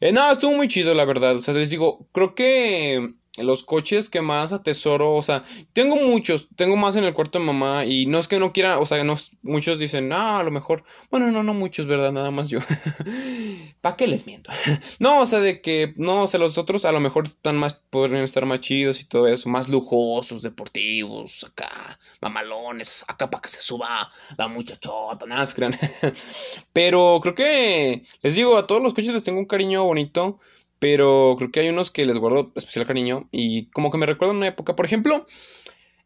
Eh, 0.00 0.12
no, 0.12 0.32
estuvo 0.32 0.52
muy 0.54 0.68
chido, 0.68 0.94
la 0.94 1.04
verdad. 1.04 1.36
O 1.36 1.42
sea, 1.42 1.54
les 1.54 1.70
digo, 1.70 2.08
creo 2.12 2.34
que 2.34 3.14
los 3.42 3.64
coches 3.64 4.08
que 4.08 4.20
más 4.20 4.52
atesoro, 4.52 5.14
o 5.14 5.22
sea, 5.22 5.42
tengo 5.72 5.96
muchos, 5.96 6.48
tengo 6.56 6.76
más 6.76 6.96
en 6.96 7.04
el 7.04 7.14
cuarto 7.14 7.38
de 7.38 7.44
mamá 7.44 7.84
y 7.84 8.06
no 8.06 8.18
es 8.18 8.28
que 8.28 8.38
no 8.38 8.52
quiera, 8.52 8.78
o 8.78 8.86
sea, 8.86 9.02
no, 9.04 9.16
muchos 9.42 9.78
dicen, 9.78 10.12
ah, 10.12 10.40
a 10.40 10.42
lo 10.42 10.50
mejor, 10.50 10.84
bueno, 11.10 11.30
no, 11.30 11.42
no 11.42 11.54
muchos, 11.54 11.86
¿verdad? 11.86 12.12
Nada 12.12 12.30
más 12.30 12.48
yo. 12.48 12.58
¿Para 13.80 13.96
qué 13.96 14.06
les 14.06 14.26
miento? 14.26 14.50
no, 14.98 15.20
o 15.20 15.26
sea, 15.26 15.40
de 15.40 15.60
que, 15.60 15.94
no, 15.96 16.24
o 16.24 16.26
sea, 16.26 16.40
los 16.40 16.58
otros 16.58 16.84
a 16.84 16.92
lo 16.92 17.00
mejor 17.00 17.26
están 17.26 17.56
más, 17.56 17.74
podrían 17.74 18.24
estar 18.24 18.46
más 18.46 18.60
chidos 18.60 19.00
y 19.00 19.04
todo 19.04 19.26
eso, 19.26 19.48
más 19.48 19.68
lujosos, 19.68 20.42
deportivos, 20.42 21.44
acá, 21.44 21.98
mamalones, 22.20 23.04
acá 23.08 23.30
para 23.30 23.42
que 23.42 23.48
se 23.48 23.60
suba 23.60 24.10
la 24.36 24.48
muchachota, 24.48 25.26
nada, 25.26 25.46
se 25.46 25.54
crean. 25.54 25.76
Pero 26.72 27.20
creo 27.22 27.34
que, 27.34 28.04
les 28.22 28.34
digo, 28.34 28.56
a 28.56 28.66
todos 28.66 28.82
los 28.82 28.94
coches 28.94 29.12
les 29.12 29.24
tengo 29.24 29.38
un 29.38 29.46
cariño 29.46 29.84
bonito. 29.84 30.38
Pero 30.80 31.36
creo 31.38 31.52
que 31.52 31.60
hay 31.60 31.68
unos 31.68 31.90
que 31.90 32.06
les 32.06 32.18
guardo 32.18 32.50
especial 32.56 32.86
cariño 32.86 33.28
y 33.30 33.66
como 33.66 33.92
que 33.92 33.98
me 33.98 34.06
recuerdan 34.06 34.38
una 34.38 34.48
época. 34.48 34.74
Por 34.74 34.86
ejemplo, 34.86 35.26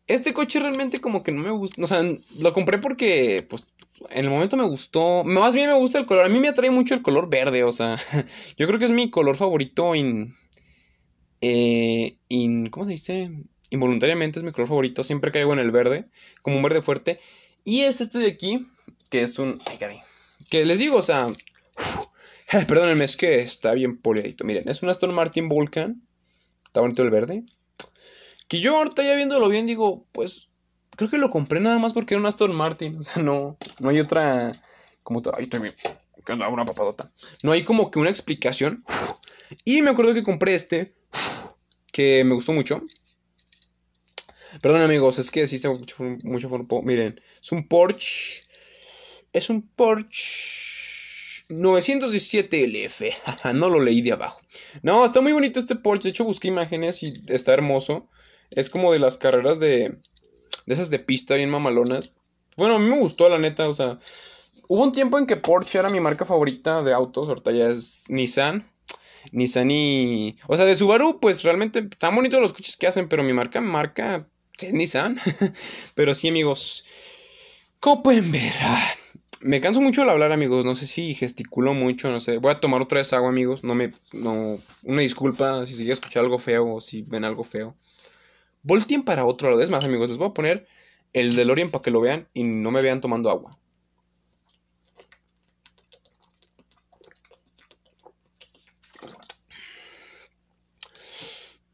este 0.06 0.34
coche 0.34 0.58
realmente 0.58 0.98
como 1.00 1.22
que 1.22 1.32
no 1.32 1.42
me 1.42 1.50
gusta. 1.50 1.82
O 1.82 1.86
sea, 1.86 2.02
lo 2.38 2.52
compré 2.52 2.78
porque, 2.78 3.46
pues, 3.48 3.72
en 4.10 4.24
el 4.24 4.30
momento 4.30 4.56
me 4.56 4.64
gustó. 4.64 5.22
Más 5.24 5.54
bien 5.54 5.70
me 5.70 5.78
gusta 5.78 5.98
el 5.98 6.06
color. 6.06 6.24
A 6.24 6.28
mí 6.28 6.40
me 6.40 6.48
atrae 6.48 6.70
mucho 6.70 6.94
el 6.94 7.02
color 7.02 7.30
verde. 7.30 7.62
O 7.62 7.70
sea, 7.70 7.96
yo 8.58 8.66
creo 8.66 8.78
que 8.80 8.86
es 8.86 8.90
mi 8.90 9.10
color 9.10 9.36
favorito 9.36 9.94
in... 9.94 10.34
Eh, 11.40 12.16
in 12.28 12.68
¿Cómo 12.70 12.84
se 12.84 12.92
dice? 12.92 13.30
Involuntariamente 13.70 14.40
es 14.40 14.44
mi 14.44 14.50
color 14.50 14.68
favorito. 14.68 15.04
Siempre 15.04 15.30
caigo 15.30 15.52
en 15.52 15.60
el 15.60 15.70
verde. 15.70 16.06
Como 16.42 16.56
un 16.56 16.64
verde 16.64 16.82
fuerte. 16.82 17.20
Y 17.62 17.82
es 17.82 18.00
este 18.00 18.18
de 18.18 18.26
aquí. 18.26 18.66
Que 19.08 19.22
es 19.22 19.38
un... 19.38 19.60
Ay, 19.66 19.78
caray. 19.78 20.00
Que 20.50 20.64
les 20.66 20.80
digo, 20.80 20.96
o 20.96 21.02
sea... 21.02 21.28
Perdónenme, 22.68 23.04
es 23.04 23.16
que 23.16 23.40
está 23.40 23.74
bien 23.74 23.96
poliadito. 23.96 24.44
Miren, 24.44 24.68
es 24.68 24.82
un 24.82 24.88
Aston 24.88 25.12
Martin 25.12 25.48
Vulcan. 25.48 26.02
Está 26.66 26.80
bonito 26.80 27.02
el 27.02 27.10
verde. 27.10 27.44
Que 28.48 28.60
yo 28.60 28.76
ahorita 28.76 29.02
ya 29.02 29.16
viéndolo 29.16 29.48
bien 29.48 29.66
digo, 29.66 30.06
pues 30.12 30.48
creo 30.90 31.10
que 31.10 31.18
lo 31.18 31.30
compré 31.30 31.60
nada 31.60 31.78
más 31.78 31.92
porque 31.92 32.14
era 32.14 32.20
un 32.20 32.26
Aston 32.26 32.54
Martin. 32.54 32.96
O 32.98 33.02
sea, 33.02 33.22
no, 33.22 33.56
no 33.80 33.88
hay 33.88 34.00
otra. 34.00 34.52
Como 35.02 35.22
ahí 35.36 35.46
también. 35.46 35.74
Que 36.24 36.32
anda 36.32 36.48
una 36.48 36.64
papadota. 36.64 37.12
No 37.42 37.52
hay 37.52 37.64
como 37.64 37.90
que 37.90 37.98
una 37.98 38.10
explicación. 38.10 38.84
Y 39.64 39.82
me 39.82 39.90
acuerdo 39.90 40.14
que 40.14 40.22
compré 40.22 40.54
este. 40.54 40.94
Que 41.92 42.24
me 42.24 42.34
gustó 42.34 42.52
mucho. 42.52 42.82
Perdón 44.62 44.82
amigos, 44.82 45.18
es 45.18 45.30
que 45.30 45.48
sí 45.48 45.56
está 45.56 45.70
mucho, 45.70 45.96
mucho 46.22 46.82
Miren, 46.82 47.20
es 47.42 47.52
un 47.52 47.66
Porsche. 47.66 48.44
Es 49.32 49.50
un 49.50 49.62
Porsche 49.62 50.73
917 51.48 52.66
LF. 52.66 53.02
no 53.54 53.68
lo 53.68 53.80
leí 53.80 54.00
de 54.00 54.12
abajo. 54.12 54.40
No, 54.82 55.04
está 55.04 55.20
muy 55.20 55.32
bonito 55.32 55.60
este 55.60 55.76
Porsche. 55.76 56.04
De 56.04 56.10
hecho, 56.10 56.24
busqué 56.24 56.48
imágenes 56.48 57.02
y 57.02 57.12
está 57.28 57.52
hermoso. 57.52 58.08
Es 58.50 58.70
como 58.70 58.92
de 58.92 58.98
las 58.98 59.16
carreras 59.16 59.60
de. 59.60 59.98
De 60.66 60.74
esas 60.74 60.88
de 60.88 60.98
pista 60.98 61.34
bien 61.34 61.50
mamalonas. 61.50 62.12
Bueno, 62.56 62.76
a 62.76 62.78
mí 62.78 62.88
me 62.88 62.98
gustó, 62.98 63.28
la 63.28 63.38
neta. 63.38 63.68
O 63.68 63.74
sea, 63.74 63.98
hubo 64.68 64.82
un 64.82 64.92
tiempo 64.92 65.18
en 65.18 65.26
que 65.26 65.36
Porsche 65.36 65.78
era 65.78 65.90
mi 65.90 66.00
marca 66.00 66.24
favorita 66.24 66.82
de 66.82 66.94
autos. 66.94 67.28
Ahorita 67.28 67.50
ya 67.50 67.66
es 67.66 68.04
Nissan. 68.08 68.66
Nissan 69.32 69.70
y. 69.70 70.38
O 70.46 70.56
sea, 70.56 70.64
de 70.64 70.76
Subaru, 70.76 71.20
pues 71.20 71.42
realmente 71.42 71.80
están 71.80 72.14
bonitos 72.14 72.40
los 72.40 72.52
coches 72.52 72.76
que 72.76 72.86
hacen. 72.86 73.08
Pero 73.08 73.22
mi 73.22 73.32
marca, 73.32 73.60
marca. 73.60 74.26
Es 74.58 74.72
Nissan. 74.72 75.18
pero 75.94 76.14
sí, 76.14 76.28
amigos. 76.28 76.86
Como 77.80 78.02
pueden 78.02 78.32
ver. 78.32 78.52
Ah, 78.60 78.94
me 79.44 79.60
canso 79.60 79.82
mucho 79.82 80.00
al 80.00 80.08
hablar, 80.08 80.32
amigos. 80.32 80.64
No 80.64 80.74
sé 80.74 80.86
si 80.86 81.14
gesticulo 81.14 81.74
mucho, 81.74 82.10
no 82.10 82.18
sé. 82.18 82.38
Voy 82.38 82.50
a 82.50 82.60
tomar 82.60 82.80
otra 82.80 82.98
vez 82.98 83.12
agua, 83.12 83.28
amigos. 83.28 83.62
No 83.62 83.74
me. 83.74 83.92
No. 84.12 84.58
Una 84.82 85.02
disculpa 85.02 85.66
si 85.66 85.74
se 85.74 85.88
a 85.88 85.92
escuchar 85.92 86.24
algo 86.24 86.38
feo 86.38 86.76
o 86.76 86.80
si 86.80 87.02
ven 87.02 87.24
algo 87.24 87.44
feo. 87.44 87.76
Voltien 88.62 89.02
para 89.04 89.26
otro 89.26 89.50
lado. 89.50 89.62
Es 89.62 89.68
más, 89.68 89.84
amigos, 89.84 90.08
les 90.08 90.16
voy 90.16 90.28
a 90.28 90.34
poner 90.34 90.66
el 91.12 91.36
DeLorean 91.36 91.70
para 91.70 91.82
que 91.82 91.90
lo 91.90 92.00
vean 92.00 92.26
y 92.32 92.44
no 92.44 92.70
me 92.70 92.80
vean 92.80 93.02
tomando 93.02 93.30
agua. 93.30 93.58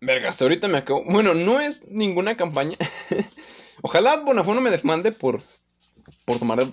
Verga, 0.01 0.31
hasta 0.31 0.45
ahorita 0.45 0.67
me 0.67 0.79
acabo. 0.79 1.05
Bueno, 1.05 1.35
no 1.35 1.61
es 1.61 1.87
ninguna 1.87 2.37
campaña. 2.37 2.77
Ojalá 3.83 4.17
Bonafón 4.17 4.61
me 4.61 4.71
desmande 4.71 5.13
por, 5.13 5.41
por 6.25 6.39
tomar 6.39 6.67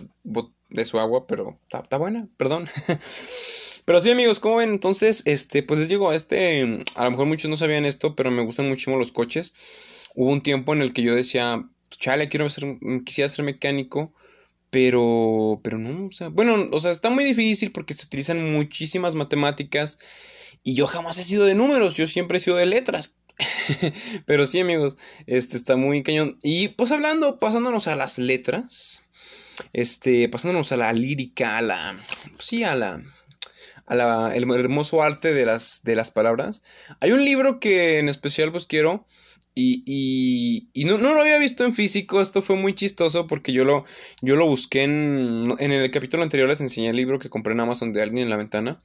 de 0.70 0.86
su 0.86 1.00
agua, 1.00 1.28
pero 1.28 1.60
está, 1.72 1.98
buena, 1.98 2.28
perdón. 2.38 2.68
pero 3.86 4.00
sí, 4.00 4.12
amigos, 4.12 4.40
como 4.40 4.58
ven? 4.58 4.72
Entonces, 4.72 5.24
este, 5.26 5.64
pues 5.64 5.80
les 5.80 5.90
digo, 5.90 6.14
este, 6.14 6.84
a 6.96 7.06
lo 7.06 7.12
mejor 7.12 7.26
muchos 7.26 7.50
no 7.50 7.58
sabían 7.58 7.86
esto, 7.86 8.16
pero 8.16 8.32
me 8.32 8.44
gustan 8.44 8.68
muchísimo 8.68 8.98
los 8.98 9.12
coches. 9.12 9.54
Hubo 10.16 10.32
un 10.32 10.42
tiempo 10.42 10.74
en 10.74 10.82
el 10.82 10.94
que 10.94 11.04
yo 11.04 11.16
decía, 11.16 11.64
chale, 11.90 12.30
quiero 12.30 12.50
ser, 12.50 12.78
quisiera 13.06 13.30
ser 13.30 13.46
mecánico, 13.46 14.14
pero, 14.70 15.62
pero 15.64 15.78
no, 15.78 16.08
o 16.08 16.12
sea, 16.12 16.30
bueno, 16.30 16.68
o 16.72 16.80
sea, 16.80 16.92
está 16.92 17.10
muy 17.10 17.24
difícil 17.24 17.72
porque 17.72 17.94
se 17.94 18.06
utilizan 18.06 18.52
muchísimas 18.52 19.16
matemáticas 19.16 19.98
y 20.64 20.74
yo 20.76 20.88
jamás 20.88 21.18
he 21.18 21.24
sido 21.24 21.46
de 21.46 21.56
números, 21.56 21.96
yo 21.96 22.08
siempre 22.08 22.38
he 22.38 22.42
sido 22.42 22.58
de 22.58 22.66
letras. 22.66 23.16
pero 24.26 24.46
sí, 24.46 24.60
amigos, 24.60 24.98
este 25.28 25.58
está 25.58 25.76
muy 25.76 26.04
cañón. 26.04 26.38
Y 26.42 26.70
pues 26.70 26.92
hablando, 26.92 27.40
pasándonos 27.40 27.88
a 27.88 27.96
las 27.96 28.18
letras, 28.18 29.04
este, 29.74 30.30
pasándonos 30.30 30.72
a 30.72 30.78
la 30.78 30.94
lírica, 30.94 31.58
a 31.58 31.62
la, 31.62 31.98
sí, 32.40 32.64
a 32.64 32.76
la, 32.76 33.02
a 33.86 33.96
la, 33.96 34.36
el 34.36 34.50
hermoso 34.52 35.02
arte 35.02 35.34
de 35.34 35.46
las, 35.46 35.82
de 35.84 35.96
las 35.96 36.12
palabras. 36.12 36.64
Hay 37.00 37.12
un 37.12 37.24
libro 37.24 37.60
que 37.60 38.00
en 38.00 38.10
especial 38.10 38.52
pues 38.52 38.66
quiero 38.66 39.06
y, 39.60 40.70
y, 40.74 40.86
no, 40.86 41.00
no, 41.00 41.16
lo 41.16 41.22
había 41.22 41.40
visto 41.40 41.66
en 41.66 41.74
físico, 41.74 42.22
esto 42.22 42.44
fue 42.44 42.56
muy 42.56 42.76
chistoso 42.76 43.26
porque 43.26 43.52
yo 43.52 43.66
lo, 43.66 43.86
yo 44.22 44.36
lo 44.36 44.46
busqué 44.46 44.84
en, 44.84 45.48
en 45.58 45.72
el 45.72 45.90
capítulo 45.90 46.22
anterior, 46.22 46.48
les 46.48 46.62
enseñé 46.62 46.90
el 46.90 46.96
libro 46.96 47.18
que 47.18 47.32
compré 47.32 47.54
en 47.54 47.62
Amazon 47.62 47.92
de 47.92 48.04
alguien 48.04 48.26
en 48.26 48.30
la 48.30 48.38
ventana. 48.38 48.80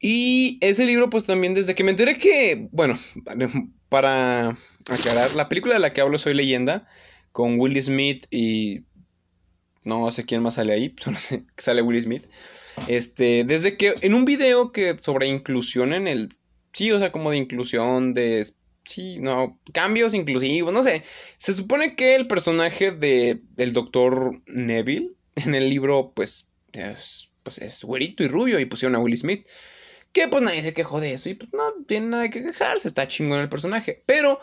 Y 0.00 0.58
ese 0.62 0.84
libro 0.84 1.10
pues 1.10 1.24
también 1.24 1.54
desde 1.54 1.76
que 1.76 1.84
me 1.84 1.90
enteré 1.90 2.18
que, 2.18 2.68
bueno, 2.72 2.98
para 3.88 4.58
aclarar, 4.90 5.36
la 5.36 5.48
película 5.48 5.74
de 5.74 5.80
la 5.80 5.92
que 5.92 6.00
hablo 6.00 6.18
Soy 6.18 6.34
leyenda, 6.34 6.88
con 7.30 7.60
Will 7.60 7.80
Smith 7.80 8.26
y 8.30 8.80
no 9.84 10.10
sé 10.10 10.24
quién 10.24 10.42
más 10.42 10.54
sale 10.54 10.72
ahí, 10.72 10.94
solo 11.00 11.16
sé 11.16 11.44
que 11.54 11.62
sale 11.62 11.82
Will 11.82 12.02
Smith. 12.02 12.24
Este, 12.88 13.44
desde 13.44 13.76
que 13.76 13.94
en 14.00 14.14
un 14.14 14.24
video 14.24 14.72
que 14.72 14.96
sobre 15.00 15.28
inclusión 15.28 15.92
en 15.92 16.08
el 16.08 16.36
sí, 16.72 16.90
o 16.90 16.98
sea, 16.98 17.12
como 17.12 17.30
de 17.30 17.36
inclusión 17.36 18.12
de 18.14 18.46
sí, 18.84 19.16
no, 19.18 19.58
cambios 19.72 20.14
inclusivos, 20.14 20.72
no 20.72 20.82
sé. 20.82 21.02
Se 21.38 21.54
supone 21.54 21.96
que 21.96 22.14
el 22.14 22.26
personaje 22.26 22.90
de 22.90 23.40
el 23.56 23.72
doctor 23.72 24.42
Neville 24.46 25.12
en 25.36 25.54
el 25.54 25.70
libro 25.70 26.12
pues 26.14 26.48
es, 26.72 27.30
pues 27.42 27.58
es 27.58 27.82
güerito 27.84 28.22
y 28.22 28.28
rubio 28.28 28.58
y 28.60 28.66
pusieron 28.66 28.96
a 28.96 28.98
Will 28.98 29.16
Smith. 29.16 29.46
Que 30.12 30.28
pues 30.28 30.42
nadie 30.42 30.62
se 30.62 30.74
quejó 30.74 31.00
de 31.00 31.14
eso 31.14 31.28
y 31.28 31.34
pues 31.34 31.52
no 31.52 31.72
tiene 31.86 32.08
nada 32.08 32.30
que 32.30 32.42
quejarse, 32.42 32.86
está 32.86 33.08
chingón 33.08 33.40
el 33.40 33.48
personaje. 33.48 34.02
Pero 34.06 34.40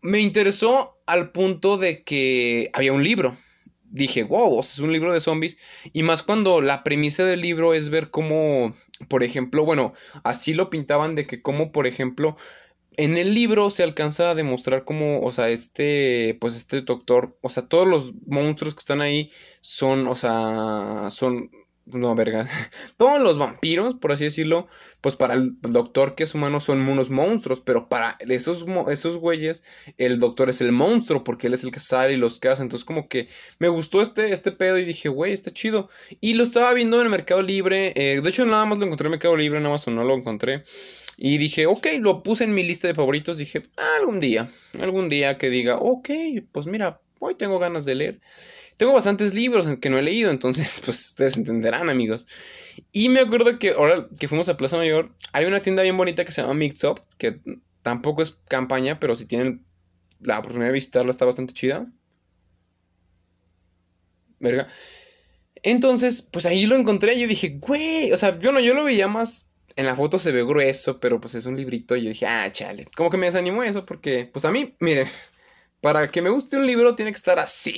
me 0.00 0.20
interesó 0.20 0.98
al 1.06 1.30
punto 1.30 1.76
de 1.76 2.02
que 2.02 2.70
había 2.72 2.92
un 2.92 3.04
libro 3.04 3.36
dije, 3.90 4.24
wow, 4.24 4.60
es 4.60 4.78
un 4.78 4.92
libro 4.92 5.12
de 5.12 5.20
zombies. 5.20 5.58
Y 5.92 6.02
más 6.02 6.22
cuando 6.22 6.60
la 6.60 6.82
premisa 6.84 7.24
del 7.24 7.40
libro 7.40 7.74
es 7.74 7.90
ver 7.90 8.10
cómo, 8.10 8.74
por 9.08 9.22
ejemplo, 9.22 9.64
bueno, 9.64 9.94
así 10.22 10.54
lo 10.54 10.70
pintaban 10.70 11.14
de 11.14 11.26
que 11.26 11.42
cómo, 11.42 11.72
por 11.72 11.86
ejemplo, 11.86 12.36
en 12.96 13.16
el 13.16 13.34
libro 13.34 13.70
se 13.70 13.82
alcanza 13.82 14.30
a 14.30 14.34
demostrar 14.34 14.84
cómo, 14.84 15.20
o 15.22 15.30
sea, 15.32 15.48
este, 15.48 16.36
pues 16.40 16.56
este 16.56 16.82
doctor, 16.82 17.36
o 17.42 17.48
sea, 17.48 17.66
todos 17.66 17.88
los 17.88 18.14
monstruos 18.26 18.74
que 18.74 18.80
están 18.80 19.00
ahí 19.00 19.30
son, 19.60 20.06
o 20.06 20.14
sea, 20.14 21.08
son 21.10 21.50
no, 21.86 22.14
verga. 22.14 22.46
Todos 22.96 23.20
los 23.20 23.36
vampiros, 23.38 23.94
por 23.96 24.12
así 24.12 24.24
decirlo, 24.24 24.68
pues 25.00 25.16
para 25.16 25.34
el 25.34 25.60
doctor 25.60 26.14
que 26.14 26.24
es 26.24 26.34
humano 26.34 26.60
son 26.60 26.80
unos 26.88 27.10
monstruos, 27.10 27.60
pero 27.60 27.88
para 27.88 28.16
esos, 28.20 28.64
esos 28.90 29.16
güeyes, 29.18 29.64
el 29.98 30.18
doctor 30.18 30.48
es 30.48 30.62
el 30.62 30.72
monstruo, 30.72 31.24
porque 31.24 31.48
él 31.48 31.54
es 31.54 31.62
el 31.62 31.72
que 31.72 31.80
sale 31.80 32.14
y 32.14 32.16
los 32.16 32.40
hace. 32.44 32.62
Entonces, 32.62 32.84
como 32.84 33.08
que 33.08 33.28
me 33.58 33.68
gustó 33.68 34.00
este, 34.00 34.32
este 34.32 34.50
pedo 34.50 34.78
y 34.78 34.84
dije, 34.84 35.08
güey, 35.10 35.32
está 35.32 35.52
chido. 35.52 35.90
Y 36.20 36.34
lo 36.34 36.44
estaba 36.44 36.72
viendo 36.72 36.96
en 36.98 37.04
el 37.04 37.10
Mercado 37.10 37.42
Libre. 37.42 37.92
Eh, 37.96 38.20
de 38.22 38.28
hecho, 38.30 38.46
nada 38.46 38.64
más 38.64 38.78
lo 38.78 38.86
encontré 38.86 39.06
en 39.06 39.12
Mercado 39.12 39.36
Libre, 39.36 39.58
en 39.58 39.66
Amazon 39.66 39.94
no 39.94 40.04
lo 40.04 40.14
encontré. 40.14 40.64
Y 41.16 41.38
dije, 41.38 41.66
ok, 41.66 41.86
lo 42.00 42.22
puse 42.22 42.44
en 42.44 42.54
mi 42.54 42.62
lista 42.62 42.88
de 42.88 42.94
favoritos. 42.94 43.36
Dije, 43.36 43.66
algún 43.98 44.20
día, 44.20 44.50
algún 44.80 45.08
día 45.08 45.38
que 45.38 45.50
diga, 45.50 45.76
ok, 45.76 46.10
pues 46.50 46.66
mira, 46.66 47.00
hoy 47.18 47.34
tengo 47.34 47.58
ganas 47.58 47.84
de 47.84 47.94
leer. 47.94 48.20
Tengo 48.76 48.92
bastantes 48.92 49.34
libros 49.34 49.68
que 49.78 49.90
no 49.90 49.98
he 49.98 50.02
leído, 50.02 50.30
entonces, 50.30 50.80
pues 50.84 51.08
ustedes 51.10 51.36
entenderán, 51.36 51.90
amigos. 51.90 52.26
Y 52.92 53.08
me 53.08 53.20
acuerdo 53.20 53.58
que 53.58 53.70
ahora 53.70 54.08
que 54.18 54.28
fuimos 54.28 54.48
a 54.48 54.56
Plaza 54.56 54.76
Mayor, 54.76 55.14
hay 55.32 55.44
una 55.44 55.62
tienda 55.62 55.82
bien 55.82 55.96
bonita 55.96 56.24
que 56.24 56.32
se 56.32 56.42
llama 56.42 56.54
Mix 56.54 56.82
Up, 56.84 57.02
que 57.18 57.40
tampoco 57.82 58.22
es 58.22 58.32
campaña, 58.48 58.98
pero 58.98 59.14
si 59.14 59.26
tienen 59.26 59.64
la 60.20 60.38
oportunidad 60.38 60.68
de 60.68 60.74
visitarla, 60.74 61.10
está 61.10 61.24
bastante 61.24 61.54
chida. 61.54 61.86
Verga. 64.40 64.68
Entonces, 65.62 66.22
pues 66.22 66.46
ahí 66.46 66.66
lo 66.66 66.76
encontré 66.76 67.14
y 67.14 67.22
yo 67.22 67.26
dije, 67.26 67.58
güey, 67.60 68.12
o 68.12 68.16
sea, 68.16 68.38
yo 68.38 68.52
no, 68.52 68.60
yo 68.60 68.74
lo 68.74 68.84
veía 68.84 69.08
más. 69.08 69.50
En 69.76 69.86
la 69.86 69.96
foto 69.96 70.18
se 70.18 70.30
ve 70.30 70.44
grueso, 70.44 71.00
pero 71.00 71.20
pues 71.20 71.34
es 71.34 71.46
un 71.46 71.56
librito. 71.56 71.96
Y 71.96 72.04
yo 72.04 72.08
dije, 72.10 72.26
ah, 72.26 72.52
chale. 72.52 72.86
Como 72.96 73.10
que 73.10 73.16
me 73.16 73.26
desanimó 73.26 73.62
eso 73.64 73.84
porque, 73.86 74.28
pues 74.32 74.44
a 74.44 74.50
mí, 74.50 74.76
miren, 74.80 75.08
para 75.80 76.10
que 76.10 76.22
me 76.22 76.30
guste 76.30 76.56
un 76.56 76.66
libro 76.66 76.94
tiene 76.94 77.10
que 77.12 77.16
estar 77.16 77.38
así. 77.38 77.76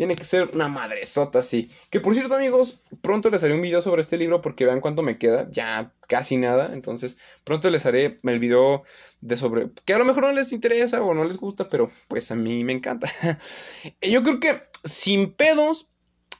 Tiene 0.00 0.16
que 0.16 0.24
ser 0.24 0.48
una 0.54 0.66
madresota 0.66 1.40
así. 1.40 1.70
Que 1.90 2.00
por 2.00 2.14
cierto, 2.14 2.34
amigos, 2.34 2.80
pronto 3.02 3.28
les 3.28 3.44
haré 3.44 3.52
un 3.52 3.60
video 3.60 3.82
sobre 3.82 4.00
este 4.00 4.16
libro 4.16 4.40
porque 4.40 4.64
vean 4.64 4.80
cuánto 4.80 5.02
me 5.02 5.18
queda. 5.18 5.46
Ya 5.50 5.92
casi 6.08 6.38
nada. 6.38 6.70
Entonces, 6.72 7.18
pronto 7.44 7.68
les 7.68 7.84
haré 7.84 8.16
el 8.22 8.38
video 8.38 8.84
de 9.20 9.36
sobre. 9.36 9.68
Que 9.84 9.92
a 9.92 9.98
lo 9.98 10.06
mejor 10.06 10.22
no 10.22 10.32
les 10.32 10.54
interesa 10.54 11.02
o 11.02 11.12
no 11.12 11.24
les 11.24 11.36
gusta, 11.36 11.68
pero 11.68 11.90
pues 12.08 12.30
a 12.30 12.34
mí 12.34 12.64
me 12.64 12.72
encanta. 12.72 13.12
Yo 14.00 14.22
creo 14.22 14.40
que 14.40 14.62
sin 14.84 15.34
pedos. 15.34 15.90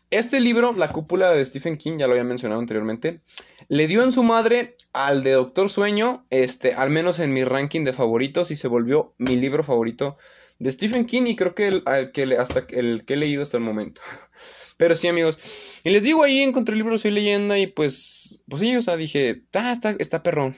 Este 0.09 0.41
libro, 0.41 0.73
La 0.73 0.89
cúpula 0.89 1.31
de 1.31 1.45
Stephen 1.45 1.77
King, 1.77 1.99
ya 1.99 2.07
lo 2.07 2.15
había 2.15 2.25
mencionado 2.25 2.61
anteriormente, 2.61 3.21
le 3.69 3.87
dio 3.87 4.03
en 4.03 4.11
su 4.11 4.25
madre 4.25 4.75
al 4.93 5.23
de 5.23 5.33
Doctor 5.33 5.69
Sueño, 5.71 6.27
este, 6.31 6.73
al 6.73 6.91
menos 6.91 7.21
en 7.21 7.33
mi 7.33 7.45
ranking 7.45 7.85
de 7.85 7.93
favoritos, 7.93 8.51
y 8.51 8.57
se 8.57 8.67
volvió 8.67 9.15
mi 9.19 9.37
libro 9.37 9.63
favorito 9.63 10.17
de 10.61 10.71
Stephen 10.71 11.07
King 11.07 11.23
y 11.27 11.37
creo 11.37 11.55
que 11.55 11.69
el, 11.69 11.83
que 12.13 12.37
hasta 12.39 12.67
el 12.69 13.05
que 13.05 13.15
he 13.15 13.17
leído 13.17 13.43
hasta 13.43 13.57
el 13.57 13.65
momento. 13.65 14.01
Pero 14.77 14.95
sí, 14.95 15.09
amigos. 15.09 15.39
Y 15.83 15.91
les 15.91 16.05
digo, 16.05 16.23
ahí 16.23 16.41
encontré 16.41 16.75
el 16.75 16.79
libro 16.79 16.97
Soy 16.97 17.11
Leyenda 17.11 17.59
y 17.59 17.67
pues, 17.67 18.45
pues 18.49 18.61
sí, 18.61 18.77
o 18.77 18.83
sea, 18.83 18.97
dije, 18.97 19.43
ah, 19.55 19.73
está, 19.73 19.97
está 19.99 20.23
perrón. 20.23 20.57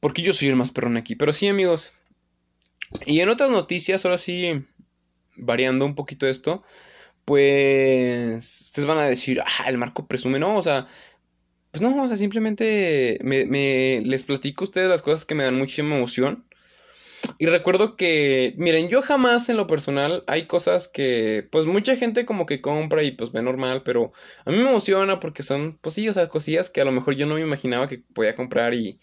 Porque 0.00 0.22
yo 0.22 0.32
soy 0.32 0.48
el 0.48 0.56
más 0.56 0.70
perrón 0.70 0.96
aquí. 0.96 1.14
Pero 1.14 1.32
sí, 1.32 1.48
amigos. 1.48 1.92
Y 3.04 3.20
en 3.20 3.28
otras 3.28 3.50
noticias, 3.50 4.04
ahora 4.04 4.18
sí, 4.18 4.64
variando 5.36 5.84
un 5.84 5.94
poquito 5.94 6.26
esto, 6.26 6.62
pues 7.24 8.62
ustedes 8.62 8.86
van 8.86 8.98
a 8.98 9.04
decir, 9.04 9.40
ah, 9.40 9.68
el 9.68 9.78
Marco 9.78 10.06
presume, 10.06 10.38
no, 10.38 10.56
o 10.56 10.62
sea, 10.62 10.86
pues 11.72 11.82
no, 11.82 12.02
o 12.02 12.08
sea, 12.08 12.16
simplemente 12.16 13.18
me, 13.22 13.44
me 13.46 14.02
les 14.04 14.24
platico 14.24 14.64
a 14.64 14.66
ustedes 14.66 14.88
las 14.88 15.02
cosas 15.02 15.24
que 15.24 15.34
me 15.34 15.44
dan 15.44 15.56
muchísima 15.56 15.96
emoción. 15.96 16.46
Y 17.38 17.46
recuerdo 17.46 17.96
que, 17.96 18.54
miren, 18.56 18.88
yo 18.88 19.02
jamás 19.02 19.48
en 19.48 19.56
lo 19.56 19.66
personal 19.66 20.24
hay 20.26 20.46
cosas 20.46 20.88
que, 20.88 21.46
pues 21.50 21.66
mucha 21.66 21.96
gente 21.96 22.26
como 22.26 22.46
que 22.46 22.60
compra 22.60 23.02
y 23.02 23.12
pues 23.12 23.32
ve 23.32 23.42
normal, 23.42 23.82
pero 23.84 24.12
a 24.44 24.50
mí 24.50 24.58
me 24.58 24.68
emociona 24.68 25.20
porque 25.20 25.42
son, 25.42 25.78
pues 25.80 25.94
sí, 25.94 26.08
o 26.08 26.12
sea, 26.12 26.28
cosillas 26.28 26.70
que 26.70 26.80
a 26.80 26.84
lo 26.84 26.92
mejor 26.92 27.14
yo 27.14 27.26
no 27.26 27.34
me 27.34 27.40
imaginaba 27.40 27.88
que 27.88 27.98
podía 27.98 28.34
comprar 28.36 28.74
y 28.74 28.98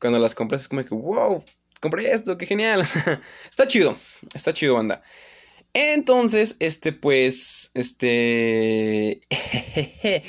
cuando 0.00 0.18
las 0.18 0.34
compras 0.34 0.62
es 0.62 0.68
como 0.68 0.84
que, 0.84 0.94
wow, 0.94 1.42
compré 1.80 2.10
esto, 2.12 2.36
qué 2.38 2.46
genial. 2.46 2.82
está 3.50 3.66
chido, 3.66 3.96
está 4.34 4.52
chido, 4.52 4.74
banda. 4.74 5.02
Entonces, 5.74 6.56
este, 6.58 6.92
pues, 6.92 7.70
este... 7.74 9.20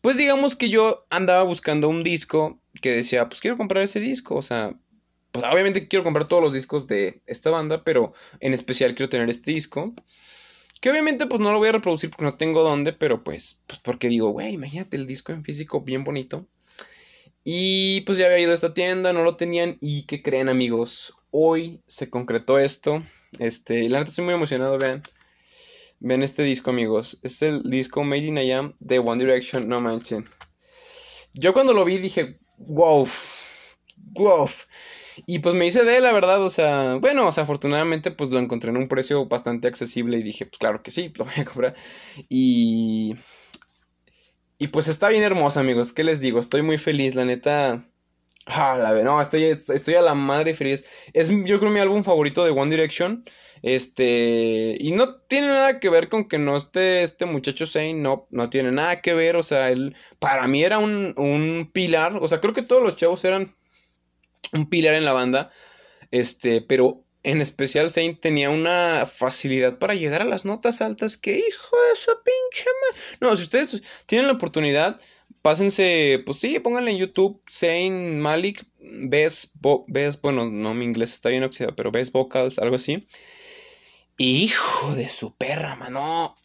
pues 0.00 0.16
digamos 0.16 0.56
que 0.56 0.68
yo 0.68 1.06
andaba 1.10 1.42
buscando 1.44 1.88
un 1.88 2.02
disco 2.02 2.60
que 2.80 2.92
decía, 2.92 3.28
pues 3.28 3.40
quiero 3.40 3.56
comprar 3.56 3.82
ese 3.82 4.00
disco, 4.00 4.34
o 4.36 4.42
sea, 4.42 4.74
pues 5.40 5.52
obviamente 5.52 5.88
quiero 5.88 6.04
comprar 6.04 6.28
todos 6.28 6.42
los 6.42 6.52
discos 6.52 6.86
de 6.86 7.20
esta 7.26 7.50
banda, 7.50 7.84
pero 7.84 8.12
en 8.40 8.54
especial 8.54 8.94
quiero 8.94 9.08
tener 9.08 9.28
este 9.28 9.50
disco. 9.50 9.94
Que 10.80 10.90
obviamente 10.90 11.26
pues 11.26 11.40
no 11.40 11.52
lo 11.52 11.58
voy 11.58 11.68
a 11.68 11.72
reproducir 11.72 12.10
porque 12.10 12.24
no 12.24 12.36
tengo 12.36 12.62
dónde, 12.62 12.92
pero 12.92 13.24
pues, 13.24 13.60
pues 13.66 13.78
porque 13.80 14.08
digo, 14.08 14.30
güey, 14.30 14.52
imagínate 14.52 14.96
el 14.96 15.06
disco 15.06 15.32
en 15.32 15.42
físico 15.42 15.80
bien 15.80 16.04
bonito. 16.04 16.46
Y 17.44 18.02
pues 18.02 18.18
ya 18.18 18.26
había 18.26 18.40
ido 18.40 18.52
a 18.52 18.54
esta 18.54 18.74
tienda, 18.74 19.12
no 19.12 19.22
lo 19.22 19.36
tenían 19.36 19.78
y 19.80 20.02
¿qué 20.02 20.22
creen 20.22 20.48
amigos? 20.48 21.14
Hoy 21.30 21.80
se 21.86 22.10
concretó 22.10 22.58
esto. 22.58 23.02
Este, 23.38 23.88
la 23.88 23.98
neta 23.98 24.10
estoy 24.10 24.24
muy 24.24 24.34
emocionado, 24.34 24.78
vean. 24.78 25.02
Vean 26.00 26.22
este 26.22 26.42
disco 26.42 26.70
amigos. 26.70 27.18
Es 27.22 27.42
el 27.42 27.62
disco 27.62 28.04
Made 28.04 28.26
in 28.26 28.38
Ayam 28.38 28.74
de 28.80 28.98
One 28.98 29.24
Direction, 29.24 29.68
no 29.68 29.80
manchen. 29.80 30.28
Yo 31.34 31.52
cuando 31.52 31.72
lo 31.72 31.84
vi 31.84 31.98
dije, 31.98 32.38
wow, 32.58 33.08
wow. 34.12 34.48
Y 35.24 35.38
pues 35.38 35.54
me 35.54 35.66
hice 35.66 35.84
de 35.84 36.00
la 36.00 36.12
verdad, 36.12 36.42
o 36.42 36.50
sea, 36.50 36.96
bueno, 37.00 37.28
o 37.28 37.32
sea, 37.32 37.44
afortunadamente 37.44 38.10
pues 38.10 38.30
lo 38.30 38.38
encontré 38.38 38.70
en 38.70 38.76
un 38.76 38.88
precio 38.88 39.26
bastante 39.26 39.68
accesible 39.68 40.18
y 40.18 40.22
dije, 40.22 40.46
pues 40.46 40.58
claro 40.58 40.82
que 40.82 40.90
sí, 40.90 41.12
lo 41.16 41.24
voy 41.24 41.34
a 41.38 41.44
comprar. 41.44 41.74
Y... 42.28 43.16
Y 44.58 44.68
pues 44.68 44.88
está 44.88 45.10
bien 45.10 45.22
hermosa, 45.22 45.60
amigos, 45.60 45.92
¿qué 45.92 46.02
les 46.02 46.20
digo? 46.20 46.40
Estoy 46.40 46.62
muy 46.62 46.78
feliz, 46.78 47.14
la 47.14 47.24
neta... 47.24 47.84
Ah, 48.46 48.78
la 48.78 49.02
no, 49.02 49.20
estoy, 49.20 49.42
estoy 49.44 49.94
a 49.94 50.02
la 50.02 50.14
madre 50.14 50.54
feliz. 50.54 50.84
Es 51.12 51.28
yo 51.28 51.58
creo 51.58 51.70
mi 51.70 51.80
álbum 51.80 52.04
favorito 52.04 52.44
de 52.44 52.52
One 52.52 52.70
Direction. 52.70 53.24
Este, 53.62 54.76
y 54.78 54.92
no 54.92 55.16
tiene 55.16 55.48
nada 55.48 55.80
que 55.80 55.90
ver 55.90 56.08
con 56.08 56.28
que 56.28 56.38
no 56.38 56.56
esté 56.56 57.02
este 57.02 57.26
muchacho 57.26 57.66
Zane, 57.66 57.94
no, 57.94 58.28
no 58.30 58.48
tiene 58.48 58.70
nada 58.70 59.00
que 59.00 59.14
ver, 59.14 59.36
o 59.36 59.42
sea, 59.42 59.70
él 59.70 59.96
para 60.20 60.46
mí 60.46 60.62
era 60.62 60.78
un, 60.78 61.14
un 61.16 61.70
pilar, 61.72 62.18
o 62.20 62.28
sea, 62.28 62.40
creo 62.40 62.54
que 62.54 62.62
todos 62.62 62.82
los 62.82 62.96
chavos 62.96 63.24
eran 63.24 63.56
un 64.52 64.68
pilar 64.68 64.94
en 64.94 65.04
la 65.04 65.12
banda. 65.12 65.50
Este, 66.10 66.60
pero 66.60 67.04
en 67.22 67.40
especial 67.40 67.90
Saint 67.90 68.20
tenía 68.20 68.50
una 68.50 69.04
facilidad 69.04 69.78
para 69.78 69.94
llegar 69.94 70.22
a 70.22 70.26
las 70.26 70.44
notas 70.44 70.80
altas 70.80 71.16
que 71.16 71.36
hijo 71.38 71.76
de 71.90 71.96
su 71.96 72.12
pinche 72.22 72.70
madre. 72.82 73.02
No, 73.20 73.34
si 73.34 73.42
ustedes 73.42 73.82
tienen 74.06 74.28
la 74.28 74.34
oportunidad, 74.34 75.00
pásense, 75.42 76.22
pues 76.24 76.38
sí, 76.38 76.60
pónganle 76.60 76.92
en 76.92 76.98
YouTube 76.98 77.42
Saint 77.48 78.18
Malik, 78.18 78.64
ves, 78.78 79.52
ves, 79.88 80.20
bueno, 80.20 80.48
no 80.48 80.74
mi 80.74 80.84
inglés 80.84 81.12
está 81.12 81.28
bien 81.28 81.42
oxidado, 81.42 81.74
pero 81.74 81.90
ves 81.90 82.12
vocals, 82.12 82.58
algo 82.58 82.76
así. 82.76 83.06
Hijo 84.18 84.94
de 84.94 85.08
su 85.08 85.34
perra, 85.34 85.74
mano 85.74 86.36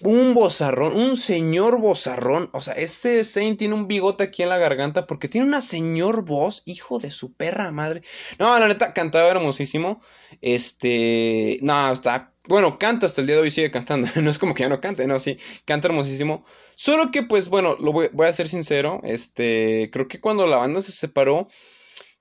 un 0.00 0.34
bozarrón, 0.34 0.96
un 0.96 1.16
señor 1.16 1.78
bozarrón. 1.80 2.50
O 2.52 2.60
sea, 2.60 2.74
ese 2.74 3.24
Saint 3.24 3.58
tiene 3.58 3.74
un 3.74 3.86
bigote 3.86 4.24
aquí 4.24 4.42
en 4.42 4.48
la 4.48 4.58
garganta 4.58 5.06
porque 5.06 5.28
tiene 5.28 5.46
una 5.46 5.60
señor 5.60 6.24
voz, 6.24 6.62
hijo 6.66 6.98
de 6.98 7.10
su 7.10 7.32
perra 7.32 7.70
madre. 7.70 8.02
No, 8.38 8.58
la 8.58 8.68
neta, 8.68 8.92
cantaba 8.92 9.30
hermosísimo. 9.30 10.00
Este, 10.40 11.58
no, 11.62 11.92
está, 11.92 12.34
bueno, 12.48 12.78
canta 12.78 13.06
hasta 13.06 13.20
el 13.20 13.26
día 13.26 13.36
de 13.36 13.42
hoy, 13.42 13.50
sigue 13.50 13.70
cantando. 13.70 14.08
No 14.22 14.30
es 14.30 14.38
como 14.38 14.54
que 14.54 14.64
ya 14.64 14.68
no 14.68 14.80
cante, 14.80 15.06
no, 15.06 15.18
sí, 15.18 15.38
canta 15.64 15.88
hermosísimo. 15.88 16.44
Solo 16.74 17.10
que, 17.10 17.22
pues, 17.22 17.48
bueno, 17.48 17.76
lo 17.78 17.92
voy, 17.92 18.10
voy 18.12 18.26
a 18.26 18.32
ser 18.32 18.48
sincero. 18.48 19.00
Este, 19.04 19.90
creo 19.92 20.08
que 20.08 20.20
cuando 20.20 20.46
la 20.46 20.58
banda 20.58 20.80
se 20.80 20.92
separó 20.92 21.48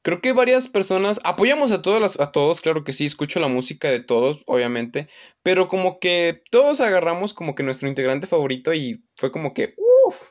Creo 0.04 0.20
que 0.20 0.34
varias 0.34 0.68
personas 0.68 1.22
apoyamos 1.24 1.72
a 1.72 1.82
todos, 1.82 2.20
a 2.20 2.32
todos, 2.34 2.60
claro 2.60 2.84
que 2.84 2.91
sí, 2.91 3.06
escucho 3.06 3.39
la 3.39 3.47
música 3.47 3.89
de 3.89 4.01
todos, 4.01 4.43
obviamente, 4.47 5.08
pero 5.43 5.70
como 5.70 5.97
que 5.99 6.43
todos 6.51 6.82
agarramos 6.82 7.34
como 7.34 7.56
que 7.56 7.64
nuestro 7.64 7.88
integrante 7.88 8.28
favorito 8.28 8.74
y 8.74 9.06
fue 9.16 9.32
como 9.32 9.54
que, 9.54 9.76
uff. 10.06 10.24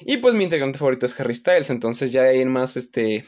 Y 0.00 0.18
pues 0.18 0.34
mi 0.34 0.44
integrante 0.44 0.78
favorito 0.78 1.06
es 1.06 1.18
Harry 1.18 1.34
Styles, 1.34 1.70
entonces 1.70 2.12
ya 2.12 2.22
hay 2.22 2.44
más, 2.44 2.76
este, 2.76 3.24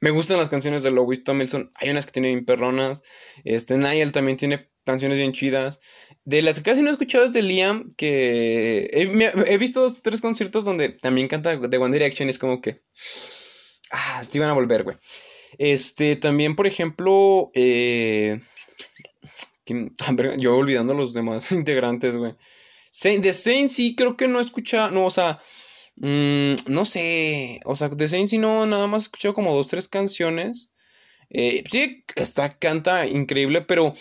me 0.00 0.10
gustan 0.10 0.36
las 0.36 0.50
canciones 0.50 0.82
de 0.82 0.90
Louis 0.90 1.24
Tomlinson, 1.24 1.70
hay 1.76 1.90
unas 1.90 2.04
que 2.04 2.12
tienen 2.12 2.34
bien 2.34 2.44
perronas, 2.44 3.02
este, 3.44 3.78
Niall 3.78 4.12
también 4.12 4.36
tiene 4.36 4.68
canciones 4.84 5.16
bien 5.16 5.32
chidas. 5.32 5.80
De 6.24 6.42
las 6.42 6.58
que 6.58 6.70
casi 6.70 6.82
no 6.82 6.88
he 6.88 6.92
escuchado 6.92 7.24
es 7.24 7.32
de 7.32 7.42
Liam, 7.42 7.94
que 7.96 8.90
he, 8.92 9.58
visto 9.58 9.80
dos, 9.80 10.02
tres 10.02 10.20
conciertos 10.20 10.66
donde 10.66 10.90
también 10.90 11.28
canta 11.28 11.56
de 11.56 11.78
One 11.78 11.92
Direction 11.92 12.28
es 12.28 12.38
como 12.38 12.60
que, 12.60 12.82
ah, 13.92 14.24
sí 14.28 14.38
van 14.38 14.50
a 14.50 14.54
volver, 14.54 14.82
güey. 14.82 14.96
Este, 15.56 16.16
también, 16.16 16.56
por 16.56 16.66
ejemplo, 16.66 17.50
eh, 17.54 18.40
yo 20.38 20.56
olvidando 20.56 20.94
los 20.94 21.14
demás 21.14 21.52
integrantes, 21.52 22.16
güey. 22.16 22.34
De 23.02 23.32
Saint 23.32 23.70
sí 23.70 23.94
creo 23.94 24.16
que 24.16 24.28
no 24.28 24.40
he 24.40 24.42
escuchado, 24.42 24.90
no, 24.90 25.06
o 25.06 25.10
sea, 25.10 25.40
mm, 25.96 26.54
no 26.66 26.84
sé, 26.84 27.60
o 27.64 27.76
sea, 27.76 27.88
de 27.88 28.08
Saint 28.08 28.28
sí 28.28 28.38
no, 28.38 28.66
nada 28.66 28.86
más 28.88 29.02
he 29.02 29.06
escuchado 29.06 29.34
como 29.34 29.54
dos, 29.54 29.68
tres 29.68 29.86
canciones. 29.88 30.72
Eh, 31.30 31.62
sí, 31.70 32.04
está, 32.16 32.58
canta 32.58 33.06
increíble, 33.06 33.60
pero 33.60 33.94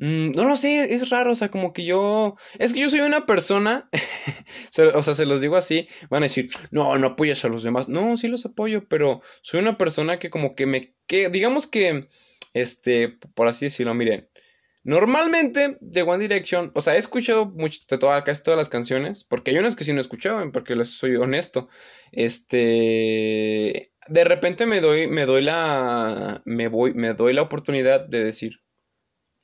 Mm, 0.00 0.32
no 0.32 0.44
lo 0.44 0.56
sé, 0.56 0.94
es 0.94 1.10
raro, 1.10 1.32
o 1.32 1.34
sea, 1.34 1.50
como 1.50 1.72
que 1.72 1.84
yo... 1.84 2.36
Es 2.58 2.72
que 2.72 2.80
yo 2.80 2.88
soy 2.88 3.00
una 3.00 3.26
persona, 3.26 3.88
o 4.94 5.02
sea, 5.02 5.14
se 5.14 5.26
los 5.26 5.40
digo 5.40 5.56
así, 5.56 5.88
van 6.08 6.22
a 6.22 6.26
decir, 6.26 6.50
no, 6.70 6.96
no 6.98 7.08
apoyas 7.08 7.44
a 7.44 7.48
los 7.48 7.62
demás. 7.64 7.88
No, 7.88 8.16
sí 8.16 8.28
los 8.28 8.46
apoyo, 8.46 8.86
pero 8.88 9.20
soy 9.42 9.60
una 9.60 9.76
persona 9.78 10.18
que 10.18 10.30
como 10.30 10.54
que 10.54 10.66
me... 10.66 10.94
Que, 11.06 11.30
digamos 11.30 11.66
que, 11.66 12.08
este, 12.54 13.18
por 13.34 13.48
así 13.48 13.66
decirlo, 13.66 13.94
miren. 13.94 14.28
Normalmente 14.84 15.76
de 15.80 16.02
One 16.02 16.18
Direction, 16.18 16.70
o 16.74 16.80
sea, 16.80 16.94
he 16.94 16.98
escuchado 16.98 17.46
mucho, 17.46 17.80
de 17.90 17.98
todas, 17.98 18.22
casi 18.22 18.42
todas 18.42 18.56
las 18.56 18.68
canciones, 18.68 19.24
porque 19.24 19.50
hay 19.50 19.58
unas 19.58 19.76
que 19.76 19.84
sí 19.84 19.92
no 19.92 19.98
he 19.98 20.02
escuchado, 20.02 20.50
porque 20.52 20.76
les 20.76 20.90
soy 20.90 21.16
honesto. 21.16 21.68
Este, 22.12 23.92
de 24.06 24.24
repente 24.24 24.64
me 24.64 24.80
doy, 24.80 25.08
me 25.08 25.26
doy 25.26 25.42
la, 25.42 26.40
me 26.44 26.68
voy, 26.68 26.94
me 26.94 27.14
doy 27.14 27.34
la 27.34 27.42
oportunidad 27.42 28.06
de 28.06 28.24
decir, 28.24 28.60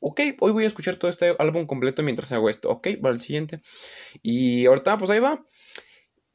ok, 0.04 0.20
hoy 0.40 0.52
voy 0.52 0.64
a 0.64 0.66
escuchar 0.66 0.96
todo 0.96 1.10
este 1.10 1.34
álbum 1.38 1.66
completo 1.66 2.02
mientras 2.02 2.30
hago 2.32 2.50
esto, 2.50 2.68
ok, 2.70 2.88
va 3.04 3.08
al 3.08 3.22
siguiente. 3.22 3.60
Y 4.22 4.66
ahorita, 4.66 4.98
pues 4.98 5.10
ahí 5.10 5.18
va. 5.18 5.46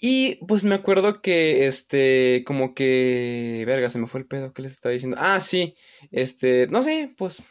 Y 0.02 0.44
pues 0.48 0.64
me 0.64 0.76
acuerdo 0.76 1.22
que, 1.22 1.68
este, 1.68 2.44
como 2.48 2.74
que, 2.74 3.64
verga, 3.68 3.90
se 3.90 4.00
me 4.00 4.08
fue 4.08 4.22
el 4.22 4.28
pedo, 4.28 4.54
¿qué 4.54 4.64
les 4.64 4.72
estaba 4.72 4.94
diciendo? 4.94 5.18
Ah, 5.20 5.40
sí, 5.40 5.76
este, 6.12 6.68
no 6.68 6.82
sé, 6.84 7.14
pues, 7.18 7.44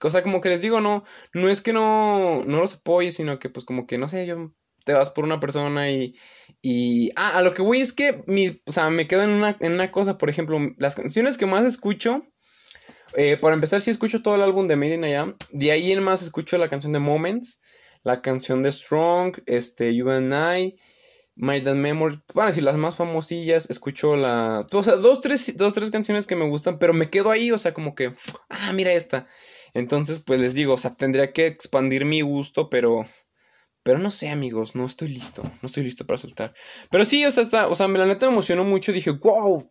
cosa 0.00 0.22
como 0.22 0.40
que 0.40 0.48
les 0.48 0.62
digo, 0.62 0.80
no, 0.80 1.04
no 1.34 1.48
es 1.50 1.62
que 1.62 1.72
no, 1.72 2.42
no 2.44 2.60
los 2.60 2.76
apoye, 2.76 3.12
sino 3.12 3.38
que 3.38 3.50
pues 3.50 3.64
como 3.64 3.86
que, 3.86 3.98
no 3.98 4.08
sé, 4.08 4.26
yo 4.26 4.52
te 4.84 4.94
vas 4.94 5.10
por 5.10 5.24
una 5.24 5.40
persona 5.40 5.90
y, 5.90 6.16
y, 6.62 7.10
ah, 7.16 7.38
a 7.38 7.42
lo 7.42 7.54
que 7.54 7.62
voy 7.62 7.80
es 7.80 7.92
que, 7.92 8.24
mi, 8.26 8.60
o 8.66 8.72
sea, 8.72 8.90
me 8.90 9.06
quedo 9.06 9.22
en 9.22 9.30
una, 9.30 9.56
en 9.60 9.72
una 9.72 9.92
cosa, 9.92 10.18
por 10.18 10.30
ejemplo, 10.30 10.58
las 10.78 10.96
canciones 10.96 11.38
que 11.38 11.46
más 11.46 11.64
escucho, 11.64 12.24
eh, 13.14 13.36
para 13.36 13.54
empezar, 13.54 13.80
sí 13.80 13.90
escucho 13.90 14.22
todo 14.22 14.34
el 14.34 14.42
álbum 14.42 14.66
de 14.66 14.76
Made 14.76 14.94
in 14.94 15.04
I 15.04 15.34
de 15.50 15.72
ahí 15.72 15.92
en 15.92 16.02
más 16.02 16.22
escucho 16.22 16.58
la 16.58 16.68
canción 16.68 16.92
de 16.92 16.98
Moments, 16.98 17.60
la 18.02 18.22
canción 18.22 18.62
de 18.62 18.72
Strong, 18.72 19.38
este, 19.46 19.94
You 19.94 20.10
and 20.10 20.32
I, 20.32 20.76
My 21.34 21.60
Dad 21.60 21.74
Memory, 21.74 22.20
van 22.34 22.44
a 22.44 22.46
decir 22.48 22.64
las 22.64 22.76
más 22.76 22.96
famosillas, 22.96 23.70
escucho 23.70 24.16
la, 24.16 24.66
o 24.70 24.82
sea, 24.82 24.96
dos 24.96 25.20
tres, 25.20 25.56
dos, 25.56 25.74
tres 25.74 25.90
canciones 25.90 26.26
que 26.26 26.36
me 26.36 26.48
gustan, 26.48 26.78
pero 26.78 26.92
me 26.92 27.10
quedo 27.10 27.30
ahí, 27.30 27.50
o 27.50 27.58
sea, 27.58 27.72
como 27.72 27.94
que, 27.94 28.12
ah, 28.48 28.72
mira 28.72 28.92
esta. 28.92 29.26
Entonces, 29.72 30.18
pues 30.18 30.40
les 30.40 30.54
digo, 30.54 30.74
o 30.74 30.78
sea, 30.78 30.94
tendría 30.94 31.32
que 31.32 31.46
expandir 31.46 32.04
mi 32.04 32.20
gusto, 32.20 32.68
pero, 32.68 33.06
pero 33.82 33.98
no 33.98 34.10
sé, 34.10 34.28
amigos, 34.28 34.74
no 34.74 34.84
estoy 34.84 35.08
listo, 35.08 35.42
no 35.42 35.66
estoy 35.66 35.84
listo 35.84 36.06
para 36.06 36.18
soltar. 36.18 36.54
Pero 36.90 37.04
sí, 37.04 37.24
o 37.24 37.30
sea, 37.30 37.42
está, 37.42 37.68
o 37.68 37.74
sea, 37.74 37.88
la 37.88 38.06
neta 38.06 38.26
me 38.26 38.32
emocionó 38.32 38.64
mucho, 38.64 38.92
dije, 38.92 39.10
wow, 39.10 39.70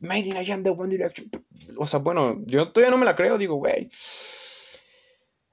Made 0.00 0.26
in 0.26 0.36
I 0.36 0.50
Am 0.50 0.62
the 0.62 0.70
One 0.70 0.88
Direction. 0.88 1.30
O 1.76 1.86
sea, 1.86 2.00
bueno, 2.00 2.40
yo 2.46 2.68
todavía 2.68 2.90
no 2.90 2.98
me 2.98 3.04
la 3.04 3.14
creo, 3.14 3.38
digo, 3.38 3.56
güey. 3.56 3.88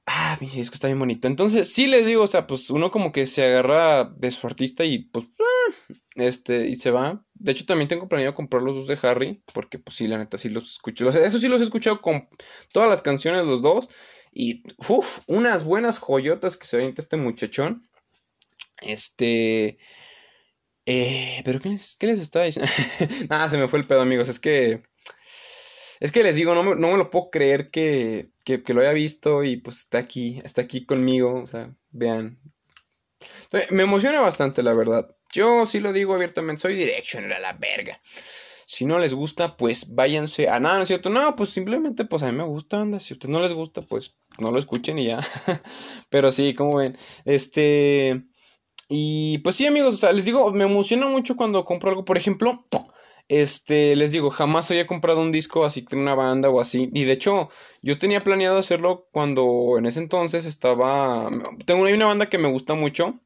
Ah, 0.05 0.37
mi 0.39 0.47
disco 0.47 0.73
está 0.73 0.87
bien 0.87 0.99
bonito. 0.99 1.27
Entonces, 1.27 1.71
sí 1.71 1.85
les 1.85 2.05
digo, 2.05 2.23
o 2.23 2.27
sea, 2.27 2.47
pues 2.47 2.69
uno 2.69 2.91
como 2.91 3.11
que 3.11 3.25
se 3.25 3.43
agarra 3.43 4.05
de 4.05 4.31
su 4.31 4.47
artista 4.47 4.85
y 4.85 4.99
pues, 4.99 5.29
ah, 5.37 5.95
este, 6.15 6.67
y 6.67 6.75
se 6.75 6.91
va. 6.91 7.25
De 7.33 7.51
hecho, 7.51 7.65
también 7.65 7.89
tengo 7.89 8.07
planeado 8.07 8.33
comprar 8.33 8.63
los 8.63 8.75
dos 8.75 8.87
de 8.87 8.97
Harry, 9.05 9.43
porque 9.53 9.79
pues 9.79 9.97
sí, 9.97 10.07
la 10.07 10.17
neta, 10.17 10.37
sí 10.37 10.47
los 10.49 10.71
escucho. 10.71 11.09
eso 11.09 11.37
sí 11.37 11.47
los 11.49 11.59
he 11.59 11.65
escuchado 11.65 12.01
con 12.01 12.29
todas 12.71 12.89
las 12.89 13.01
canciones, 13.01 13.45
los 13.45 13.61
dos. 13.61 13.89
Y, 14.31 14.63
uff, 14.87 15.19
unas 15.27 15.65
buenas 15.65 15.99
joyotas 15.99 16.55
que 16.55 16.65
se 16.65 16.77
avienta 16.77 17.01
este 17.01 17.17
muchachón. 17.17 17.89
Este... 18.81 19.77
Eh, 20.89 21.41
pero 21.43 21.59
¿qué 21.59 21.67
les, 21.69 21.97
qué 21.97 22.07
les 22.07 22.19
estaba 22.19 22.45
diciendo? 22.45 22.71
Nada, 23.29 23.49
se 23.49 23.57
me 23.57 23.67
fue 23.67 23.79
el 23.79 23.85
pedo, 23.85 24.01
amigos. 24.01 24.29
Es 24.29 24.39
que... 24.39 24.83
Es 25.99 26.11
que 26.11 26.23
les 26.23 26.35
digo, 26.35 26.55
no 26.55 26.63
me, 26.63 26.75
no 26.75 26.91
me 26.91 26.97
lo 26.97 27.09
puedo 27.09 27.29
creer 27.29 27.71
que, 27.71 28.29
que, 28.45 28.61
lo 28.67 28.81
haya 28.81 28.91
visto 28.91 29.43
y 29.43 29.57
pues 29.57 29.79
está 29.79 29.97
aquí, 29.97 30.39
está 30.43 30.61
aquí 30.61 30.85
conmigo. 30.85 31.41
O 31.43 31.47
sea, 31.47 31.75
vean. 31.89 32.39
Me 33.71 33.83
emociona 33.83 34.21
bastante, 34.21 34.61
la 34.63 34.73
verdad. 34.73 35.09
Yo 35.33 35.65
sí 35.65 35.79
lo 35.79 35.91
digo 35.91 36.13
abiertamente, 36.13 36.61
soy 36.61 36.75
Directioner 36.75 37.33
a 37.33 37.39
la 37.39 37.53
verga. 37.53 37.99
Si 38.67 38.85
no 38.85 38.99
les 38.99 39.13
gusta, 39.13 39.57
pues 39.57 39.95
váyanse 39.95 40.49
a 40.49 40.59
nada, 40.59 40.77
¿no 40.77 40.83
es 40.83 40.87
cierto? 40.87 41.09
No, 41.09 41.35
pues 41.35 41.49
simplemente, 41.49 42.05
pues 42.05 42.21
a 42.21 42.31
mí 42.31 42.37
me 42.37 42.43
gusta, 42.43 42.79
anda. 42.79 42.99
Si 42.99 43.13
a 43.13 43.15
ustedes 43.15 43.31
no 43.31 43.41
les 43.41 43.53
gusta, 43.53 43.81
pues 43.81 44.15
no 44.37 44.51
lo 44.51 44.59
escuchen 44.59 44.99
y 44.99 45.07
ya. 45.07 45.19
Pero 46.09 46.31
sí, 46.31 46.53
como 46.53 46.77
ven. 46.77 46.95
Este. 47.25 48.27
Y 48.89 49.39
pues 49.39 49.55
sí, 49.57 49.65
amigos, 49.65 49.95
o 49.95 49.97
sea, 49.97 50.11
les 50.13 50.25
digo, 50.25 50.51
me 50.53 50.63
emociona 50.63 51.07
mucho 51.07 51.35
cuando 51.35 51.65
compro 51.65 51.89
algo. 51.89 52.05
Por 52.05 52.17
ejemplo, 52.17 52.65
este, 53.27 53.95
les 53.97 54.11
digo, 54.13 54.29
jamás 54.29 54.71
había 54.71 54.87
comprado 54.87 55.21
un 55.21 55.31
disco 55.31 55.65
así 55.65 55.81
de 55.81 55.97
una 55.97 56.15
banda 56.15 56.49
o 56.49 56.61
así. 56.61 56.89
Y 56.93 57.03
de 57.03 57.13
hecho, 57.13 57.49
yo 57.81 57.97
tenía 57.97 58.21
planeado 58.21 58.57
hacerlo 58.57 59.07
cuando 59.11 59.77
en 59.77 59.85
ese 59.85 59.99
entonces 59.99 60.45
estaba. 60.45 61.29
Tengo 61.65 61.85
hay 61.85 61.93
una 61.93 62.05
banda 62.05 62.29
que 62.29 62.37
me 62.37 62.49
gusta 62.49 62.75
mucho. 62.75 63.19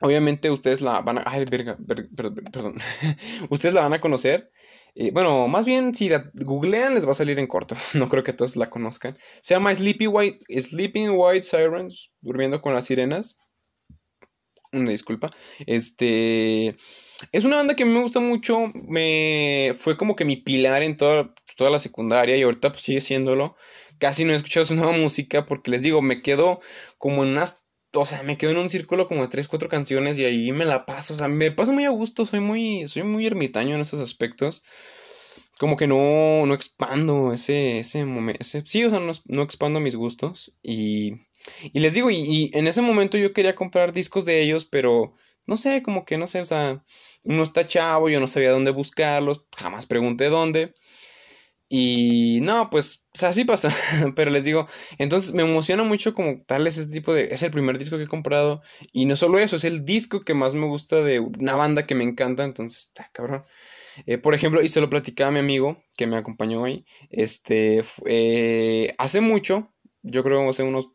Obviamente 0.00 0.50
ustedes 0.50 0.80
la 0.80 1.00
van 1.00 1.18
a. 1.18 1.22
Ay, 1.26 1.44
verga, 1.50 1.76
perdón. 1.86 2.76
ustedes 3.50 3.74
la 3.74 3.82
van 3.82 3.94
a 3.94 4.00
conocer. 4.00 4.50
Eh, 4.94 5.10
bueno, 5.12 5.48
más 5.48 5.66
bien 5.66 5.92
si 5.92 6.08
la 6.08 6.30
googlean 6.34 6.94
les 6.94 7.06
va 7.06 7.12
a 7.12 7.16
salir 7.16 7.38
en 7.40 7.48
corto. 7.48 7.76
No 7.94 8.08
creo 8.08 8.22
que 8.22 8.32
todos 8.32 8.56
la 8.56 8.70
conozcan. 8.70 9.18
Se 9.42 9.54
llama 9.54 9.74
Sleepy 9.74 10.06
White, 10.06 10.60
Sleeping 10.60 11.10
White 11.16 11.42
Sirens, 11.42 12.12
durmiendo 12.20 12.60
con 12.62 12.74
las 12.74 12.84
sirenas. 12.86 13.36
Una 14.74 14.90
disculpa. 14.90 15.30
Este. 15.66 16.76
Es 17.32 17.44
una 17.44 17.56
banda 17.56 17.76
que 17.76 17.84
a 17.84 17.86
mí 17.86 17.92
me 17.92 18.00
gusta 18.00 18.20
mucho. 18.20 18.72
Me. 18.74 19.72
Fue 19.78 19.96
como 19.96 20.16
que 20.16 20.24
mi 20.24 20.36
pilar 20.36 20.82
en 20.82 20.96
toda, 20.96 21.34
toda 21.56 21.70
la 21.70 21.78
secundaria. 21.78 22.36
Y 22.36 22.42
ahorita 22.42 22.70
pues 22.72 22.82
sigue 22.82 23.00
siéndolo. 23.00 23.56
Casi 23.98 24.24
no 24.24 24.32
he 24.32 24.36
escuchado 24.36 24.66
su 24.66 24.74
nueva 24.74 24.92
música. 24.92 25.46
Porque 25.46 25.70
les 25.70 25.82
digo, 25.82 26.02
me 26.02 26.22
quedo 26.22 26.60
como 26.98 27.22
en 27.22 27.30
unas. 27.30 27.62
O 27.96 28.04
sea, 28.06 28.24
me 28.24 28.36
quedo 28.36 28.50
en 28.50 28.58
un 28.58 28.68
círculo 28.68 29.06
como 29.06 29.22
de 29.22 29.28
3, 29.28 29.46
4 29.46 29.68
canciones. 29.68 30.18
Y 30.18 30.24
ahí 30.24 30.52
me 30.52 30.64
la 30.64 30.86
paso. 30.86 31.14
O 31.14 31.16
sea, 31.16 31.28
me 31.28 31.52
paso 31.52 31.72
muy 31.72 31.84
a 31.84 31.90
gusto. 31.90 32.26
Soy 32.26 32.40
muy. 32.40 32.88
Soy 32.88 33.04
muy 33.04 33.26
ermitaño 33.26 33.76
en 33.76 33.82
esos 33.82 34.00
aspectos. 34.00 34.64
Como 35.58 35.76
que 35.76 35.86
no. 35.86 36.46
No 36.46 36.54
expando 36.54 37.32
ese. 37.32 37.78
ese 37.78 38.04
momento. 38.04 38.44
sí, 38.64 38.84
o 38.84 38.90
sea, 38.90 39.00
no, 39.00 39.12
no 39.26 39.42
expando 39.42 39.80
mis 39.80 39.96
gustos. 39.96 40.52
Y. 40.62 41.12
Y 41.72 41.80
les 41.80 41.94
digo, 41.94 42.10
y, 42.10 42.50
en 42.54 42.66
ese 42.66 42.82
momento 42.82 43.18
yo 43.18 43.32
quería 43.32 43.54
comprar 43.54 43.92
discos 43.92 44.24
de 44.24 44.42
ellos, 44.42 44.64
pero 44.64 45.14
no 45.46 45.56
sé, 45.56 45.82
como 45.82 46.04
que 46.04 46.18
no 46.18 46.26
sé, 46.26 46.40
o 46.40 46.44
sea, 46.44 46.84
uno 47.24 47.42
está 47.42 47.66
chavo, 47.66 48.08
yo 48.08 48.20
no 48.20 48.26
sabía 48.26 48.50
dónde 48.52 48.70
buscarlos, 48.70 49.44
jamás 49.56 49.86
pregunté 49.86 50.26
dónde. 50.28 50.74
Y 51.68 52.40
no, 52.42 52.70
pues, 52.70 53.06
o 53.14 53.18
sea, 53.18 53.32
sí 53.32 53.44
pasó, 53.44 53.68
pero 54.16 54.30
les 54.30 54.44
digo, 54.44 54.68
entonces 54.98 55.32
me 55.32 55.42
emociona 55.42 55.82
mucho 55.82 56.14
como 56.14 56.42
tal 56.44 56.66
ese 56.66 56.86
tipo 56.86 57.14
de, 57.14 57.28
es 57.32 57.42
el 57.42 57.50
primer 57.50 57.78
disco 57.78 57.96
que 57.96 58.04
he 58.04 58.08
comprado, 58.08 58.62
y 58.92 59.06
no 59.06 59.16
solo 59.16 59.38
eso, 59.38 59.56
es 59.56 59.64
el 59.64 59.84
disco 59.84 60.24
que 60.24 60.34
más 60.34 60.54
me 60.54 60.66
gusta 60.66 61.02
de 61.02 61.20
una 61.20 61.54
banda 61.56 61.86
que 61.86 61.94
me 61.94 62.04
encanta, 62.04 62.44
entonces, 62.44 62.86
está 62.88 63.10
cabrón. 63.12 63.44
Eh, 64.06 64.18
por 64.18 64.34
ejemplo, 64.34 64.62
y 64.62 64.68
se 64.68 64.80
lo 64.80 64.90
platicaba 64.90 65.28
a 65.28 65.32
mi 65.32 65.38
amigo 65.38 65.82
que 65.96 66.06
me 66.06 66.16
acompañó 66.16 66.62
hoy, 66.62 66.84
este, 67.10 67.82
eh, 68.06 68.94
hace 68.98 69.20
mucho, 69.20 69.72
yo 70.02 70.22
creo 70.22 70.48
hace 70.48 70.62
unos 70.64 70.90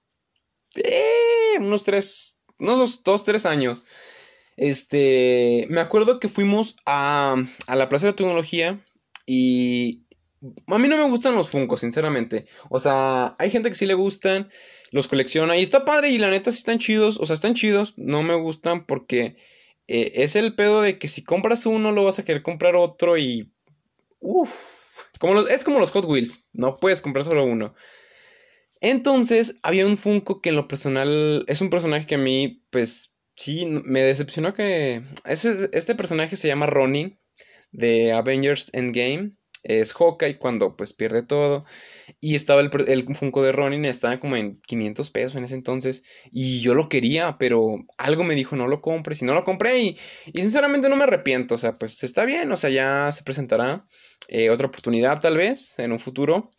eh, 0.76 1.58
unos 1.60 1.84
tres, 1.84 2.40
unos 2.58 3.04
dos, 3.04 3.24
tres 3.24 3.46
años. 3.46 3.86
Este, 4.58 5.68
me 5.70 5.82
acuerdo 5.82 6.20
que 6.20 6.28
fuimos 6.28 6.76
a, 6.86 7.36
a 7.68 7.76
la 7.76 7.90
Plaza 7.90 8.08
de 8.08 8.14
Tecnología 8.14 8.84
y 9.26 10.04
a 10.68 10.78
mí 10.78 10.88
no 10.88 10.98
me 10.98 11.10
gustan 11.10 11.36
los 11.36 11.50
Funko, 11.50 11.78
sinceramente. 11.78 12.46
O 12.70 12.80
sea, 12.80 13.36
hay 13.40 13.52
gente 13.52 13.70
que 13.70 13.76
sí 13.76 13.86
le 13.86 13.94
gustan, 13.94 14.50
los 14.92 15.08
colecciona 15.08 15.58
y 15.58 15.62
está 15.62 15.86
padre 15.86 16.10
y 16.10 16.18
la 16.18 16.30
neta 16.30 16.52
sí 16.52 16.58
están 16.58 16.80
chidos. 16.80 17.20
O 17.20 17.26
sea, 17.26 17.34
están 17.34 17.56
chidos, 17.56 17.94
no 17.98 18.24
me 18.24 18.36
gustan 18.36 18.86
porque 18.86 19.38
eh, 19.88 20.14
es 20.16 20.36
el 20.36 20.56
pedo 20.56 20.82
de 20.82 20.98
que 20.98 21.08
si 21.08 21.24
compras 21.24 21.66
uno 21.66 21.92
lo 21.92 22.06
vas 22.06 22.20
a 22.20 22.26
querer 22.26 22.44
comprar 22.44 22.76
otro 22.76 23.18
y... 23.18 23.52
Uff, 24.20 24.52
como 25.20 25.40
es 25.48 25.64
como 25.64 25.80
los 25.80 25.92
Hot 25.92 26.06
Wheels, 26.06 26.50
no 26.54 26.76
puedes 26.76 27.02
comprar 27.02 27.24
solo 27.26 27.44
uno. 27.44 27.74
Entonces, 28.82 29.58
había 29.64 29.86
un 29.86 29.98
Funko 29.98 30.42
que 30.42 30.50
en 30.50 30.56
lo 30.56 30.68
personal 30.68 31.44
es 31.48 31.62
un 31.62 31.70
personaje 31.70 32.08
que 32.08 32.16
a 32.16 32.20
mí, 32.20 32.64
pues, 32.72 33.14
sí, 33.36 33.66
me 33.66 34.02
decepcionó 34.02 34.54
que... 34.54 35.04
este 35.26 35.96
personaje 35.96 36.36
se 36.36 36.48
llama 36.48 36.66
Ronin 36.66 37.20
de 37.72 38.14
Avengers 38.14 38.70
Endgame. 38.74 39.34
Es 39.64 39.93
Hawkeye 39.93 40.38
cuando 40.38 40.76
pues 40.76 40.93
pierde 40.93 41.24
todo. 41.24 41.66
Y 42.20 42.36
estaba 42.36 42.62
el, 42.62 42.70
el, 42.88 43.16
Funko 43.16 43.43
de 43.43 43.51
Ronin, 43.51 43.86
estaba 43.86 44.20
como 44.20 44.36
en 44.36 44.62
500 44.62 45.10
pesos 45.10 45.36
en 45.36 45.43
ese 45.43 45.55
entonces. 45.55 46.03
Y 46.32 46.62
yo 46.62 46.76
lo 46.76 46.89
quería, 46.89 47.38
pero 47.38 47.76
algo 47.97 48.24
me 48.24 48.36
dijo 48.36 48.55
no 48.55 48.68
lo 48.68 48.82
compres. 48.82 49.22
Y 49.22 49.26
no 49.26 49.34
lo 49.34 49.43
compré. 49.43 49.80
Y, 49.80 49.97
y 50.28 50.41
sinceramente 50.41 50.89
no 50.89 50.95
me 50.95 51.03
arrepiento. 51.03 51.55
O 51.55 51.57
sea, 51.57 51.74
pues 51.74 52.03
está 52.03 52.26
bien. 52.26 52.51
O 52.51 52.57
sea, 52.57 52.70
ya 52.70 53.12
se 53.12 53.24
presentará 53.24 53.86
eh, 54.28 54.49
otra 54.49 54.68
oportunidad 54.68 55.20
tal 55.20 55.38
vez 55.38 55.78
en 55.80 55.91
un 55.91 55.99
futuro. 55.99 56.51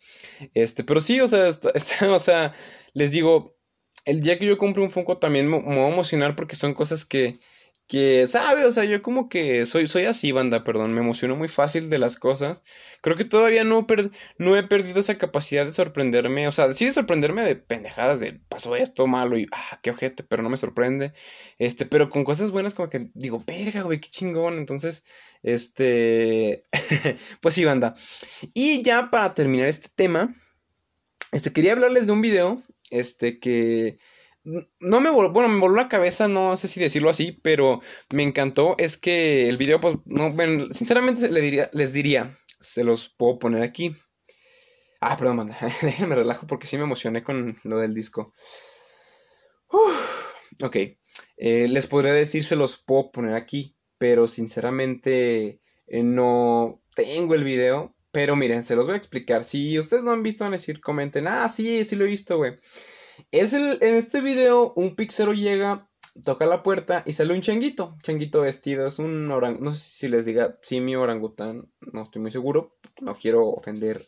Este, 0.53 0.83
pero 0.83 0.99
sí, 1.01 1.19
o 1.21 1.27
sea, 1.27 1.49
o 2.09 2.19
sea, 2.19 2.53
les 2.93 3.11
digo, 3.11 3.57
el 4.05 4.21
día 4.21 4.39
que 4.39 4.45
yo 4.45 4.57
compre 4.57 4.83
un 4.83 4.91
Funko 4.91 5.17
también 5.17 5.47
me, 5.47 5.59
me, 5.59 5.75
voy 5.75 5.85
a 5.85 5.93
emocionar 5.93 6.35
porque 6.35 6.55
son 6.55 6.73
cosas 6.73 7.05
que, 7.05 7.39
que, 7.91 8.25
¿sabe? 8.25 8.63
O 8.65 8.71
sea, 8.71 8.85
yo 8.85 9.01
como 9.01 9.27
que 9.27 9.65
soy, 9.65 9.85
soy 9.85 10.05
así, 10.05 10.31
banda, 10.31 10.63
perdón, 10.63 10.93
me 10.93 11.01
emociono 11.01 11.35
muy 11.35 11.49
fácil 11.49 11.89
de 11.89 11.99
las 11.99 12.15
cosas. 12.15 12.63
Creo 13.01 13.17
que 13.17 13.25
todavía 13.25 13.65
no, 13.65 13.85
no 14.37 14.55
he 14.55 14.63
perdido 14.63 15.01
esa 15.01 15.17
capacidad 15.17 15.65
de 15.65 15.73
sorprenderme, 15.73 16.47
o 16.47 16.53
sea, 16.53 16.73
sí 16.73 16.85
de 16.85 16.93
sorprenderme 16.93 17.43
de 17.43 17.57
pendejadas, 17.57 18.21
de 18.21 18.39
pasó 18.47 18.77
esto 18.77 19.07
malo 19.07 19.37
y, 19.37 19.49
ah, 19.51 19.81
qué 19.83 19.91
ojete, 19.91 20.23
pero 20.23 20.41
no 20.41 20.49
me 20.49 20.55
sorprende. 20.55 21.11
Este, 21.59 21.85
pero 21.85 22.09
con 22.09 22.23
cosas 22.23 22.51
buenas 22.51 22.75
como 22.75 22.89
que 22.89 23.09
digo, 23.13 23.43
verga, 23.45 23.81
güey, 23.81 23.99
qué 23.99 24.09
chingón. 24.09 24.57
Entonces, 24.57 25.03
este, 25.43 26.63
pues 27.41 27.55
sí, 27.55 27.65
banda. 27.65 27.95
Y 28.53 28.83
ya 28.83 29.09
para 29.11 29.33
terminar 29.33 29.67
este 29.67 29.89
tema, 29.93 30.33
este, 31.33 31.51
quería 31.51 31.73
hablarles 31.73 32.07
de 32.07 32.13
un 32.13 32.21
video, 32.21 32.63
este, 32.89 33.39
que 33.39 33.99
no 34.43 35.01
me 35.01 35.09
voló, 35.09 35.31
bueno, 35.31 35.49
me 35.49 35.59
voló 35.59 35.75
la 35.75 35.89
cabeza, 35.89 36.27
no 36.27 36.57
sé 36.57 36.67
si 36.67 36.79
decirlo 36.79 37.09
así, 37.09 37.31
pero 37.31 37.81
me 38.11 38.23
encantó. 38.23 38.75
Es 38.77 38.97
que 38.97 39.47
el 39.49 39.57
video, 39.57 39.79
pues, 39.79 39.97
no, 40.05 40.33
sinceramente 40.71 41.29
les 41.29 41.93
diría, 41.93 42.37
se 42.59 42.83
los 42.83 43.09
puedo 43.09 43.39
poner 43.39 43.63
aquí. 43.63 43.95
Ah, 44.99 45.17
perdón, 45.17 45.37
manda. 45.37 45.57
me 46.07 46.15
relajo 46.15 46.47
porque 46.47 46.67
sí 46.67 46.77
me 46.77 46.83
emocioné 46.83 47.23
con 47.23 47.57
lo 47.63 47.77
del 47.79 47.93
disco. 47.93 48.33
ok. 50.63 50.75
Eh, 51.37 51.67
les 51.67 51.87
podría 51.87 52.13
decir, 52.13 52.43
se 52.43 52.55
los 52.55 52.77
puedo 52.77 53.11
poner 53.11 53.33
aquí, 53.33 53.75
pero 53.97 54.27
sinceramente 54.27 55.59
eh, 55.87 56.03
no 56.03 56.81
tengo 56.95 57.33
el 57.35 57.43
video. 57.43 57.95
Pero 58.11 58.35
miren, 58.35 58.61
se 58.61 58.75
los 58.75 58.85
voy 58.85 58.95
a 58.95 58.97
explicar. 58.97 59.43
Si 59.43 59.79
ustedes 59.79 60.03
no 60.03 60.11
han 60.11 60.21
visto, 60.21 60.43
van 60.43 60.53
a 60.53 60.57
decir, 60.57 60.81
comenten. 60.81 61.27
Ah, 61.27 61.47
sí, 61.47 61.83
sí 61.85 61.95
lo 61.95 62.03
he 62.05 62.09
visto, 62.09 62.37
güey. 62.37 62.59
Es 63.31 63.53
el, 63.53 63.77
en 63.81 63.95
este 63.95 64.21
video, 64.21 64.73
un 64.75 64.95
pixero 64.95 65.33
llega, 65.33 65.89
toca 66.23 66.45
la 66.45 66.63
puerta 66.63 67.03
y 67.05 67.13
sale 67.13 67.33
un 67.33 67.41
changuito. 67.41 67.95
Changuito 68.01 68.41
vestido, 68.41 68.87
es 68.87 68.99
un 68.99 69.29
orangután. 69.31 69.63
No 69.63 69.73
sé 69.73 69.79
si 69.79 70.07
les 70.07 70.25
diga 70.25 70.57
simio 70.61 71.01
orangután, 71.01 71.69
no 71.91 72.03
estoy 72.03 72.21
muy 72.21 72.31
seguro. 72.31 72.77
No 73.01 73.15
quiero 73.15 73.47
ofender 73.47 74.05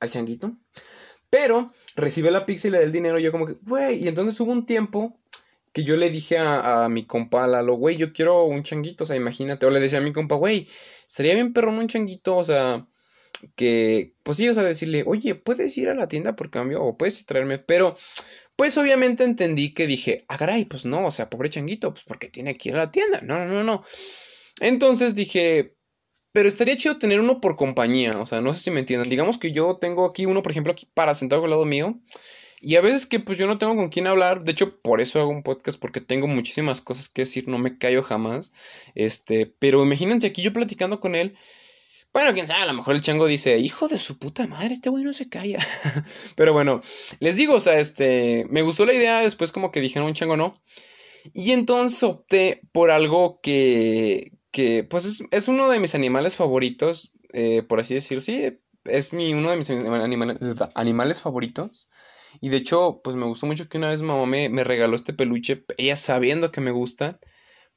al 0.00 0.10
changuito. 0.10 0.56
Pero 1.30 1.72
recibe 1.96 2.30
la 2.30 2.46
pizza 2.46 2.68
y 2.68 2.70
le 2.70 2.78
da 2.78 2.84
el 2.84 2.92
dinero. 2.92 3.18
Y 3.18 3.22
yo, 3.22 3.32
como 3.32 3.46
que, 3.46 3.56
güey. 3.62 4.04
Y 4.04 4.08
entonces 4.08 4.38
hubo 4.40 4.52
un 4.52 4.66
tiempo 4.66 5.18
que 5.74 5.82
yo 5.82 5.96
le 5.96 6.08
dije 6.08 6.38
a, 6.38 6.88
mi 6.88 7.04
compa 7.04 7.48
Lalo, 7.48 7.74
güey, 7.74 7.96
yo 7.96 8.12
quiero 8.12 8.44
un 8.44 8.62
changuito, 8.62 9.02
o 9.02 9.06
sea, 9.08 9.16
imagínate, 9.16 9.66
o 9.66 9.70
le 9.70 9.80
decía 9.80 9.98
a 9.98 10.02
mi 10.02 10.12
compa, 10.12 10.36
güey, 10.36 10.68
estaría 11.06 11.34
bien 11.34 11.52
perrón 11.52 11.78
un 11.78 11.88
changuito, 11.88 12.36
o 12.36 12.44
sea, 12.44 12.86
que, 13.56 14.14
pues 14.22 14.36
sí, 14.38 14.48
o 14.48 14.54
sea, 14.54 14.62
decirle, 14.62 15.04
oye, 15.06 15.34
puedes 15.34 15.76
ir 15.78 15.88
a 15.88 15.94
la 15.94 16.08
tienda 16.08 16.36
por 16.36 16.50
cambio, 16.50 16.82
o 16.82 16.96
puedes 16.96 17.24
traerme, 17.26 17.58
pero, 17.58 17.96
pues 18.56 18.78
obviamente 18.78 19.24
entendí 19.24 19.74
que 19.74 19.86
dije, 19.86 20.24
ah, 20.28 20.38
caray, 20.38 20.64
pues 20.64 20.84
no, 20.84 21.06
o 21.06 21.10
sea, 21.10 21.30
pobre 21.30 21.50
changuito, 21.50 21.92
pues 21.92 22.04
porque 22.04 22.28
tiene 22.28 22.54
que 22.56 22.70
ir 22.70 22.74
a 22.76 22.78
la 22.78 22.90
tienda, 22.90 23.20
no, 23.22 23.44
no, 23.44 23.54
no, 23.54 23.64
no. 23.64 23.84
Entonces 24.60 25.14
dije, 25.14 25.76
pero 26.32 26.48
estaría 26.48 26.76
chido 26.76 26.98
tener 26.98 27.20
uno 27.20 27.40
por 27.40 27.56
compañía, 27.56 28.12
o 28.20 28.26
sea, 28.26 28.40
no 28.40 28.54
sé 28.54 28.60
si 28.60 28.70
me 28.70 28.80
entiendan, 28.80 29.10
digamos 29.10 29.38
que 29.38 29.52
yo 29.52 29.78
tengo 29.78 30.06
aquí 30.06 30.26
uno, 30.26 30.42
por 30.42 30.52
ejemplo, 30.52 30.72
aquí 30.72 30.88
para 30.94 31.14
sentado 31.14 31.44
al 31.44 31.50
lado 31.50 31.64
mío, 31.64 32.00
y 32.64 32.76
a 32.76 32.80
veces 32.80 33.06
que 33.06 33.20
pues 33.20 33.36
yo 33.36 33.46
no 33.46 33.58
tengo 33.58 33.76
con 33.76 33.90
quién 33.90 34.06
hablar, 34.06 34.42
de 34.42 34.52
hecho 34.52 34.80
por 34.80 35.02
eso 35.02 35.20
hago 35.20 35.28
un 35.28 35.42
podcast 35.42 35.78
porque 35.78 36.00
tengo 36.00 36.26
muchísimas 36.26 36.80
cosas 36.80 37.10
que 37.10 37.22
decir, 37.22 37.46
no 37.46 37.58
me 37.58 37.76
callo 37.76 38.02
jamás. 38.02 38.52
Este, 38.94 39.54
pero 39.58 39.84
imagínense 39.84 40.26
aquí 40.26 40.40
yo 40.40 40.52
platicando 40.52 40.98
con 40.98 41.14
él. 41.14 41.36
Bueno, 42.14 42.32
quién 42.32 42.46
sabe, 42.46 42.62
a 42.62 42.66
lo 42.66 42.74
mejor 42.74 42.94
el 42.94 43.00
chango 43.02 43.26
dice, 43.26 43.58
"Hijo 43.58 43.88
de 43.88 43.98
su 43.98 44.18
puta 44.18 44.46
madre, 44.46 44.72
este 44.72 44.88
güey 44.88 45.04
no 45.04 45.12
se 45.12 45.28
calla." 45.28 45.58
pero 46.36 46.52
bueno, 46.54 46.80
les 47.20 47.36
digo, 47.36 47.54
o 47.54 47.60
sea, 47.60 47.78
este, 47.80 48.46
me 48.50 48.62
gustó 48.62 48.86
la 48.86 48.94
idea, 48.94 49.20
después 49.20 49.52
como 49.52 49.72
que 49.72 49.80
dijeron 49.80 50.08
un 50.08 50.14
chango 50.14 50.36
no. 50.36 50.62
Y 51.34 51.52
entonces 51.52 52.02
opté 52.04 52.62
por 52.72 52.90
algo 52.90 53.40
que 53.42 54.32
que 54.52 54.84
pues 54.84 55.04
es, 55.04 55.24
es 55.32 55.48
uno 55.48 55.68
de 55.68 55.80
mis 55.80 55.96
animales 55.96 56.36
favoritos, 56.36 57.12
eh, 57.32 57.62
por 57.64 57.80
así 57.80 57.94
decirlo. 57.94 58.20
Sí, 58.20 58.60
es 58.84 59.12
mi 59.12 59.34
uno 59.34 59.50
de 59.50 59.56
mis 59.56 59.70
animales 60.76 61.20
favoritos. 61.20 61.90
Y 62.40 62.50
de 62.50 62.58
hecho, 62.58 63.00
pues 63.02 63.16
me 63.16 63.26
gustó 63.26 63.46
mucho 63.46 63.68
que 63.68 63.78
una 63.78 63.90
vez 63.90 64.02
mamá 64.02 64.26
me, 64.26 64.48
me 64.48 64.64
regaló 64.64 64.94
este 64.96 65.12
peluche, 65.12 65.64
ella 65.76 65.96
sabiendo 65.96 66.52
que 66.52 66.60
me 66.60 66.70
gusta. 66.70 67.18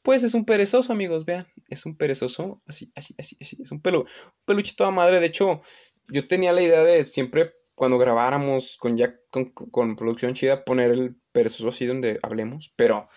Pues 0.07 0.23
es 0.23 0.33
un 0.35 0.45
perezoso, 0.45 0.93
amigos, 0.93 1.25
vean. 1.25 1.45
Es 1.67 1.85
un 1.85 1.97
perezoso, 1.97 2.61
así, 2.65 2.89
así, 2.95 3.13
así, 3.17 3.35
así. 3.41 3.57
Es 3.61 3.73
un, 3.73 3.81
pelo, 3.81 4.03
un 4.03 4.45
peluche 4.45 4.73
toda 4.73 4.89
madre. 4.89 5.19
De 5.19 5.25
hecho, 5.25 5.59
yo 6.07 6.25
tenía 6.29 6.53
la 6.53 6.61
idea 6.61 6.81
de 6.81 7.03
siempre 7.03 7.55
cuando 7.75 7.97
grabáramos 7.97 8.77
con 8.77 8.95
ya 8.95 9.13
con, 9.29 9.97
producción 9.97 10.33
chida 10.33 10.63
poner 10.63 10.91
el 10.91 11.17
perezoso 11.33 11.67
así 11.67 11.85
donde 11.85 12.19
hablemos. 12.23 12.71
Pero, 12.77 13.09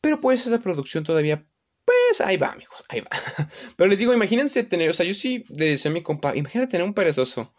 pero 0.00 0.20
pues 0.20 0.44
esa 0.44 0.58
producción 0.58 1.04
todavía, 1.04 1.46
pues 1.84 2.20
ahí 2.20 2.36
va, 2.36 2.48
amigos, 2.48 2.84
ahí 2.88 2.98
va. 2.98 3.10
Pero 3.76 3.88
les 3.88 4.00
digo, 4.00 4.12
imagínense 4.12 4.64
tener, 4.64 4.90
o 4.90 4.92
sea, 4.92 5.06
yo 5.06 5.14
sí 5.14 5.44
le 5.50 5.66
decía 5.66 5.92
a 5.92 5.94
mi 5.94 6.02
compa, 6.02 6.34
imagínate 6.34 6.72
tener 6.72 6.84
un 6.84 6.94
perezoso. 6.94 7.54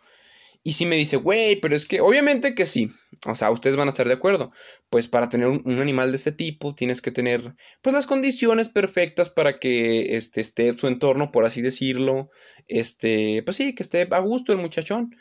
Y 0.67 0.73
si 0.73 0.87
me 0.87 0.95
dice, 0.95 1.17
güey, 1.17 1.57
pero 1.57 1.75
es 1.75 1.85
que 1.85 2.01
obviamente 2.01 2.55
que 2.55 2.65
sí. 2.65 2.89
O 3.27 3.35
sea, 3.35 3.51
ustedes 3.51 3.75
van 3.75 3.87
a 3.87 3.91
estar 3.91 4.07
de 4.07 4.15
acuerdo. 4.15 4.51
Pues 4.89 5.07
para 5.07 5.29
tener 5.29 5.47
un, 5.47 5.79
animal 5.79 6.09
de 6.09 6.17
este 6.17 6.31
tipo 6.31 6.73
tienes 6.73 7.03
que 7.03 7.11
tener 7.11 7.53
pues 7.83 7.93
las 7.93 8.07
condiciones 8.07 8.67
perfectas 8.67 9.29
para 9.29 9.59
que 9.59 10.15
este, 10.15 10.41
esté 10.41 10.75
su 10.75 10.87
entorno, 10.87 11.31
por 11.31 11.45
así 11.45 11.61
decirlo. 11.61 12.31
Este, 12.67 13.43
pues 13.43 13.57
sí, 13.57 13.75
que 13.75 13.83
esté 13.83 14.07
a 14.09 14.19
gusto 14.19 14.53
el 14.53 14.57
muchachón 14.57 15.15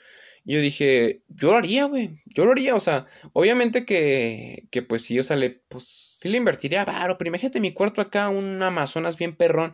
yo 0.45 0.61
dije, 0.61 1.23
yo 1.29 1.51
lo 1.51 1.57
haría, 1.57 1.85
güey. 1.87 2.21
Yo 2.27 2.45
lo 2.45 2.53
haría, 2.53 2.75
o 2.75 2.81
sea, 2.81 3.07
obviamente 3.33 3.87
que, 3.87 4.69
que 4.71 4.83
pues 4.83 5.03
sí, 5.03 5.19
o 5.19 5.23
sea, 5.23 5.37
le, 5.37 5.63
pues 5.69 6.19
sí 6.21 6.29
le 6.29 6.37
invertiría 6.39 6.85
varo, 6.85 7.17
pero 7.19 7.29
imagínate 7.29 7.61
mi 7.61 7.73
cuarto 7.73 8.01
acá, 8.01 8.29
un 8.29 8.63
Amazonas 8.63 9.17
bien 9.17 9.37
perrón. 9.37 9.73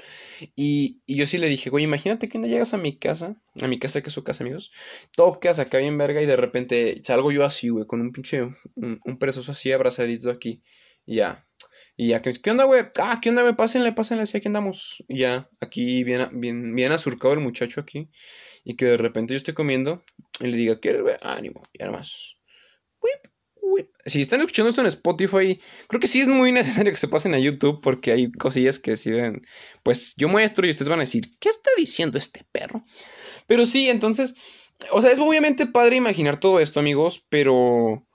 Y, 0.57 1.03
y 1.07 1.17
yo 1.17 1.27
sí 1.27 1.39
le 1.39 1.49
dije, 1.49 1.71
güey, 1.71 1.85
imagínate 1.85 2.29
que 2.29 2.39
no 2.39 2.47
llegas 2.47 2.73
a 2.75 2.79
mi 2.79 2.97
casa, 2.99 3.37
a 3.61 3.67
mi 3.69 3.79
casa 3.79 4.01
que 4.03 4.09
es 4.09 4.15
su 4.15 4.25
casa, 4.25 4.45
amigos, 4.45 4.73
tocas 5.17 5.59
acá 5.59 5.79
bien 5.79 5.99
verga 5.99 6.23
y 6.23 6.27
de 6.27 6.37
repente 6.37 7.01
salgo 7.03 7.33
yo 7.33 7.45
así, 7.45 7.69
güey, 7.69 7.87
con 7.87 8.01
un 8.01 8.13
pinche, 8.13 8.43
un, 8.43 9.01
un 9.05 9.19
así 9.49 9.73
abrazadito 9.73 10.31
aquí. 10.31 10.63
Y 11.05 11.17
ya, 11.17 11.47
y 12.01 12.09
ya, 12.09 12.23
¿qué 12.23 12.51
onda, 12.51 12.65
güey? 12.65 12.85
Ah, 12.99 13.19
¿qué 13.21 13.29
onda, 13.29 13.43
güey? 13.43 13.55
Pásenle, 13.55 13.93
pásenle, 13.93 14.23
así 14.23 14.39
aquí 14.39 14.49
andamos. 14.49 15.05
Y 15.07 15.19
ya, 15.19 15.51
aquí 15.61 16.03
bien, 16.03 16.41
bien, 16.41 16.75
bien 16.75 16.93
asurcado 16.93 17.35
el 17.35 17.41
muchacho 17.41 17.79
aquí. 17.79 18.09
Y 18.65 18.75
que 18.77 18.87
de 18.87 18.97
repente 18.97 19.35
yo 19.35 19.37
estoy 19.37 19.53
comiendo 19.53 20.03
y 20.41 20.47
le 20.47 20.57
diga, 20.57 20.81
¿quieres, 20.81 21.03
güey? 21.03 21.17
Ánimo, 21.21 21.63
y 21.75 21.79
nada 21.79 21.93
más. 21.93 22.39
Si 24.07 24.23
están 24.23 24.41
escuchando 24.41 24.71
esto 24.71 24.81
en 24.81 24.87
Spotify, 24.87 25.61
creo 25.89 26.01
que 26.01 26.09
sí 26.09 26.23
es 26.23 26.29
muy 26.29 26.53
necesario 26.61 26.91
que 26.91 26.97
se 26.97 27.07
pasen 27.07 27.35
a 27.35 27.39
YouTube 27.39 27.83
porque 27.83 28.13
hay 28.13 28.33
cosillas 28.33 28.79
que 28.79 28.93
deciden, 28.93 29.43
pues 29.83 30.15
yo 30.17 30.27
muestro 30.31 30.67
y 30.67 30.71
ustedes 30.71 30.89
van 30.89 31.01
a 31.01 31.03
decir, 31.03 31.37
¿qué 31.39 31.51
está 31.51 31.69
diciendo 31.77 32.17
este 32.17 32.47
perro? 32.51 32.83
Pero 33.47 33.67
sí, 33.67 33.91
entonces, 33.91 34.35
o 34.91 35.03
sea, 35.03 35.13
es 35.13 35.19
obviamente 35.19 35.67
padre 35.67 35.97
imaginar 35.97 36.41
todo 36.41 36.61
esto, 36.61 36.81
amigos, 36.81 37.27
pero 37.29 38.07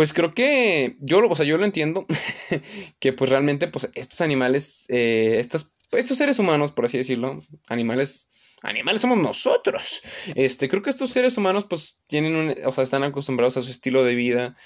pues 0.00 0.14
creo 0.14 0.32
que 0.32 0.96
yo, 1.00 1.28
o 1.28 1.36
sea, 1.36 1.44
yo 1.44 1.58
lo 1.58 1.66
entiendo, 1.66 2.06
que 3.00 3.12
pues 3.12 3.28
realmente 3.28 3.68
pues 3.68 3.90
estos 3.94 4.22
animales, 4.22 4.86
eh, 4.88 5.36
estos, 5.40 5.74
seres 6.16 6.38
humanos, 6.38 6.72
por 6.72 6.86
así 6.86 6.96
decirlo, 6.96 7.42
animales, 7.68 8.30
animales 8.62 9.02
somos 9.02 9.18
nosotros. 9.18 10.00
Este, 10.36 10.70
creo 10.70 10.80
que 10.82 10.88
estos 10.88 11.10
seres 11.10 11.36
humanos 11.36 11.66
pues 11.66 12.00
tienen 12.06 12.34
un, 12.34 12.54
o 12.64 12.72
sea, 12.72 12.82
están 12.82 13.02
acostumbrados 13.02 13.58
a 13.58 13.60
su 13.60 13.70
estilo 13.70 14.02
de 14.02 14.14
vida 14.14 14.56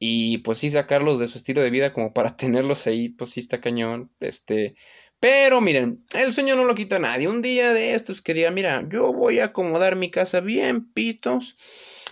y 0.00 0.38
pues 0.38 0.58
sí 0.58 0.70
sacarlos 0.70 1.20
de 1.20 1.28
su 1.28 1.38
estilo 1.38 1.62
de 1.62 1.70
vida 1.70 1.92
como 1.92 2.12
para 2.12 2.36
tenerlos 2.36 2.88
ahí, 2.88 3.10
pues 3.10 3.30
sí 3.30 3.38
está 3.38 3.60
cañón, 3.60 4.10
este, 4.18 4.74
pero 5.20 5.60
miren, 5.60 6.04
el 6.14 6.32
sueño 6.32 6.56
no 6.56 6.64
lo 6.64 6.74
quita 6.74 6.98
nadie. 6.98 7.28
Un 7.28 7.42
día 7.42 7.74
de 7.74 7.94
estos 7.94 8.22
que 8.22 8.32
diga, 8.32 8.50
mira, 8.50 8.82
yo 8.88 9.12
voy 9.12 9.38
a 9.38 9.46
acomodar 9.46 9.94
mi 9.94 10.10
casa 10.10 10.40
bien, 10.40 10.90
pitos. 10.92 11.56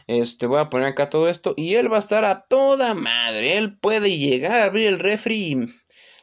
Este, 0.06 0.46
voy 0.46 0.60
a 0.60 0.70
poner 0.70 0.88
acá 0.88 1.10
todo 1.10 1.28
esto 1.28 1.54
y 1.56 1.74
él 1.74 1.92
va 1.92 1.96
a 1.96 2.00
estar 2.00 2.24
a 2.26 2.42
toda 2.46 2.94
madre. 2.94 3.56
Él 3.56 3.78
puede 3.78 4.16
llegar 4.18 4.60
a 4.60 4.64
abrir 4.64 4.88
el 4.88 4.98
refri 4.98 5.34
y 5.34 5.66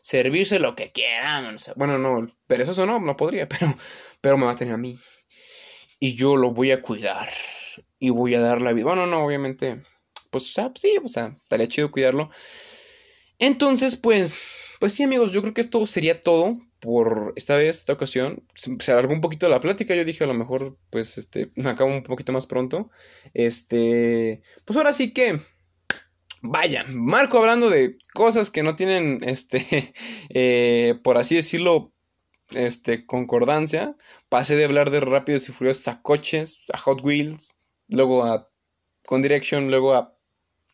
servirse 0.02 0.60
lo 0.60 0.76
que 0.76 0.92
quiera. 0.92 1.56
Bueno, 1.76 1.98
no, 1.98 2.32
pero 2.46 2.62
eso 2.62 2.86
no, 2.86 3.00
no 3.00 3.18
podría, 3.18 3.48
pero, 3.50 3.76
pero 4.22 4.38
me 4.38 4.46
va 4.46 4.52
a 4.52 4.56
tener 4.56 4.76
a 4.76 4.78
mí. 4.78 5.00
Y 6.00 6.14
yo 6.14 6.38
lo 6.38 6.52
voy 6.52 6.72
a 6.72 6.84
cuidar. 6.84 7.32
Y 7.98 8.12
voy 8.12 8.36
a 8.36 8.42
dar 8.42 8.62
la 8.62 8.74
vida. 8.74 8.86
Bueno, 8.86 9.08
no, 9.08 9.26
obviamente. 9.26 9.82
Pues, 10.30 10.54
sí, 10.54 10.98
o 11.04 11.08
sea, 11.08 11.36
estaría 11.42 11.68
chido 11.68 11.90
cuidarlo. 11.90 12.30
Entonces, 13.40 13.96
pues, 13.96 14.40
pues 14.80 14.94
sí, 14.94 15.04
amigos, 15.04 15.32
yo 15.32 15.42
creo 15.42 15.54
que 15.54 15.62
esto 15.62 15.86
sería 15.88 16.22
todo 16.22 16.58
por 16.86 17.34
esta 17.36 17.58
vez, 17.58 17.80
esta 17.80 17.94
ocasión. 17.94 18.44
Se 18.54 18.92
alargó 18.92 19.14
un 19.14 19.22
poquito 19.22 19.50
la 19.50 19.60
plática. 19.60 19.96
Yo 19.96 20.06
dije, 20.06 20.24
a 20.24 20.28
lo 20.28 20.36
mejor, 20.36 20.78
pues, 20.92 21.18
este, 21.18 21.52
me 21.56 21.72
acabo 21.72 21.92
un 21.92 22.04
poquito 22.04 22.32
más 22.32 22.46
pronto. 22.46 22.92
Este, 23.34 24.44
pues 24.66 24.78
ahora 24.78 24.94
sí 24.94 25.12
que. 25.12 25.40
Vaya, 26.44 26.86
Marco 26.90 27.40
hablando 27.40 27.72
de 27.72 27.98
cosas 28.14 28.52
que 28.52 28.62
no 28.62 28.76
tienen, 28.76 29.20
este, 29.24 29.94
eh, 30.30 30.94
por 31.04 31.18
así 31.18 31.36
decirlo, 31.36 31.92
este, 32.52 33.08
concordancia. 33.08 33.96
Pasé 34.30 34.56
de 34.56 34.66
hablar 34.66 34.92
de 34.92 35.00
Rápidos 35.00 35.50
y 35.50 35.52
Furiosos 35.52 35.88
a 35.88 36.04
coches, 36.04 36.64
a 36.72 36.78
Hot 36.78 37.02
Wheels, 37.04 37.58
luego 37.88 38.26
a 38.26 38.48
Con 39.08 39.24
Direction, 39.24 39.72
luego 39.72 39.96
a 39.96 40.16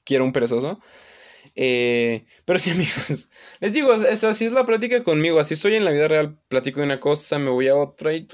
Quiero 0.04 0.26
un 0.26 0.34
perezoso. 0.34 0.82
Eh, 1.56 2.26
pero 2.46 2.60
sí, 2.60 2.70
amigos, 2.72 3.30
les 3.60 3.74
digo, 3.74 3.92
así 3.92 4.46
es 4.46 4.52
la 4.52 4.66
práctica 4.66 5.04
conmigo. 5.04 5.40
Así 5.40 5.56
soy 5.56 5.76
en 5.76 5.86
la 5.86 5.92
vida 5.92 6.08
real. 6.08 6.38
Platico 6.48 6.80
de 6.80 6.86
una 6.86 7.00
cosa, 7.00 7.40
me 7.40 7.50
voy 7.50 7.68
a 7.68 7.76
otra 7.76 8.14
y 8.14 8.28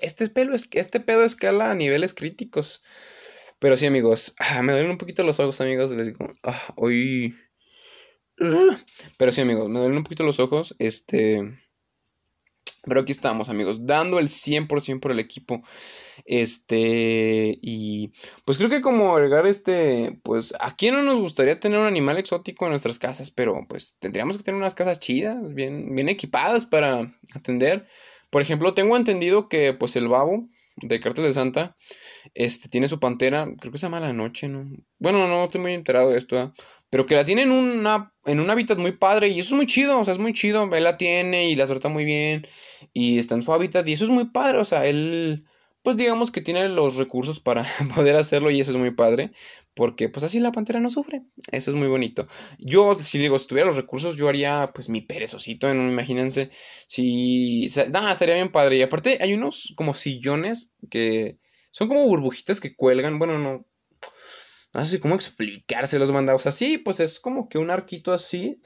este 0.00 0.28
pelo 0.28 0.54
es 0.54 0.68
este 0.72 1.00
pedo 1.00 1.24
escala 1.24 1.70
a 1.70 1.74
niveles 1.74 2.14
críticos. 2.14 2.82
Pero 3.58 3.76
sí, 3.76 3.86
amigos, 3.86 4.34
ah, 4.38 4.62
me 4.62 4.72
duelen 4.72 4.90
un 4.92 4.98
poquito 4.98 5.22
los 5.22 5.40
ojos, 5.40 5.60
amigos. 5.60 5.90
Les 5.92 6.08
digo, 6.08 6.30
ah, 6.42 6.74
hoy. 6.76 7.36
Pero 9.16 9.32
sí, 9.32 9.40
amigos, 9.40 9.68
me 9.68 9.78
duelen 9.78 9.98
un 9.98 10.04
poquito 10.04 10.24
los 10.24 10.40
ojos. 10.40 10.74
Este. 10.78 11.65
Pero 12.86 13.00
aquí 13.00 13.12
estamos, 13.12 13.48
amigos, 13.48 13.86
dando 13.86 14.18
el 14.18 14.28
100% 14.28 15.00
por 15.00 15.10
el 15.10 15.18
equipo. 15.18 15.62
Este, 16.24 17.58
y 17.60 18.12
pues 18.44 18.56
creo 18.58 18.70
que 18.70 18.80
como 18.80 19.14
agregar 19.14 19.46
este, 19.46 20.18
pues 20.22 20.54
a 20.60 20.76
quién 20.76 20.94
no 20.94 21.02
nos 21.02 21.20
gustaría 21.20 21.60
tener 21.60 21.78
un 21.78 21.86
animal 21.86 22.16
exótico 22.16 22.64
en 22.64 22.70
nuestras 22.70 22.98
casas, 22.98 23.30
pero 23.30 23.66
pues 23.68 23.96
tendríamos 23.98 24.38
que 24.38 24.44
tener 24.44 24.58
unas 24.58 24.74
casas 24.74 25.00
chidas, 25.00 25.36
bien, 25.54 25.94
bien 25.94 26.08
equipadas 26.08 26.64
para 26.64 27.12
atender. 27.34 27.86
Por 28.30 28.40
ejemplo, 28.42 28.74
tengo 28.74 28.96
entendido 28.96 29.48
que 29.48 29.74
pues 29.74 29.96
el 29.96 30.08
babo, 30.08 30.48
de 30.76 31.00
Cartel 31.00 31.24
de 31.24 31.32
Santa. 31.32 31.76
Este 32.34 32.68
tiene 32.68 32.88
su 32.88 33.00
pantera, 33.00 33.48
creo 33.58 33.72
que 33.72 33.78
se 33.78 33.86
llama 33.86 34.00
La 34.00 34.12
Noche, 34.12 34.48
¿no? 34.48 34.68
Bueno, 34.98 35.26
no 35.26 35.44
estoy 35.44 35.60
muy 35.60 35.72
enterado 35.72 36.10
de 36.10 36.18
esto, 36.18 36.52
pero 36.90 37.06
que 37.06 37.14
la 37.14 37.24
tiene 37.24 37.42
en, 37.42 37.50
una, 37.50 38.12
en 38.24 38.40
un 38.40 38.50
hábitat 38.50 38.78
muy 38.78 38.92
padre 38.92 39.28
y 39.28 39.40
eso 39.40 39.54
es 39.54 39.56
muy 39.56 39.66
chido, 39.66 39.98
o 39.98 40.04
sea, 40.04 40.14
es 40.14 40.20
muy 40.20 40.32
chido. 40.32 40.68
Él 40.74 40.84
la 40.84 40.96
tiene 40.96 41.50
y 41.50 41.56
la 41.56 41.66
trata 41.66 41.88
muy 41.88 42.04
bien 42.04 42.46
y 42.92 43.18
está 43.18 43.34
en 43.34 43.42
su 43.42 43.52
hábitat 43.52 43.86
y 43.88 43.92
eso 43.92 44.04
es 44.04 44.10
muy 44.10 44.26
padre, 44.26 44.58
o 44.58 44.64
sea, 44.64 44.86
él 44.86 45.44
pues 45.86 45.96
digamos 45.96 46.32
que 46.32 46.40
tiene 46.40 46.68
los 46.68 46.96
recursos 46.96 47.38
para 47.38 47.64
poder 47.94 48.16
hacerlo 48.16 48.50
y 48.50 48.60
eso 48.60 48.72
es 48.72 48.76
muy 48.76 48.90
padre, 48.90 49.30
porque 49.72 50.08
pues 50.08 50.24
así 50.24 50.40
la 50.40 50.50
pantera 50.50 50.80
no 50.80 50.90
sufre, 50.90 51.22
eso 51.52 51.70
es 51.70 51.76
muy 51.76 51.86
bonito. 51.86 52.26
Yo, 52.58 52.98
si 52.98 53.18
digo, 53.18 53.38
si 53.38 53.46
tuviera 53.46 53.68
los 53.68 53.76
recursos, 53.76 54.16
yo 54.16 54.28
haría 54.28 54.72
pues 54.74 54.88
mi 54.88 55.02
perezosito, 55.02 55.72
¿no? 55.72 55.88
imagínense, 55.88 56.50
si, 56.88 57.66
estaría 57.66 58.34
bien 58.34 58.50
padre. 58.50 58.78
Y 58.78 58.82
aparte 58.82 59.18
hay 59.20 59.32
unos 59.32 59.74
como 59.76 59.94
sillones 59.94 60.72
que 60.90 61.38
son 61.70 61.86
como 61.86 62.04
burbujitas 62.08 62.58
que 62.58 62.74
cuelgan, 62.74 63.20
bueno, 63.20 63.38
no, 63.38 63.64
no 64.80 64.86
sé 64.86 65.00
cómo 65.00 65.14
explicárselos, 65.14 66.12
mandados 66.12 66.46
así, 66.46 66.78
pues 66.78 67.00
es 67.00 67.18
como 67.18 67.48
que 67.48 67.58
un 67.58 67.70
arquito 67.70 68.12
así, 68.12 68.60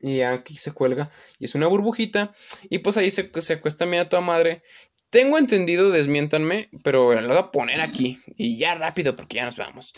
y 0.00 0.22
aquí 0.22 0.56
se 0.56 0.72
cuelga, 0.72 1.10
y 1.38 1.44
es 1.44 1.54
una 1.54 1.66
burbujita, 1.66 2.32
y 2.68 2.78
pues 2.78 2.96
ahí 2.96 3.10
se, 3.10 3.30
se 3.40 3.54
acuesta 3.54 3.86
media 3.86 4.08
toda 4.08 4.22
madre, 4.22 4.62
tengo 5.10 5.38
entendido, 5.38 5.90
desmiéntanme, 5.90 6.70
pero 6.84 7.20
lo 7.20 7.28
voy 7.28 7.36
a 7.36 7.50
poner 7.50 7.80
aquí. 7.80 8.20
Y 8.36 8.58
ya 8.58 8.76
rápido, 8.76 9.16
porque 9.16 9.36
ya 9.36 9.44
nos 9.44 9.56
vamos. 9.56 9.92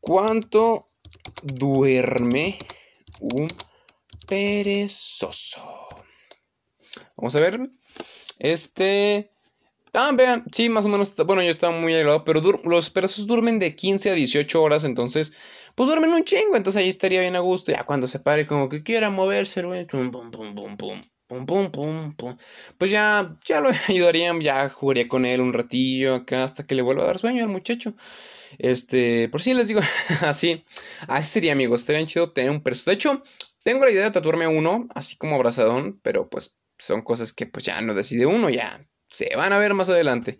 ¿Cuánto 0.00 0.90
duerme 1.44 2.58
un 3.20 3.46
perezoso? 4.26 5.62
Vamos 7.16 7.36
a 7.36 7.40
ver. 7.40 7.70
Este. 8.40 9.30
Ah, 9.94 10.10
vean, 10.14 10.44
sí, 10.52 10.70
más 10.70 10.86
o 10.86 10.88
menos. 10.88 11.14
Bueno, 11.16 11.42
yo 11.42 11.50
estaba 11.50 11.78
muy 11.78 11.92
aislado, 11.94 12.24
pero 12.24 12.40
los 12.64 12.90
perezosos 12.90 13.26
duermen 13.26 13.58
de 13.58 13.76
15 13.76 14.10
a 14.10 14.14
18 14.14 14.62
horas, 14.62 14.84
entonces, 14.84 15.34
pues 15.74 15.86
duermen 15.86 16.12
un 16.14 16.24
chingo. 16.24 16.56
Entonces 16.56 16.80
ahí 16.82 16.88
estaría 16.88 17.20
bien 17.20 17.36
a 17.36 17.40
gusto. 17.40 17.72
Ya 17.72 17.84
cuando 17.84 18.08
se 18.08 18.18
pare, 18.18 18.46
como 18.46 18.68
que 18.70 18.82
quiera 18.82 19.10
moverse, 19.10 19.62
pum, 19.62 20.10
pum, 20.10 20.30
pum, 20.30 20.54
pum, 20.54 20.76
pum. 20.78 21.02
Pum, 21.26 21.46
pum, 21.46 21.70
pum, 21.70 22.14
pum. 22.14 22.36
Pues 22.78 22.90
ya, 22.90 23.36
ya 23.44 23.60
lo 23.60 23.70
ayudaría, 23.88 24.32
ya 24.40 24.68
jugaría 24.70 25.08
con 25.08 25.24
él 25.26 25.40
un 25.40 25.52
ratillo 25.52 26.14
acá 26.14 26.44
hasta 26.44 26.66
que 26.66 26.74
le 26.74 26.82
vuelva 26.82 27.04
a 27.04 27.06
dar 27.06 27.18
sueño 27.18 27.42
al 27.42 27.50
muchacho. 27.50 27.94
Este, 28.58 29.28
por 29.30 29.42
si 29.42 29.54
les 29.54 29.68
digo, 29.68 29.80
así, 30.22 30.64
así 31.08 31.30
sería, 31.30 31.52
amigos. 31.52 31.80
Estaría 31.82 32.06
chido 32.06 32.32
tener 32.32 32.50
un 32.50 32.62
perso. 32.62 32.90
De 32.90 32.94
hecho, 32.94 33.22
tengo 33.62 33.84
la 33.84 33.90
idea 33.90 34.04
de 34.04 34.10
tatuarme 34.10 34.46
uno, 34.46 34.88
así 34.94 35.16
como 35.16 35.36
abrazadón, 35.36 36.00
pero 36.02 36.28
pues 36.30 36.54
son 36.78 37.02
cosas 37.02 37.32
que 37.34 37.46
pues 37.46 37.64
ya 37.64 37.80
no 37.82 37.94
decide 37.94 38.26
uno, 38.26 38.50
ya 38.50 38.86
se 39.12 39.34
van 39.36 39.52
a 39.52 39.58
ver 39.58 39.74
más 39.74 39.88
adelante. 39.88 40.38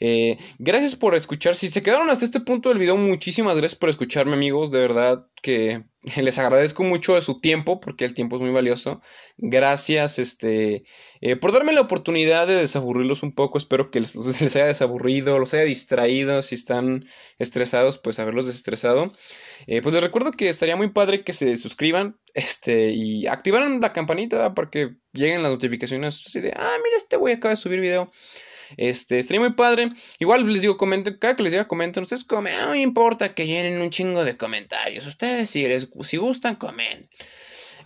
Eh, 0.00 0.38
gracias 0.58 0.96
por 0.96 1.14
escuchar. 1.14 1.54
Si 1.54 1.68
se 1.68 1.82
quedaron 1.82 2.10
hasta 2.10 2.24
este 2.24 2.40
punto 2.40 2.68
del 2.68 2.78
video, 2.78 2.96
muchísimas 2.96 3.56
gracias 3.56 3.78
por 3.78 3.88
escucharme, 3.88 4.32
amigos. 4.32 4.70
De 4.70 4.80
verdad 4.80 5.26
que 5.42 5.84
les 6.16 6.38
agradezco 6.38 6.82
mucho 6.82 7.14
de 7.14 7.22
su 7.22 7.38
tiempo, 7.38 7.80
porque 7.80 8.04
el 8.04 8.14
tiempo 8.14 8.36
es 8.36 8.42
muy 8.42 8.50
valioso. 8.50 9.00
Gracias, 9.36 10.18
este, 10.18 10.84
eh, 11.20 11.36
por 11.36 11.52
darme 11.52 11.72
la 11.72 11.82
oportunidad 11.82 12.46
de 12.46 12.56
desaburrirlos 12.56 13.22
un 13.22 13.34
poco. 13.34 13.58
Espero 13.58 13.90
que 13.90 14.00
les, 14.00 14.16
haya 14.56 14.66
desaburrido, 14.66 15.38
los 15.38 15.54
haya 15.54 15.64
distraído. 15.64 16.42
Si 16.42 16.56
están 16.56 17.04
estresados, 17.38 17.98
pues 17.98 18.18
haberlos 18.18 18.46
desestresado. 18.46 19.12
Eh, 19.66 19.80
pues 19.80 19.94
les 19.94 20.02
recuerdo 20.02 20.32
que 20.32 20.48
estaría 20.48 20.76
muy 20.76 20.90
padre 20.90 21.24
que 21.24 21.32
se 21.32 21.56
suscriban, 21.56 22.18
este, 22.34 22.90
y 22.90 23.26
activaran 23.28 23.80
la 23.80 23.92
campanita 23.92 24.54
para 24.54 24.70
que 24.70 24.96
lleguen 25.12 25.42
las 25.42 25.52
notificaciones 25.52 26.24
así 26.26 26.40
de, 26.40 26.52
ah, 26.56 26.76
mira, 26.82 26.96
este 26.96 27.16
güey 27.16 27.34
acaba 27.34 27.50
de 27.50 27.56
subir 27.56 27.80
video. 27.80 28.10
Este, 28.76 29.18
estaría 29.18 29.40
muy 29.40 29.52
padre. 29.52 29.90
Igual 30.18 30.46
les 30.50 30.62
digo, 30.62 30.76
comenten, 30.76 31.18
cada 31.18 31.36
que 31.36 31.42
les 31.42 31.52
diga 31.52 31.68
comenten, 31.68 32.02
ustedes 32.02 32.24
comen, 32.24 32.54
no 32.60 32.70
me 32.70 32.80
importa 32.80 33.34
que 33.34 33.46
llenen 33.46 33.80
un 33.80 33.90
chingo 33.90 34.24
de 34.24 34.36
comentarios. 34.36 35.06
Ustedes 35.06 35.50
si 35.50 35.66
les 35.66 35.88
si 36.02 36.16
gustan, 36.16 36.56
comen. 36.56 37.08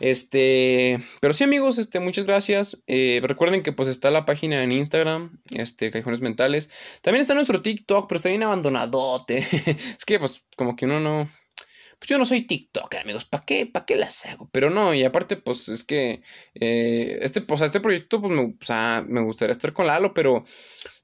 Este, 0.00 1.00
pero 1.20 1.34
sí 1.34 1.44
amigos, 1.44 1.78
este, 1.78 2.00
muchas 2.00 2.24
gracias. 2.24 2.78
Eh, 2.86 3.20
recuerden 3.22 3.62
que 3.62 3.72
pues 3.72 3.88
está 3.88 4.10
la 4.10 4.24
página 4.24 4.62
en 4.62 4.72
Instagram, 4.72 5.40
este, 5.50 5.90
Callejones 5.90 6.20
Mentales. 6.20 6.70
También 7.02 7.22
está 7.22 7.34
nuestro 7.34 7.62
TikTok, 7.62 8.08
pero 8.08 8.16
está 8.16 8.28
bien 8.28 8.42
abandonadote. 8.42 9.38
es 9.96 10.04
que 10.04 10.18
pues 10.18 10.42
como 10.56 10.76
que 10.76 10.86
uno 10.86 11.00
no, 11.00 11.30
pues 11.99 12.09
yo 12.11 12.18
no 12.18 12.24
soy 12.24 12.46
TikToker, 12.46 13.01
amigos, 13.01 13.24
¿para 13.24 13.44
qué? 13.44 13.66
¿Para 13.66 13.84
qué 13.84 13.96
las 13.96 14.24
hago? 14.26 14.49
Pero 14.53 14.70
no, 14.70 14.94
y 14.94 15.03
aparte, 15.03 15.36
pues 15.36 15.68
es 15.68 15.82
que 15.82 16.22
eh, 16.55 17.18
este, 17.22 17.40
pues, 17.40 17.61
este 17.61 17.80
proyecto, 17.80 18.20
pues 18.20 18.32
me, 18.32 18.55
me 19.09 19.20
gustaría 19.22 19.53
estar 19.53 19.72
con 19.72 19.88
Lalo, 19.88 20.14
pero 20.14 20.44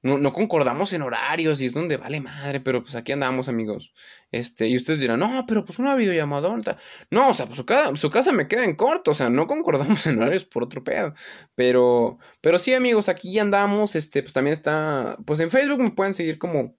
no, 0.03 0.17
no, 0.17 0.31
concordamos 0.31 0.93
en 0.93 1.01
horarios 1.01 1.59
y 1.61 1.65
es 1.65 1.73
donde 1.73 1.97
vale 1.97 2.21
madre, 2.21 2.61
pero 2.61 2.81
pues 2.81 2.95
aquí 2.95 3.11
andamos, 3.11 3.49
amigos. 3.49 3.93
Este, 4.31 4.67
y 4.67 4.75
ustedes 4.77 5.01
dirán, 5.01 5.19
no, 5.19 5.45
pero 5.45 5.65
pues 5.65 5.79
una 5.79 5.95
videollamadonta. 5.95 6.77
No, 7.11 7.29
o 7.29 7.33
sea, 7.33 7.45
pues 7.45 7.57
su, 7.57 7.65
casa, 7.65 7.95
su 7.95 8.09
casa 8.09 8.31
me 8.31 8.47
queda 8.47 8.63
en 8.63 8.75
corto, 8.75 9.11
o 9.11 9.13
sea, 9.15 9.29
no 9.29 9.47
concordamos 9.47 10.07
en 10.07 10.19
horarios 10.19 10.45
por 10.45 10.63
otro 10.63 10.83
pedo. 10.83 11.13
Pero, 11.55 12.19
pero 12.39 12.57
sí, 12.57 12.73
amigos, 12.73 13.09
aquí 13.09 13.37
andamos, 13.39 13.95
este, 13.95 14.21
pues 14.23 14.33
también 14.33 14.53
está, 14.53 15.17
pues 15.25 15.41
en 15.41 15.51
Facebook 15.51 15.81
me 15.81 15.91
pueden 15.91 16.13
seguir 16.13 16.37
como 16.37 16.77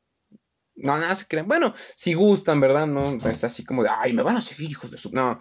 no, 0.76 0.98
nada 0.98 1.14
se 1.14 1.26
creen. 1.26 1.48
Bueno, 1.48 1.74
si 1.94 2.14
gustan, 2.14 2.60
¿verdad? 2.60 2.86
No 2.86 3.18
es 3.28 3.44
así 3.44 3.64
como 3.64 3.82
de, 3.82 3.90
ay, 3.90 4.12
me 4.12 4.22
van 4.22 4.36
a 4.36 4.40
seguir, 4.40 4.70
hijos 4.70 4.90
de 4.90 4.98
su. 4.98 5.10
No. 5.12 5.40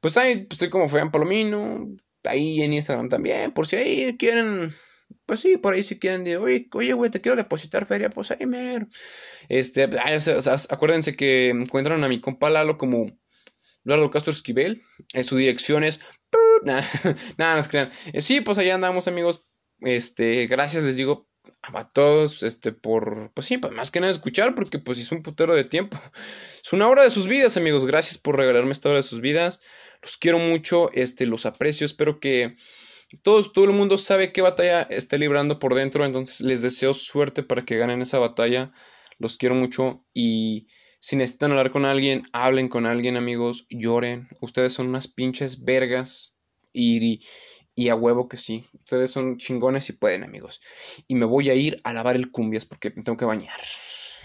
Pues 0.00 0.16
ahí 0.16 0.44
pues, 0.44 0.52
estoy 0.52 0.70
como 0.70 0.88
Fabián 0.88 1.10
Palomino. 1.10 1.88
Ahí 2.24 2.62
en 2.62 2.72
Instagram 2.72 3.08
también. 3.08 3.52
Por 3.52 3.66
si 3.66 3.76
ahí 3.76 4.16
quieren. 4.16 4.74
Pues 5.24 5.40
sí, 5.40 5.56
por 5.56 5.74
ahí 5.74 5.82
si 5.82 5.98
quieren 5.98 6.24
decir, 6.24 6.38
oye, 6.38 6.68
oye, 6.72 6.92
güey, 6.92 7.10
te 7.10 7.20
quiero 7.20 7.36
depositar 7.36 7.86
feria, 7.86 8.10
pues 8.10 8.30
ahí 8.30 8.46
mero. 8.46 8.86
Este, 9.48 9.88
acuérdense 10.70 11.16
que 11.16 11.50
encuentran 11.50 12.02
a 12.02 12.08
mi 12.08 12.20
compa 12.20 12.50
Lalo 12.50 12.76
como 12.78 13.06
Eduardo 13.84 14.10
Castro 14.10 14.32
Esquivel. 14.32 14.82
Eh, 15.14 15.24
su 15.24 15.36
dirección 15.36 15.84
es. 15.84 16.00
Nada, 16.64 16.84
nada, 17.38 17.62
se 17.62 17.70
crean. 17.70 17.90
Eh, 18.12 18.20
sí, 18.20 18.40
pues 18.40 18.58
allá 18.58 18.74
andamos, 18.74 19.06
amigos. 19.06 19.46
Este, 19.80 20.46
gracias, 20.46 20.82
les 20.82 20.96
digo, 20.96 21.28
a 21.62 21.88
todos, 21.88 22.42
este, 22.42 22.72
por, 22.72 23.30
pues 23.34 23.46
sí, 23.46 23.58
pues 23.58 23.72
más 23.72 23.90
que 23.90 24.00
nada 24.00 24.12
escuchar, 24.12 24.54
porque 24.54 24.78
pues 24.78 24.98
es 24.98 25.12
un 25.12 25.22
putero 25.22 25.54
de 25.54 25.64
tiempo. 25.64 25.98
Es 26.62 26.72
una 26.72 26.88
hora 26.88 27.04
de 27.04 27.12
sus 27.12 27.28
vidas, 27.28 27.56
amigos. 27.56 27.86
Gracias 27.86 28.18
por 28.18 28.36
regalarme 28.36 28.72
esta 28.72 28.88
hora 28.88 28.98
de 28.98 29.04
sus 29.04 29.20
vidas. 29.20 29.60
Los 30.02 30.16
quiero 30.16 30.40
mucho, 30.40 30.90
este, 30.94 31.24
los 31.24 31.46
aprecio. 31.46 31.84
Espero 31.84 32.18
que 32.18 32.56
todos, 33.22 33.52
todo 33.52 33.66
el 33.66 33.70
mundo 33.70 33.98
sabe 33.98 34.32
qué 34.32 34.42
batalla 34.42 34.82
está 34.82 35.16
librando 35.16 35.60
por 35.60 35.76
dentro. 35.76 36.04
Entonces 36.04 36.40
les 36.40 36.62
deseo 36.62 36.92
suerte 36.92 37.44
para 37.44 37.64
que 37.64 37.76
ganen 37.76 38.02
esa 38.02 38.18
batalla. 38.18 38.72
Los 39.18 39.36
quiero 39.36 39.54
mucho 39.54 40.04
y 40.12 40.66
si 40.98 41.14
necesitan 41.14 41.52
hablar 41.52 41.70
con 41.70 41.84
alguien, 41.84 42.24
hablen 42.32 42.68
con 42.68 42.84
alguien, 42.84 43.16
amigos. 43.16 43.66
Lloren. 43.70 44.28
Ustedes 44.40 44.72
son 44.72 44.88
unas 44.88 45.06
pinches 45.06 45.64
vergas 45.64 46.36
y 46.72 47.20
y 47.76 47.90
a 47.90 47.94
huevo 47.94 48.28
que 48.28 48.38
sí. 48.38 48.66
Ustedes 48.72 49.12
son 49.12 49.36
chingones 49.36 49.88
y 49.90 49.92
pueden, 49.92 50.24
amigos. 50.24 50.62
Y 51.06 51.14
me 51.14 51.26
voy 51.26 51.50
a 51.50 51.54
ir 51.54 51.80
a 51.84 51.92
lavar 51.92 52.16
el 52.16 52.32
cumbias 52.32 52.64
porque 52.64 52.90
me 52.90 53.04
tengo 53.04 53.18
que 53.18 53.26
bañar. 53.26 53.60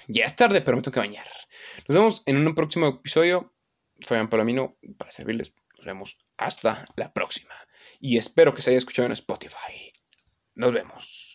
Ya 0.07 0.25
es 0.25 0.35
tarde, 0.35 0.61
pero 0.61 0.77
me 0.77 0.81
tengo 0.81 0.93
que 0.93 1.01
bañar. 1.01 1.27
Nos 1.87 1.95
vemos 1.95 2.23
en 2.25 2.47
un 2.47 2.55
próximo 2.55 2.87
episodio. 2.87 3.53
Fabián 4.07 4.29
Palomino 4.29 4.77
para 4.97 5.11
servirles. 5.11 5.53
Nos 5.77 5.85
vemos 5.85 6.25
hasta 6.37 6.85
la 6.95 7.13
próxima. 7.13 7.53
Y 7.99 8.17
espero 8.17 8.55
que 8.55 8.61
se 8.61 8.71
haya 8.71 8.79
escuchado 8.79 9.05
en 9.05 9.11
Spotify. 9.11 9.91
Nos 10.55 10.73
vemos. 10.73 11.30